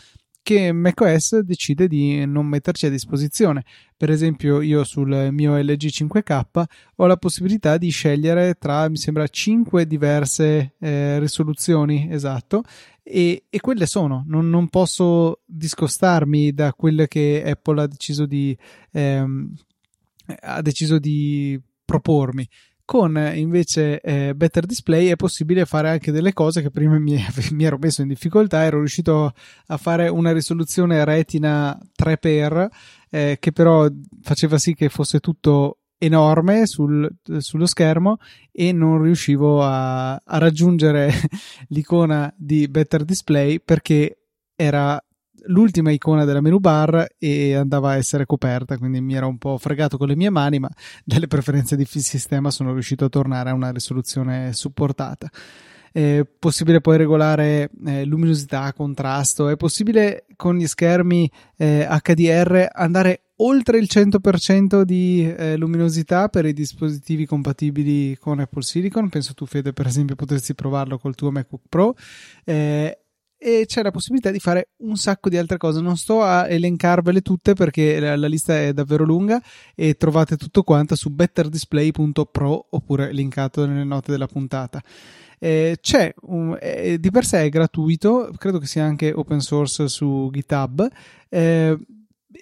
che 0.50 0.72
macOS 0.72 1.42
decide 1.42 1.88
di 1.88 2.26
non 2.26 2.48
metterci 2.48 2.88
a 2.88 2.90
disposizione. 2.90 3.64
Per 3.96 4.10
esempio, 4.10 4.62
io 4.62 4.84
sul 4.84 5.28
mio 5.30 5.56
LG 5.56 5.86
5K 5.86 6.64
ho 6.96 7.06
la 7.06 7.18
possibilità 7.18 7.78
di 7.78 7.90
scegliere 7.90 8.56
tra, 8.56 8.90
mi 8.90 8.98
sembra, 8.98 9.28
5 9.28 9.86
diverse 9.86 10.74
eh, 10.80 11.20
risoluzioni, 11.20 12.08
esatto, 12.10 12.64
e, 13.04 13.44
e 13.48 13.60
quelle 13.60 13.86
sono. 13.86 14.24
Non, 14.26 14.50
non, 14.50 14.70
posso 14.70 15.42
discostarmi 15.46 16.52
da 16.52 16.74
quelle 16.74 17.08
che 17.08 17.44
Apple 17.46 17.84
ha 17.84 17.88
deciso 17.88 18.26
di, 18.26 18.58
ehm, 18.94 19.54
ha 20.40 20.64
deciso 20.64 20.98
di 20.98 21.62
propormi. 21.86 22.48
Con 22.90 23.32
invece 23.36 24.02
eh, 24.02 24.34
Better 24.34 24.66
Display 24.66 25.10
è 25.10 25.16
possibile 25.16 25.68
fare 25.68 25.92
anche 25.92 26.12
delle 26.12 26.34
cose 26.34 26.64
che 26.64 26.72
prima 26.72 26.98
mi, 26.98 27.24
mi, 27.52 27.64
ero 27.64 27.78
messo 27.80 28.02
in 28.02 28.08
difficoltà. 28.08 28.64
Ero 28.64 28.80
riuscito 28.80 29.32
a 29.68 29.78
fare 29.78 30.08
una 30.08 30.32
risoluzione 30.32 31.06
retina 31.06 31.78
3x 31.96 32.68
eh, 33.12 33.38
che 33.40 33.52
però 33.52 33.88
faceva 34.24 34.58
sì 34.58 34.74
che 34.74 34.90
fosse 34.90 35.20
tutto 35.20 35.82
enorme 36.00 36.66
sul, 36.66 37.08
sullo 37.38 37.68
schermo 37.68 38.18
e 38.52 38.72
non 38.72 39.04
riuscivo 39.04 39.62
a, 39.62 40.14
a 40.14 40.38
raggiungere 40.40 41.14
l'icona 41.70 42.34
di 42.36 42.68
Better 42.70 43.04
Display 43.06 43.60
perché 43.60 44.30
era 44.56 45.00
l'ultima 45.46 45.92
icona 45.92 46.26
della 46.26 46.42
menu 46.42 46.60
bar 46.60 47.08
e 47.18 47.56
andava 47.56 47.92
a 47.92 47.96
essere 47.96 48.26
coperta, 48.26 48.78
quindi 48.78 49.02
mi 49.02 49.16
ero 49.16 49.28
un 49.28 49.38
po' 49.38 49.58
fregato 49.58 49.98
con 49.98 50.08
le 50.08 50.16
mie 50.16 50.30
mani, 50.30 50.60
ma 50.60 50.70
dalle 51.04 51.28
preferenze 51.28 51.76
di 51.76 51.86
sistema 51.86 52.52
sono 52.52 52.74
riuscito 52.74 53.06
a 53.06 53.10
tornare 53.10 53.50
a 53.50 53.54
una 53.54 53.72
risoluzione 53.72 54.54
supportata. 54.54 55.30
È 55.92 56.24
possibile 56.38 56.82
poi 56.82 56.98
regolare 56.98 57.72
eh, 57.86 58.06
luminosità, 58.06 58.72
contrasto, 58.74 59.50
è 59.50 59.58
possibile 59.58 60.26
con 60.36 60.56
gli 60.56 60.68
schermi 60.68 61.30
eh, 61.58 61.88
HDR 61.90 62.68
andare 62.72 63.24
oltre 63.42 63.78
il 63.78 63.88
100% 63.92 64.82
di 64.82 65.34
eh, 65.36 65.56
luminosità 65.58 66.28
per 66.28 66.46
i 66.46 66.54
dispositivi 66.54 67.26
compatibili 67.26 68.18
con 68.18 68.40
Apple 68.40 68.62
Silicon. 68.62 69.10
Penso 69.10 69.34
tu, 69.34 69.46
Fede, 69.46 69.74
per 69.74 69.88
esempio, 69.88 70.16
potresti 70.16 70.54
provarlo 70.54 70.98
col 70.98 71.16
tuo 71.16 71.32
MacBook 71.32 71.64
Pro. 71.70 71.96
Eh, 72.44 72.98
e 73.42 73.64
c'è 73.66 73.82
la 73.82 73.90
possibilità 73.90 74.32
di 74.32 74.40
fare 74.40 74.72
un 74.80 74.98
sacco 74.98 75.30
di 75.30 75.38
altre 75.38 75.58
cose. 75.58 75.80
Non 75.80 75.96
sto 75.96 76.22
a 76.22 76.48
elencarvele 76.48 77.22
tutte 77.22 77.54
perché 77.54 78.00
la, 78.00 78.18
la 78.18 78.28
lista 78.28 78.60
è 78.60 78.74
davvero 78.74 79.06
lunga 79.06 79.42
e 79.74 79.96
trovate 79.96 80.36
tutto 80.36 80.64
quanto 80.64 80.96
su 80.96 81.10
betterdisplay.pro 81.10 82.68
oppure 82.72 83.14
linkato 83.14 83.66
nelle 83.66 83.86
note 83.86 84.12
della 84.12 84.28
puntata. 84.28 84.84
Eh, 85.40 85.78
c'è 85.80 86.14
un, 86.24 86.58
eh, 86.60 87.00
di 87.00 87.12
per 87.12 87.26
sé 87.26 87.44
è 87.44 87.50
gratuito, 87.50 88.30
credo 88.38 88.60
che 88.60 88.68
sia 88.68 88.84
anche 88.84 89.14
open 89.14 89.40
source 89.40 89.88
su 89.88 90.30
GitHub. 90.32 90.86
Eh, 91.30 91.80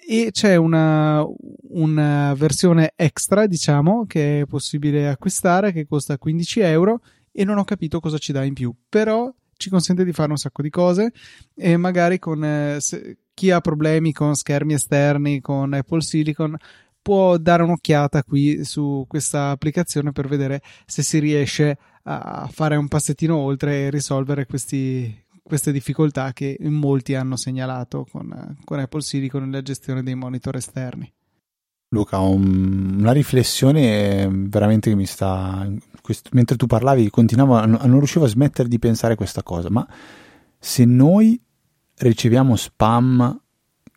e 0.06 0.28
c'è 0.32 0.56
una, 0.56 1.24
una, 1.70 2.34
versione 2.34 2.92
extra, 2.96 3.46
diciamo, 3.46 4.04
che 4.06 4.40
è 4.40 4.46
possibile 4.46 5.08
acquistare, 5.08 5.72
che 5.72 5.86
costa 5.86 6.18
15 6.18 6.60
euro 6.60 7.00
e 7.32 7.44
non 7.44 7.56
ho 7.56 7.64
capito 7.64 8.00
cosa 8.00 8.18
ci 8.18 8.32
dà 8.32 8.42
in 8.42 8.54
più. 8.54 8.74
Però 8.88 9.32
ci 9.58 9.68
consente 9.68 10.04
di 10.04 10.12
fare 10.12 10.30
un 10.30 10.38
sacco 10.38 10.62
di 10.62 10.70
cose 10.70 11.12
e 11.54 11.76
magari 11.76 12.18
con 12.18 12.42
eh, 12.42 12.76
se, 12.80 13.18
chi 13.34 13.50
ha 13.50 13.60
problemi 13.60 14.12
con 14.12 14.34
schermi 14.34 14.72
esterni, 14.72 15.40
con 15.40 15.74
Apple 15.74 16.00
Silicon, 16.00 16.56
può 17.02 17.36
dare 17.36 17.62
un'occhiata 17.62 18.22
qui 18.22 18.64
su 18.64 19.04
questa 19.06 19.50
applicazione 19.50 20.12
per 20.12 20.28
vedere 20.28 20.62
se 20.86 21.02
si 21.02 21.18
riesce 21.18 21.78
a 22.04 22.48
fare 22.50 22.76
un 22.76 22.88
passettino 22.88 23.36
oltre 23.36 23.86
e 23.86 23.90
risolvere 23.90 24.46
questi, 24.46 25.24
queste 25.42 25.72
difficoltà 25.72 26.32
che 26.32 26.56
molti 26.60 27.14
hanno 27.14 27.36
segnalato 27.36 28.06
con, 28.10 28.56
con 28.64 28.78
Apple 28.78 29.02
Silicon 29.02 29.44
nella 29.44 29.62
gestione 29.62 30.02
dei 30.02 30.14
monitor 30.14 30.56
esterni. 30.56 31.12
Luca, 31.90 32.18
un, 32.18 32.96
una 32.98 33.12
riflessione 33.12 34.28
veramente 34.30 34.90
che 34.90 34.96
mi 34.96 35.06
sta 35.06 35.66
questo, 36.02 36.28
mentre 36.32 36.56
tu 36.56 36.66
parlavi, 36.66 37.08
continuavo, 37.08 37.64
non 37.64 37.98
riuscivo 37.98 38.26
a 38.26 38.28
smettere 38.28 38.68
di 38.68 38.78
pensare 38.78 39.14
questa 39.14 39.42
cosa, 39.42 39.70
ma 39.70 39.86
se 40.58 40.84
noi 40.84 41.40
riceviamo 41.96 42.56
spam 42.56 43.40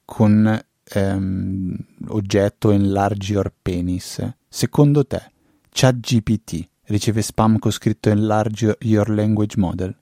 con 0.05 0.61
ehm, 0.83 1.77
oggetto 2.07 2.71
enlarge 2.71 3.33
your 3.33 3.53
penis, 3.61 4.35
secondo 4.47 5.05
te 5.05 5.31
ChatGPT 5.69 6.69
riceve 6.83 7.21
spam 7.21 7.59
con 7.59 7.71
scritto 7.71 8.09
enlarge 8.09 8.77
your 8.81 9.09
language 9.09 9.57
model? 9.57 10.00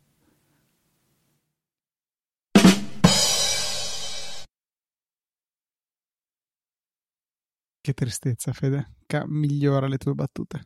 Che 7.89 7.95
tristezza, 7.95 8.53
Fede. 8.53 8.91
Ca- 9.07 9.25
migliora 9.27 9.87
le 9.87 9.97
tue 9.97 10.13
battute. 10.13 10.61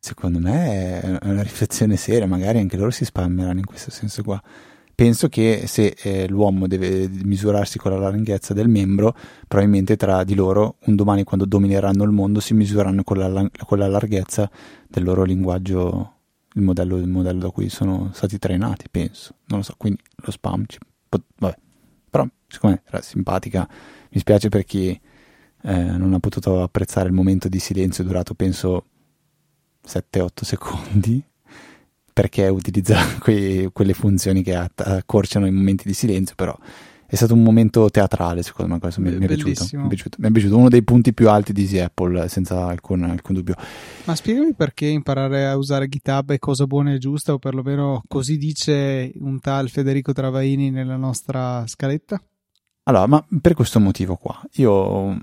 Secondo 0.00 0.40
me 0.40 1.00
è 1.00 1.18
una 1.22 1.42
riflessione 1.44 1.94
seria, 1.96 2.26
magari 2.26 2.58
anche 2.58 2.76
loro 2.76 2.90
si 2.90 3.04
spammeranno 3.04 3.60
in 3.60 3.64
questo 3.64 3.92
senso 3.92 4.24
qua. 4.24 4.42
Penso 4.92 5.28
che 5.28 5.68
se 5.68 5.94
eh, 5.96 6.26
l'uomo 6.26 6.66
deve 6.66 7.08
misurarsi 7.22 7.78
con 7.78 7.92
la 7.92 7.98
larghezza 7.98 8.52
del 8.52 8.66
membro, 8.66 9.14
probabilmente 9.46 9.94
tra 9.94 10.24
di 10.24 10.34
loro, 10.34 10.78
un 10.86 10.96
domani 10.96 11.22
quando 11.22 11.46
domineranno 11.46 12.02
il 12.02 12.10
mondo, 12.10 12.40
si 12.40 12.52
misureranno 12.52 13.04
con 13.04 13.18
la, 13.18 13.48
con 13.64 13.78
la 13.78 13.86
larghezza 13.86 14.50
del 14.88 15.04
loro 15.04 15.22
linguaggio, 15.22 16.14
il 16.54 16.62
modello, 16.62 16.96
il 16.96 17.06
modello, 17.06 17.38
da 17.38 17.50
cui 17.50 17.68
sono 17.68 18.10
stati 18.12 18.40
trainati, 18.40 18.86
penso. 18.90 19.36
Non 19.44 19.60
lo 19.60 19.64
so, 19.64 19.74
quindi 19.76 20.02
lo 20.16 20.32
spam, 20.32 20.64
ci, 20.66 20.78
vabbè. 21.08 21.56
Però, 22.10 22.26
siccome 22.48 22.82
era 22.86 23.00
simpatica, 23.02 23.68
mi 24.10 24.18
spiace 24.18 24.48
per 24.48 24.64
chi 24.64 25.00
eh, 25.62 25.82
non 25.82 26.14
ha 26.14 26.18
potuto 26.18 26.62
apprezzare 26.62 27.08
il 27.08 27.14
momento 27.14 27.48
di 27.48 27.58
silenzio 27.58 28.04
durato, 28.04 28.34
penso, 28.34 28.84
7-8 29.86 30.28
secondi 30.42 31.24
perché 32.16 32.48
utilizza 32.48 32.96
quei, 33.20 33.68
quelle 33.72 33.92
funzioni 33.92 34.42
che 34.42 34.54
accorciano 34.54 35.46
i 35.46 35.50
momenti 35.50 35.86
di 35.86 35.92
silenzio, 35.92 36.34
però 36.34 36.56
è 37.08 37.14
stato 37.14 37.34
un 37.34 37.42
momento 37.42 37.88
teatrale, 37.88 38.42
secondo 38.42 38.72
me, 38.72 38.80
questo 38.80 39.00
mi, 39.00 39.10
mi, 39.10 39.24
è 39.24 39.26
piaciuto, 39.26 39.66
mi, 39.72 39.84
è 39.84 39.86
piaciuto, 39.86 40.16
mi, 40.18 40.28
è 40.28 40.30
piaciuto, 40.32 40.56
uno 40.56 40.68
dei 40.68 40.82
punti 40.82 41.12
più 41.12 41.28
alti 41.28 41.52
di 41.52 41.62
Easy 41.62 41.78
Apple, 41.78 42.28
senza 42.28 42.66
alcun, 42.66 43.04
alcun, 43.04 43.34
dubbio. 43.34 43.54
Ma 44.04 44.14
spiegami 44.16 44.54
perché 44.54 44.86
imparare 44.86 45.46
a 45.46 45.56
usare 45.56 45.88
GitHub 45.88 46.32
è 46.32 46.38
cosa 46.38 46.66
buona 46.66 46.94
e 46.94 46.98
giusta, 46.98 47.34
o 47.34 47.38
perlomeno 47.38 48.02
così 48.08 48.38
dice 48.38 49.12
un 49.20 49.38
tal 49.38 49.68
Federico 49.68 50.12
Travaini 50.12 50.70
nella 50.70 50.96
nostra 50.96 51.64
scaletta? 51.66 52.20
Allora, 52.84 53.06
ma 53.06 53.26
per 53.40 53.54
questo 53.54 53.78
motivo 53.78 54.16
qua, 54.16 54.40
io 54.54 55.20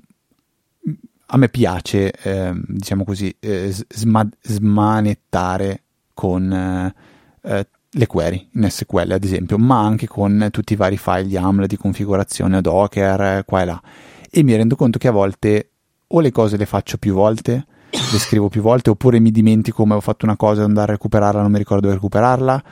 a 1.33 1.37
me 1.37 1.49
piace, 1.49 2.11
eh, 2.11 2.53
diciamo 2.67 3.03
così, 3.03 3.35
eh, 3.39 3.73
sma- 3.89 4.29
smanettare 4.41 5.81
con 6.13 6.51
eh, 6.53 6.93
eh, 7.41 7.67
le 7.89 8.07
query 8.07 8.49
in 8.53 8.69
SQL 8.69 9.11
ad 9.11 9.23
esempio, 9.23 9.57
ma 9.57 9.83
anche 9.83 10.07
con 10.07 10.49
tutti 10.51 10.73
i 10.73 10.75
vari 10.75 10.97
file 10.97 11.23
YAML 11.23 11.65
di 11.65 11.75
configurazione 11.75 12.61
Docker, 12.61 13.43
qua 13.45 13.61
e 13.63 13.65
là. 13.65 13.81
E 14.29 14.43
mi 14.43 14.55
rendo 14.55 14.75
conto 14.75 14.99
che 14.99 15.07
a 15.07 15.11
volte 15.11 15.71
o 16.07 16.19
le 16.19 16.31
cose 16.31 16.55
le 16.55 16.67
faccio 16.67 16.97
più 16.97 17.15
volte, 17.15 17.65
le 17.89 18.19
scrivo 18.19 18.47
più 18.49 18.61
volte, 18.61 18.91
oppure 18.91 19.19
mi 19.19 19.31
dimentico 19.31 19.77
come 19.77 19.95
ho 19.95 20.01
fatto 20.01 20.25
una 20.25 20.35
cosa 20.35 20.61
e 20.61 20.65
andare 20.65 20.91
a 20.91 20.95
recuperarla, 20.95 21.41
non 21.41 21.51
mi 21.51 21.57
ricordo 21.57 21.81
dove 21.81 21.95
recuperarla, 21.95 22.63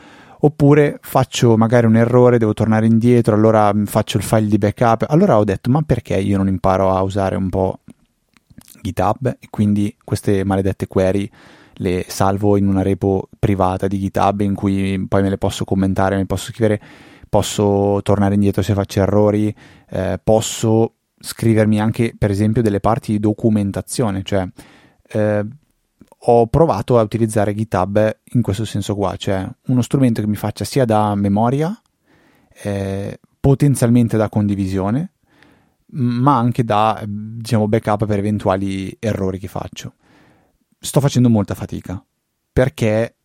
oppure 0.42 1.00
faccio 1.02 1.58
magari 1.58 1.88
un 1.88 1.96
errore, 1.96 2.38
devo 2.38 2.54
tornare 2.54 2.86
indietro, 2.86 3.34
allora 3.34 3.74
faccio 3.86 4.18
il 4.18 4.24
file 4.24 4.46
di 4.46 4.60
backup. 4.60 5.06
Allora 5.10 5.40
ho 5.40 5.44
detto, 5.44 5.72
ma 5.72 5.82
perché 5.82 6.16
io 6.18 6.38
non 6.38 6.48
imparo 6.48 6.96
a 6.96 7.02
usare 7.02 7.36
un 7.36 7.50
po' 7.50 7.80
GitHub 8.82 9.38
e 9.40 9.48
quindi 9.50 9.96
queste 10.04 10.44
maledette 10.44 10.88
query 10.88 11.30
le 11.76 12.06
salvo 12.08 12.58
in 12.58 12.68
una 12.68 12.82
repo 12.82 13.30
privata 13.40 13.88
di 13.88 14.00
GitHub 14.00 14.42
in 14.42 14.54
cui 14.54 15.06
poi 15.08 15.22
me 15.22 15.30
le 15.30 15.38
posso 15.38 15.64
commentare, 15.64 16.16
me 16.16 16.22
le 16.22 16.28
posso 16.28 16.52
scrivere, 16.52 16.80
posso 17.30 18.00
tornare 18.04 18.36
indietro 18.36 18.62
se 18.62 18.74
faccio 18.74 19.00
errori, 19.00 19.54
eh, 19.90 20.20
posso 20.24 20.96
scrivermi 21.20 21.80
anche 21.80 22.14
per 22.18 22.32
esempio 22.32 22.62
delle 22.62 22.80
parti 22.80 23.14
di 23.14 23.20
documentazione, 23.20 24.24
cioè 24.24 24.48
eh, 25.08 25.46
ho 26.24 26.48
provato 26.48 27.00
a 27.00 27.02
utilizzare 27.02 27.56
GitHub 27.56 28.18
in 28.34 28.42
questo 28.42 28.66
senso 28.66 28.96
qua, 28.96 29.16
cioè 29.16 29.48
uno 29.68 29.82
strumento 29.82 30.22
che 30.22 30.28
mi 30.28 30.36
faccia 30.36 30.66
sia 30.66 30.86
da 30.86 31.16
memoria, 31.16 31.80
eh, 32.64 33.20
potenzialmente 33.40 34.18
da 34.18 34.30
condivisione, 34.30 35.14
ma 35.92 36.38
anche 36.38 36.64
da 36.64 37.04
diciamo, 37.06 37.68
backup 37.68 38.06
per 38.06 38.20
eventuali 38.20 38.96
errori 39.00 39.40
che 39.40 39.48
faccio. 39.48 39.94
Sto 40.80 41.00
facendo 41.00 41.30
molta 41.30 41.54
fatica 41.54 42.04
perché 42.54 43.16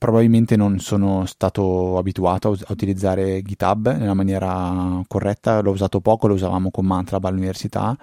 probabilmente 0.00 0.56
non 0.56 0.78
sono 0.78 1.26
stato 1.26 1.98
abituato 1.98 2.52
a, 2.52 2.72
utilizzare 2.72 3.42
GitHub 3.42 3.94
nella 3.96 4.14
maniera 4.14 5.02
corretta, 5.06 5.60
l'ho 5.60 5.72
usato 5.72 6.00
poco, 6.00 6.26
lo 6.26 6.34
usavamo 6.34 6.70
con 6.70 6.86
Mantrab 6.86 7.22
all'università, 7.24 7.94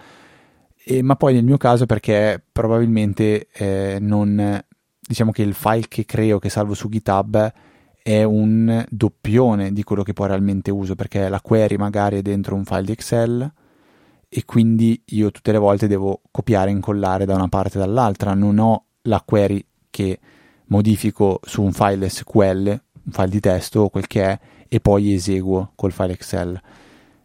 e, 0.75 1.01
ma 1.01 1.15
poi 1.15 1.33
nel 1.33 1.43
mio 1.43 1.57
caso 1.57 1.87
perché 1.87 2.39
probabilmente 2.51 3.47
eh, 3.51 3.97
non, 3.99 4.63
diciamo 4.99 5.31
che 5.31 5.41
il 5.41 5.55
file 5.55 5.87
che 5.87 6.05
creo, 6.05 6.37
che 6.37 6.49
salvo 6.49 6.75
su 6.75 6.87
GitHub, 6.87 7.51
è 8.03 8.23
un 8.23 8.85
doppione 8.89 9.73
di 9.73 9.81
quello 9.83 10.03
che 10.03 10.13
poi 10.13 10.27
realmente 10.27 10.69
uso, 10.69 10.93
perché 10.93 11.27
la 11.29 11.41
query 11.41 11.77
magari 11.77 12.17
è 12.17 12.21
dentro 12.21 12.53
un 12.53 12.63
file 12.63 12.83
di 12.83 12.91
Excel, 12.91 13.51
e 14.29 14.45
quindi 14.45 15.01
io 15.07 15.31
tutte 15.31 15.51
le 15.51 15.57
volte 15.57 15.87
devo 15.87 16.21
copiare 16.31 16.69
e 16.69 16.73
incollare 16.73 17.25
da 17.25 17.35
una 17.35 17.47
parte 17.47 17.77
e 17.77 17.81
dall'altra, 17.81 18.33
non 18.33 18.59
ho 18.59 18.85
la 19.03 19.21
query 19.25 19.65
che 19.89 20.19
modifico 20.65 21.39
su 21.43 21.63
un 21.63 21.71
file 21.71 22.09
SQL, 22.09 22.67
un 22.67 23.11
file 23.11 23.29
di 23.29 23.39
testo 23.39 23.81
o 23.81 23.89
quel 23.89 24.07
che 24.07 24.23
è, 24.23 24.39
e 24.67 24.79
poi 24.79 25.13
eseguo 25.13 25.71
col 25.75 25.91
file 25.91 26.13
Excel. 26.13 26.61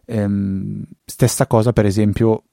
Ehm, 0.04 0.84
stessa 1.04 1.46
cosa, 1.46 1.72
per 1.72 1.86
esempio, 1.86 2.44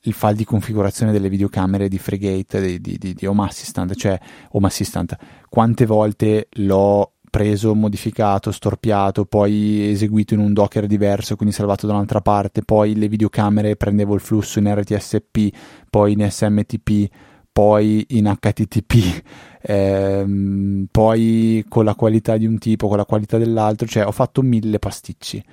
il 0.00 0.12
file 0.12 0.34
di 0.34 0.44
configurazione 0.44 1.12
delle 1.12 1.30
videocamere 1.30 1.88
di 1.88 1.98
Freegate 1.98 2.60
di, 2.60 2.80
di, 2.80 2.98
di, 2.98 3.14
di 3.14 3.26
Home 3.26 3.44
Assistant, 3.44 3.94
cioè 3.94 4.18
Home 4.50 4.66
Assistant. 4.66 5.16
Quante 5.48 5.86
volte 5.86 6.48
l'ho 6.52 7.13
preso, 7.34 7.74
modificato, 7.74 8.52
storpiato, 8.52 9.24
poi 9.24 9.90
eseguito 9.90 10.34
in 10.34 10.40
un 10.40 10.52
Docker 10.52 10.86
diverso, 10.86 11.34
quindi 11.34 11.52
salvato 11.52 11.84
da 11.84 11.94
un'altra 11.94 12.20
parte, 12.20 12.62
poi 12.62 12.94
le 12.94 13.08
videocamere 13.08 13.74
prendevo 13.74 14.14
il 14.14 14.20
flusso 14.20 14.60
in 14.60 14.72
RTSP, 14.72 15.52
poi 15.90 16.12
in 16.12 16.30
SMTP, 16.30 17.10
poi 17.50 18.06
in 18.10 18.32
HTTP, 18.38 19.22
ehm, 19.62 20.86
poi 20.88 21.64
con 21.68 21.84
la 21.84 21.96
qualità 21.96 22.36
di 22.36 22.46
un 22.46 22.56
tipo, 22.58 22.86
con 22.86 22.98
la 22.98 23.04
qualità 23.04 23.36
dell'altro, 23.36 23.88
cioè 23.88 24.06
ho 24.06 24.12
fatto 24.12 24.40
mille 24.40 24.78
pasticci. 24.78 25.44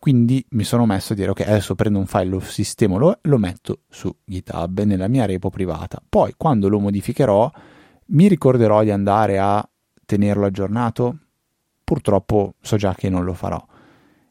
Quindi 0.00 0.44
mi 0.50 0.64
sono 0.64 0.86
messo 0.86 1.12
a 1.12 1.14
dire 1.16 1.30
ok, 1.30 1.42
adesso 1.42 1.76
prendo 1.76 2.00
un 2.00 2.06
file, 2.06 2.24
lo 2.24 2.40
sistemo, 2.40 2.98
lo, 2.98 3.16
lo 3.22 3.38
metto 3.38 3.82
su 3.88 4.12
GitHub 4.24 4.80
nella 4.80 5.06
mia 5.06 5.24
repo 5.24 5.50
privata. 5.50 6.02
Poi 6.04 6.34
quando 6.36 6.68
lo 6.68 6.80
modificherò 6.80 7.48
mi 8.06 8.26
ricorderò 8.26 8.82
di 8.82 8.90
andare 8.90 9.38
a 9.38 9.64
tenerlo 10.12 10.44
aggiornato? 10.44 11.18
Purtroppo 11.82 12.54
so 12.60 12.76
già 12.76 12.94
che 12.94 13.08
non 13.08 13.24
lo 13.24 13.32
farò. 13.32 13.64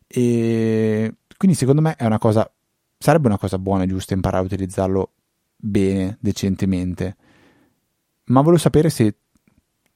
E 0.07 1.15
quindi 1.37 1.57
secondo 1.57 1.81
me 1.81 1.95
è 1.95 2.05
una 2.05 2.19
cosa, 2.19 2.49
sarebbe 2.97 3.27
una 3.27 3.37
cosa 3.37 3.57
buona 3.57 3.83
e 3.83 3.87
giusta 3.87 4.13
imparare 4.13 4.43
a 4.43 4.45
utilizzarlo 4.45 5.11
bene, 5.55 6.17
decentemente. 6.19 7.15
Ma 8.25 8.41
volevo 8.41 8.61
sapere 8.61 8.89
se 8.89 9.15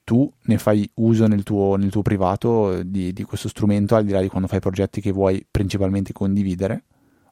tu 0.02 0.30
ne 0.42 0.58
fai 0.58 0.88
uso 0.94 1.26
nel 1.26 1.42
tuo, 1.42 1.76
nel 1.76 1.90
tuo 1.90 2.02
privato 2.02 2.82
di, 2.82 3.12
di, 3.12 3.22
questo 3.22 3.48
strumento, 3.48 3.94
al 3.94 4.04
di 4.04 4.12
là 4.12 4.20
di 4.20 4.28
quando 4.28 4.48
fai 4.48 4.60
progetti 4.60 5.00
che 5.00 5.12
vuoi 5.12 5.44
principalmente 5.48 6.12
condividere, 6.12 6.84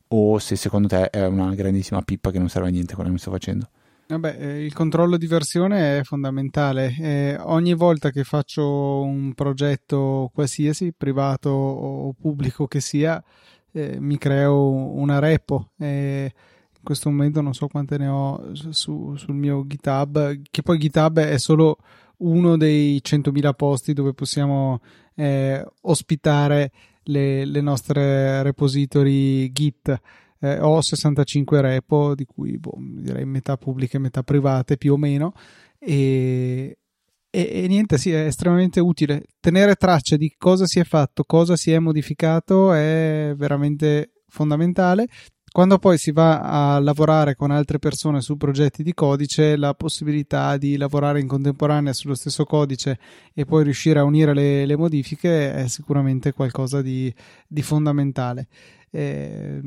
o 0.09 0.39
se 0.39 0.57
secondo 0.57 0.89
te 0.89 1.11
è 1.11 1.27
una 1.27 1.55
grandissima 1.55 2.03
pippa 2.03 2.31
che 2.31 2.39
non 2.39 2.49
serve 2.49 2.69
a 2.69 2.71
niente 2.71 2.95
quello 2.95 3.09
che 3.09 3.15
mi 3.15 3.21
sto 3.21 3.31
facendo. 3.31 3.69
Vabbè, 4.07 4.37
eh, 4.39 4.65
il 4.65 4.75
controllo 4.75 5.17
di 5.17 5.27
versione 5.27 5.99
è 5.99 6.03
fondamentale. 6.03 6.95
Eh, 6.99 7.37
ogni 7.41 7.73
volta 7.73 8.11
che 8.11 8.23
faccio 8.23 9.01
un 9.01 9.33
progetto 9.33 10.31
qualsiasi, 10.35 10.93
privato 10.93 11.49
o 11.49 12.13
pubblico 12.13 12.67
che 12.67 12.81
sia, 12.81 13.23
eh, 13.73 13.99
mi 13.99 14.19
creo 14.19 14.69
una 14.69 15.19
repo. 15.21 15.71
in 15.79 16.31
questo 16.83 17.09
momento 17.09 17.41
non 17.41 17.55
so 17.55 17.67
quante 17.67 17.97
ne 17.97 18.09
ho 18.09 18.53
su, 18.53 19.15
sul 19.17 19.35
mio 19.35 19.65
GitHub, 19.67 20.43
che 20.51 20.63
poi 20.63 20.79
GitHub 20.79 21.19
è 21.21 21.39
solo 21.39 21.79
uno 22.19 22.59
dei 22.59 23.01
100.000 23.03 23.55
posti 23.55 23.95
dove 23.95 24.13
possiamo 24.13 24.81
eh, 25.15 25.65
ospitare 25.83 26.71
le, 27.05 27.45
le 27.47 27.61
nostre 27.63 28.43
repository 28.43 29.51
Git 29.51 30.01
eh, 30.45 30.59
ho 30.61 30.81
65 30.81 31.61
repo, 31.61 32.15
di 32.15 32.25
cui 32.27 32.59
boh, 32.59 32.75
direi 32.79 33.25
metà 33.25 33.57
pubbliche 33.57 33.97
e 33.97 34.01
metà 34.01 34.23
private 34.23 34.77
più 34.77 34.93
o 34.93 34.97
meno, 34.97 35.33
e, 35.79 36.79
e, 37.31 37.51
e, 37.65 37.67
niente, 37.67 37.97
sì, 37.99 38.11
è 38.13 38.27
estremamente 38.27 38.81
utile. 38.81 39.25
Tenere 39.41 39.75
traccia 39.75 40.17
di 40.17 40.35
cosa 40.37 40.67
si 40.67 40.81
è 40.81 40.85
fatto, 40.85 41.25
cosa 41.25 41.57
si 41.57 41.73
è 41.73 41.79
modificato 41.79 42.73
è 42.73 43.33
veramente 43.37 44.13
fondamentale. 44.29 45.07
Quando 45.51 45.79
poi 45.79 45.99
si 45.99 46.11
va 46.11 46.41
a 46.41 46.81
lavorare 46.81 47.37
con 47.37 47.53
altre 47.53 47.79
persone 47.79 48.21
su 48.21 48.37
progetti 48.37 48.83
di 48.83 48.93
codice, 48.93 49.57
la 49.57 49.73
possibilità 49.75 50.57
di 50.57 50.77
lavorare 50.77 51.21
in 51.21 51.29
contemporanea 51.29 51.93
sullo 51.93 52.17
stesso 52.17 52.45
codice 52.45 52.99
e 53.33 53.45
poi 53.45 53.63
riuscire 53.63 54.01
a 54.01 54.03
unire 54.03 54.35
le, 54.35 54.67
le 54.67 54.77
modifiche 54.77 55.55
è 55.55 55.69
sicuramente 55.69 56.33
qualcosa 56.33 56.83
di, 56.83 57.15
di 57.47 57.63
fondamentale. 57.63 58.49
Eh, 58.91 59.61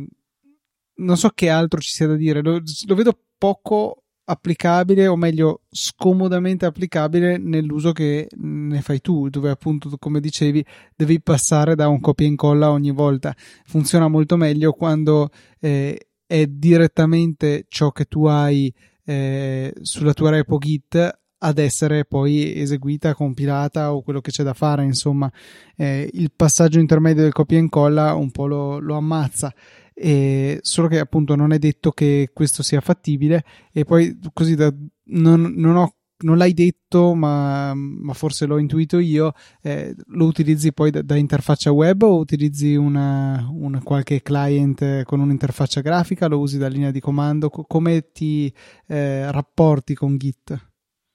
non 0.97 1.17
so 1.17 1.29
che 1.29 1.49
altro 1.49 1.79
ci 1.79 1.91
sia 1.91 2.07
da 2.07 2.15
dire, 2.15 2.41
lo, 2.41 2.61
lo 2.87 2.95
vedo 2.95 3.17
poco 3.37 4.03
applicabile 4.29 5.07
o 5.07 5.15
meglio 5.15 5.61
scomodamente 5.69 6.65
applicabile 6.65 7.37
nell'uso 7.37 7.93
che 7.93 8.27
ne 8.35 8.81
fai 8.81 8.99
tu 8.99 9.29
dove 9.29 9.49
appunto 9.49 9.89
come 9.97 10.19
dicevi 10.19 10.65
devi 10.95 11.21
passare 11.21 11.75
da 11.75 11.87
un 11.87 12.01
copia 12.01 12.25
e 12.25 12.29
incolla 12.29 12.71
ogni 12.71 12.91
volta. 12.91 13.33
Funziona 13.65 14.09
molto 14.09 14.35
meglio 14.35 14.73
quando 14.73 15.29
eh, 15.59 16.09
è 16.25 16.45
direttamente 16.45 17.65
ciò 17.69 17.91
che 17.91 18.05
tu 18.05 18.25
hai 18.25 18.73
eh, 19.05 19.73
sulla 19.81 20.13
tua 20.13 20.31
repo 20.31 20.57
Git 20.57 21.19
ad 21.39 21.59
essere 21.59 22.03
poi 22.03 22.59
eseguita, 22.59 23.13
compilata 23.13 23.93
o 23.93 24.01
quello 24.01 24.21
che 24.21 24.31
c'è 24.31 24.43
da 24.43 24.53
fare, 24.53 24.83
insomma, 24.83 25.31
eh, 25.75 26.09
il 26.13 26.31
passaggio 26.35 26.79
intermedio 26.79 27.21
del 27.21 27.31
copia 27.31 27.57
e 27.57 27.61
incolla 27.61 28.15
un 28.15 28.31
po' 28.31 28.47
lo, 28.47 28.79
lo 28.79 28.95
ammazza. 28.95 29.53
E 29.99 30.59
solo 30.61 30.87
che 30.87 30.99
appunto 30.99 31.35
non 31.35 31.53
è 31.53 31.57
detto 31.57 31.91
che 31.91 32.29
questo 32.31 32.61
sia 32.61 32.81
fattibile 32.81 33.43
e 33.71 33.83
poi 33.83 34.19
così 34.31 34.53
da, 34.53 34.71
non, 35.05 35.53
non 35.55 35.75
ho 35.75 35.97
non 36.19 36.37
l'hai 36.37 36.53
detto, 36.53 37.13
ma, 37.13 37.73
ma, 37.75 38.13
forse 38.13 38.45
l'ho 38.45 38.57
intuito 38.57 38.97
io, 38.97 39.33
eh, 39.61 39.93
lo 40.07 40.25
utilizzi 40.25 40.73
poi 40.73 40.89
da, 40.89 41.01
da, 41.01 41.15
interfaccia 41.15 41.71
web 41.71 42.01
o 42.01 42.17
utilizzi 42.17 42.75
una, 42.75 43.47
una, 43.51 43.81
qualche 43.83 44.21
client 44.21 45.03
con 45.03 45.19
un'interfaccia 45.19 45.81
grafica, 45.81 46.27
lo 46.27 46.39
usi 46.39 46.57
da 46.57 46.67
linea 46.67 46.91
di 46.91 46.99
comando, 46.99 47.49
come 47.49 48.11
ti 48.11 48.51
eh, 48.87 49.29
rapporti 49.31 49.93
con 49.93 50.17
Git? 50.17 50.69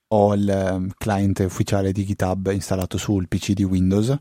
Ho 0.09 0.35
il 0.35 0.49
ehm, 0.49 0.91
client 0.97 1.39
ufficiale 1.41 1.91
di 1.91 2.05
GitHub 2.05 2.51
installato 2.53 2.99
sul 2.99 3.29
PC 3.29 3.53
di 3.53 3.65
Windows 3.65 4.17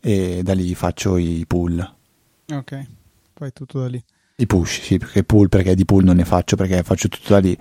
e 0.00 0.40
da 0.42 0.54
lì 0.54 0.74
faccio 0.74 1.18
i 1.18 1.44
pull. 1.46 1.94
Ok, 2.52 2.86
fai 3.36 3.52
tutto 3.52 3.80
da 3.80 3.88
lì. 3.88 4.02
I 4.38 4.46
push, 4.46 4.80
sì, 4.82 4.98
perché 4.98 5.22
pull 5.24 5.48
perché 5.48 5.74
di 5.74 5.84
pull 5.84 6.04
non 6.04 6.16
ne 6.16 6.24
faccio 6.24 6.56
perché 6.56 6.82
faccio 6.82 7.08
tutto 7.08 7.32
da 7.32 7.38
lì 7.38 7.56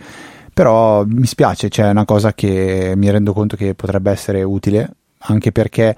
però 0.55 1.03
mi 1.05 1.26
spiace, 1.26 1.67
c'è 1.67 1.82
cioè 1.82 1.91
una 1.91 2.05
cosa 2.05 2.34
che 2.34 2.93
mi 2.95 3.11
rendo 3.11 3.34
conto 3.34 3.57
che 3.57 3.76
potrebbe 3.76 4.09
essere 4.09 4.41
utile, 4.41 4.89
anche 5.17 5.51
perché 5.51 5.93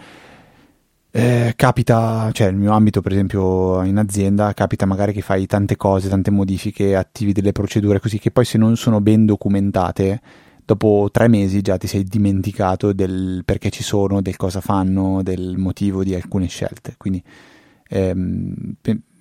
eh, 1.11 1.53
capita, 1.55 2.32
cioè 2.34 2.47
nel 2.47 2.59
mio 2.59 2.71
ambito 2.71 3.01
per 3.01 3.11
esempio 3.11 3.84
in 3.84 3.97
azienda, 3.97 4.51
capita 4.55 4.88
magari 4.88 5.13
che 5.13 5.21
fai 5.21 5.45
tante 5.45 5.75
cose, 5.75 6.09
tante 6.09 6.32
modifiche, 6.32 6.95
attivi 6.95 7.34
delle 7.34 7.51
procedure 7.51 7.99
così 7.99 8.17
che 8.17 8.32
poi 8.32 8.45
se 8.45 8.57
non 8.57 8.75
sono 8.78 8.99
ben 8.99 9.28
documentate, 9.28 10.21
dopo 10.65 11.09
tre 11.11 11.28
mesi 11.28 11.61
già 11.61 11.78
ti 11.78 11.86
sei 11.86 12.03
dimenticato 12.03 12.93
del 12.93 13.43
perché 13.45 13.69
ci 13.69 13.84
sono, 13.84 14.23
del 14.23 14.38
cosa 14.38 14.59
fanno, 14.59 15.21
del 15.21 15.55
motivo 15.57 16.03
di 16.03 16.15
alcune 16.15 16.47
scelte. 16.47 16.95
Quindi 16.97 17.21
ehm, 17.89 18.73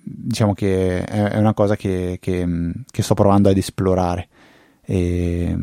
diciamo 0.09 0.53
che 0.53 1.03
è 1.03 1.37
una 1.37 1.53
cosa 1.53 1.75
che, 1.75 2.17
che, 2.19 2.73
che 2.89 3.01
sto 3.01 3.13
provando 3.13 3.49
ad 3.49 3.57
esplorare. 3.57 4.27
E, 4.85 5.57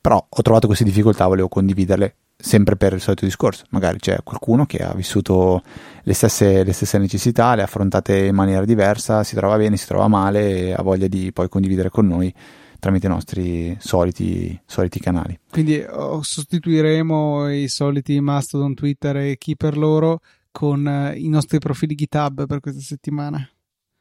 però 0.00 0.24
ho 0.28 0.42
trovato 0.42 0.66
queste 0.66 0.84
difficoltà, 0.84 1.26
volevo 1.26 1.48
condividerle 1.48 2.14
sempre 2.36 2.76
per 2.76 2.92
il 2.92 3.00
solito 3.00 3.24
discorso. 3.24 3.64
Magari 3.70 3.98
c'è 3.98 4.18
qualcuno 4.22 4.64
che 4.64 4.78
ha 4.78 4.94
vissuto 4.94 5.62
le 6.02 6.14
stesse, 6.14 6.62
le 6.62 6.72
stesse, 6.72 6.98
necessità, 6.98 7.54
le 7.54 7.62
ha 7.62 7.64
affrontate 7.64 8.26
in 8.26 8.34
maniera 8.34 8.64
diversa, 8.64 9.24
si 9.24 9.34
trova 9.34 9.56
bene, 9.56 9.76
si 9.76 9.86
trova 9.86 10.06
male 10.06 10.50
e 10.50 10.72
ha 10.72 10.82
voglia 10.82 11.08
di 11.08 11.32
poi 11.32 11.48
condividere 11.48 11.90
con 11.90 12.06
noi 12.06 12.32
tramite 12.78 13.06
i 13.06 13.10
nostri 13.10 13.76
soliti, 13.80 14.58
soliti 14.64 15.00
canali. 15.00 15.38
Quindi 15.50 15.78
oh, 15.80 16.22
sostituiremo 16.22 17.50
i 17.50 17.66
soliti 17.68 18.20
Mastodon, 18.20 18.74
Twitter 18.74 19.16
e 19.16 19.36
chi 19.36 19.56
per 19.56 19.76
loro 19.76 20.20
con 20.58 20.84
uh, 20.84 21.16
i 21.16 21.28
nostri 21.28 21.60
profili 21.60 21.94
GitHub 21.94 22.44
per 22.48 22.58
questa 22.58 22.80
settimana. 22.80 23.48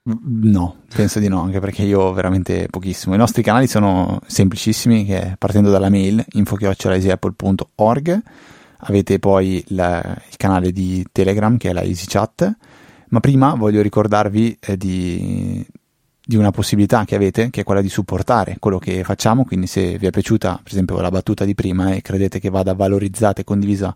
No, 0.06 0.78
penso 0.92 1.20
di 1.20 1.28
no, 1.28 1.44
anche 1.44 1.60
perché 1.60 1.84
io 1.84 2.12
veramente 2.14 2.66
pochissimo. 2.68 3.14
I 3.14 3.18
nostri 3.20 3.44
canali 3.44 3.68
sono 3.68 4.20
semplicissimi, 4.26 5.36
partendo 5.38 5.70
dalla 5.70 5.92
mail 5.92 6.26
info.easyapple.org 6.28 8.22
avete 8.78 9.20
poi 9.20 9.64
la, 9.68 10.02
il 10.30 10.38
canale 10.38 10.72
di 10.72 11.06
Telegram 11.12 11.58
che 11.58 11.70
è 11.70 11.74
la 11.74 11.84
EasyChat, 11.84 12.56
ma 13.10 13.20
prima 13.20 13.54
voglio 13.54 13.84
ricordarvi 13.84 14.58
eh, 14.60 14.78
di, 14.78 15.64
di, 16.26 16.36
una 16.38 16.50
possibilità 16.50 17.06
che 17.06 17.14
avete, 17.14 17.52
che 17.52 17.62
è 17.62 17.64
quella 17.64 17.82
di 17.82 17.90
supportare 17.90 18.56
quello 18.58 18.80
che 18.80 19.04
facciamo, 19.04 19.46
quindi 19.46 19.68
se 19.68 20.00
vi 20.00 20.08
è 20.08 20.10
piaciuta 20.10 20.60
per 20.64 20.72
esempio 20.72 21.00
la 21.02 21.12
battuta 21.12 21.46
di 21.46 21.54
prima 21.54 21.92
e 21.92 22.02
credete 22.02 22.40
che 22.40 22.50
vada 22.50 22.74
valorizzata 22.74 23.42
e 23.42 23.44
condivisa 23.44 23.96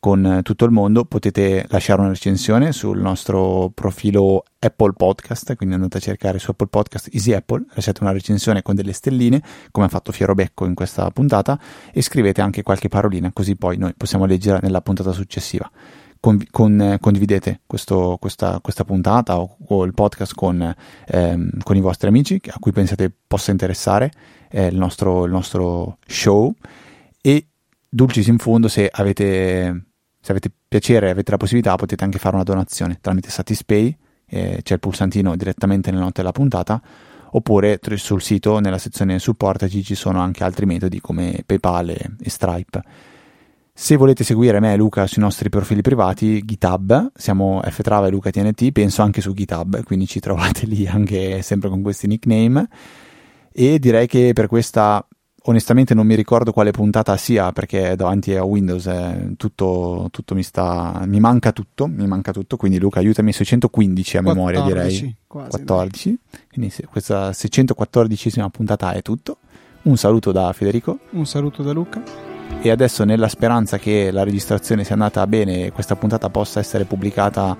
con 0.00 0.40
tutto 0.42 0.64
il 0.64 0.70
mondo, 0.70 1.04
potete 1.04 1.66
lasciare 1.68 2.00
una 2.00 2.08
recensione 2.08 2.72
sul 2.72 2.98
nostro 2.98 3.70
profilo 3.74 4.44
Apple 4.58 4.94
Podcast, 4.94 5.54
quindi 5.56 5.74
andate 5.74 5.98
a 5.98 6.00
cercare 6.00 6.38
su 6.38 6.50
Apple 6.50 6.68
Podcast 6.68 7.10
Easy 7.12 7.34
Apple, 7.34 7.66
lasciate 7.74 8.02
una 8.02 8.10
recensione 8.10 8.62
con 8.62 8.74
delle 8.74 8.94
stelline, 8.94 9.42
come 9.70 9.86
ha 9.86 9.88
fatto 9.90 10.10
Fiero 10.10 10.34
Becco 10.34 10.64
in 10.64 10.74
questa 10.74 11.10
puntata, 11.10 11.60
e 11.92 12.00
scrivete 12.00 12.40
anche 12.40 12.62
qualche 12.62 12.88
parolina, 12.88 13.30
così 13.30 13.56
poi 13.56 13.76
noi 13.76 13.92
possiamo 13.94 14.24
leggerla 14.24 14.60
nella 14.62 14.80
puntata 14.80 15.12
successiva. 15.12 15.70
Con, 16.18 16.42
con, 16.50 16.96
condividete 17.00 17.60
questo, 17.66 18.16
questa, 18.20 18.60
questa, 18.60 18.84
puntata 18.84 19.38
o, 19.38 19.56
o, 19.68 19.84
il 19.84 19.94
podcast 19.94 20.34
con, 20.34 20.74
ehm, 21.06 21.62
con, 21.62 21.76
i 21.76 21.80
vostri 21.80 22.08
amici 22.08 22.38
a 22.48 22.58
cui 22.58 22.72
pensate 22.72 23.10
possa 23.26 23.50
interessare 23.52 24.10
eh, 24.50 24.66
il, 24.66 24.76
nostro, 24.76 25.24
il 25.24 25.30
nostro 25.30 25.96
show 26.06 26.54
e 27.22 27.46
dulcis 27.88 28.26
in 28.26 28.36
fondo 28.36 28.68
se 28.68 28.86
avete 28.92 29.89
se 30.20 30.30
avete 30.32 30.50
piacere 30.68 31.08
e 31.08 31.10
avete 31.10 31.30
la 31.30 31.36
possibilità 31.36 31.74
potete 31.76 32.04
anche 32.04 32.18
fare 32.18 32.34
una 32.34 32.44
donazione 32.44 32.98
tramite 33.00 33.30
Satispay, 33.30 33.96
eh, 34.26 34.60
c'è 34.62 34.74
il 34.74 34.80
pulsantino 34.80 35.34
direttamente 35.36 35.90
nelle 35.90 36.02
note 36.02 36.20
della 36.20 36.32
puntata, 36.32 36.80
oppure 37.32 37.78
sul 37.96 38.22
sito 38.22 38.58
nella 38.58 38.78
sezione 38.78 39.18
supportaci 39.18 39.82
ci 39.82 39.94
sono 39.94 40.20
anche 40.20 40.44
altri 40.44 40.66
metodi 40.66 41.00
come 41.00 41.42
PayPal 41.44 41.90
e, 41.90 42.10
e 42.20 42.30
Stripe. 42.30 42.82
Se 43.72 43.96
volete 43.96 44.24
seguire 44.24 44.60
me 44.60 44.74
e 44.74 44.76
Luca 44.76 45.06
sui 45.06 45.22
nostri 45.22 45.48
profili 45.48 45.80
privati, 45.80 46.44
GitHub, 46.44 47.12
siamo 47.14 47.62
ftrava 47.64 48.08
e 48.08 48.10
Luca 48.10 48.30
TNT, 48.30 48.72
penso 48.72 49.00
anche 49.00 49.22
su 49.22 49.32
GitHub, 49.32 49.82
quindi 49.84 50.06
ci 50.06 50.20
trovate 50.20 50.66
lì 50.68 50.86
anche 50.86 51.40
sempre 51.40 51.70
con 51.70 51.80
questi 51.80 52.06
nickname. 52.06 52.68
E 53.52 53.78
direi 53.78 54.06
che 54.06 54.32
per 54.34 54.48
questa 54.48 55.04
onestamente 55.44 55.94
non 55.94 56.06
mi 56.06 56.14
ricordo 56.14 56.52
quale 56.52 56.70
puntata 56.70 57.16
sia 57.16 57.52
perché 57.52 57.96
davanti 57.96 58.34
a 58.34 58.44
Windows 58.44 58.86
eh, 58.86 59.32
tutto, 59.36 60.08
tutto, 60.10 60.34
mi 60.34 60.42
sta 60.42 61.02
mi 61.06 61.20
manca 61.20 61.52
tutto 61.52 61.86
mi 61.86 62.06
manca 62.06 62.32
tutto. 62.32 62.56
Quindi 62.56 62.78
Luca 62.78 62.98
aiutami 62.98 63.32
615 63.32 64.16
a 64.16 64.22
14, 64.22 64.50
memoria 64.50 64.62
direi. 64.62 65.16
Quasi, 65.26 65.50
14 65.50 66.08
dai. 66.30 66.40
quindi 66.52 66.74
questa 66.90 67.30
614esima 67.30 68.48
puntata 68.48 68.92
è 68.92 69.02
tutto. 69.02 69.38
Un 69.82 69.96
saluto 69.96 70.32
da 70.32 70.52
Federico. 70.52 70.98
Un 71.10 71.24
saluto 71.24 71.62
da 71.62 71.72
Luca. 71.72 72.02
E 72.60 72.70
adesso 72.70 73.04
nella 73.04 73.28
speranza 73.28 73.78
che 73.78 74.10
la 74.10 74.22
registrazione 74.22 74.84
sia 74.84 74.94
andata 74.94 75.26
bene 75.26 75.66
e 75.66 75.72
questa 75.72 75.96
puntata 75.96 76.28
possa 76.28 76.60
essere 76.60 76.84
pubblicata 76.84 77.56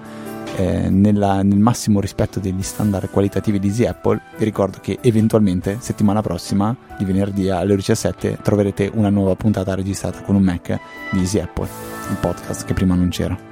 eh, 0.57 0.89
nella, 0.91 1.43
nel 1.43 1.59
massimo 1.59 2.01
rispetto 2.01 2.41
degli 2.41 2.63
standard 2.63 3.11
qualitativi 3.11 3.59
di 3.59 3.69
Easy 3.69 3.85
Apple, 3.87 4.21
vi 4.37 4.45
ricordo 4.45 4.79
che 4.81 4.99
eventualmente 5.01 5.79
settimana 5.81 6.23
prossima, 6.23 6.75
di 6.99 7.05
venerdì 7.05 7.49
alle 7.49 7.73
ore 7.73 7.77
17, 7.77 8.39
troverete 8.43 8.91
una 8.93 9.11
nuova 9.11 9.35
puntata 9.35 9.75
registrata 9.75 10.23
con 10.23 10.35
un 10.35 10.43
Mac 10.43 10.79
di 11.11 11.19
Easy 11.19 11.39
Apple, 11.39 11.69
il 12.11 12.17
podcast 12.21 12.65
che 12.65 12.75
prima 12.75 12.95
non 12.95 13.09
c'era. 13.09 13.50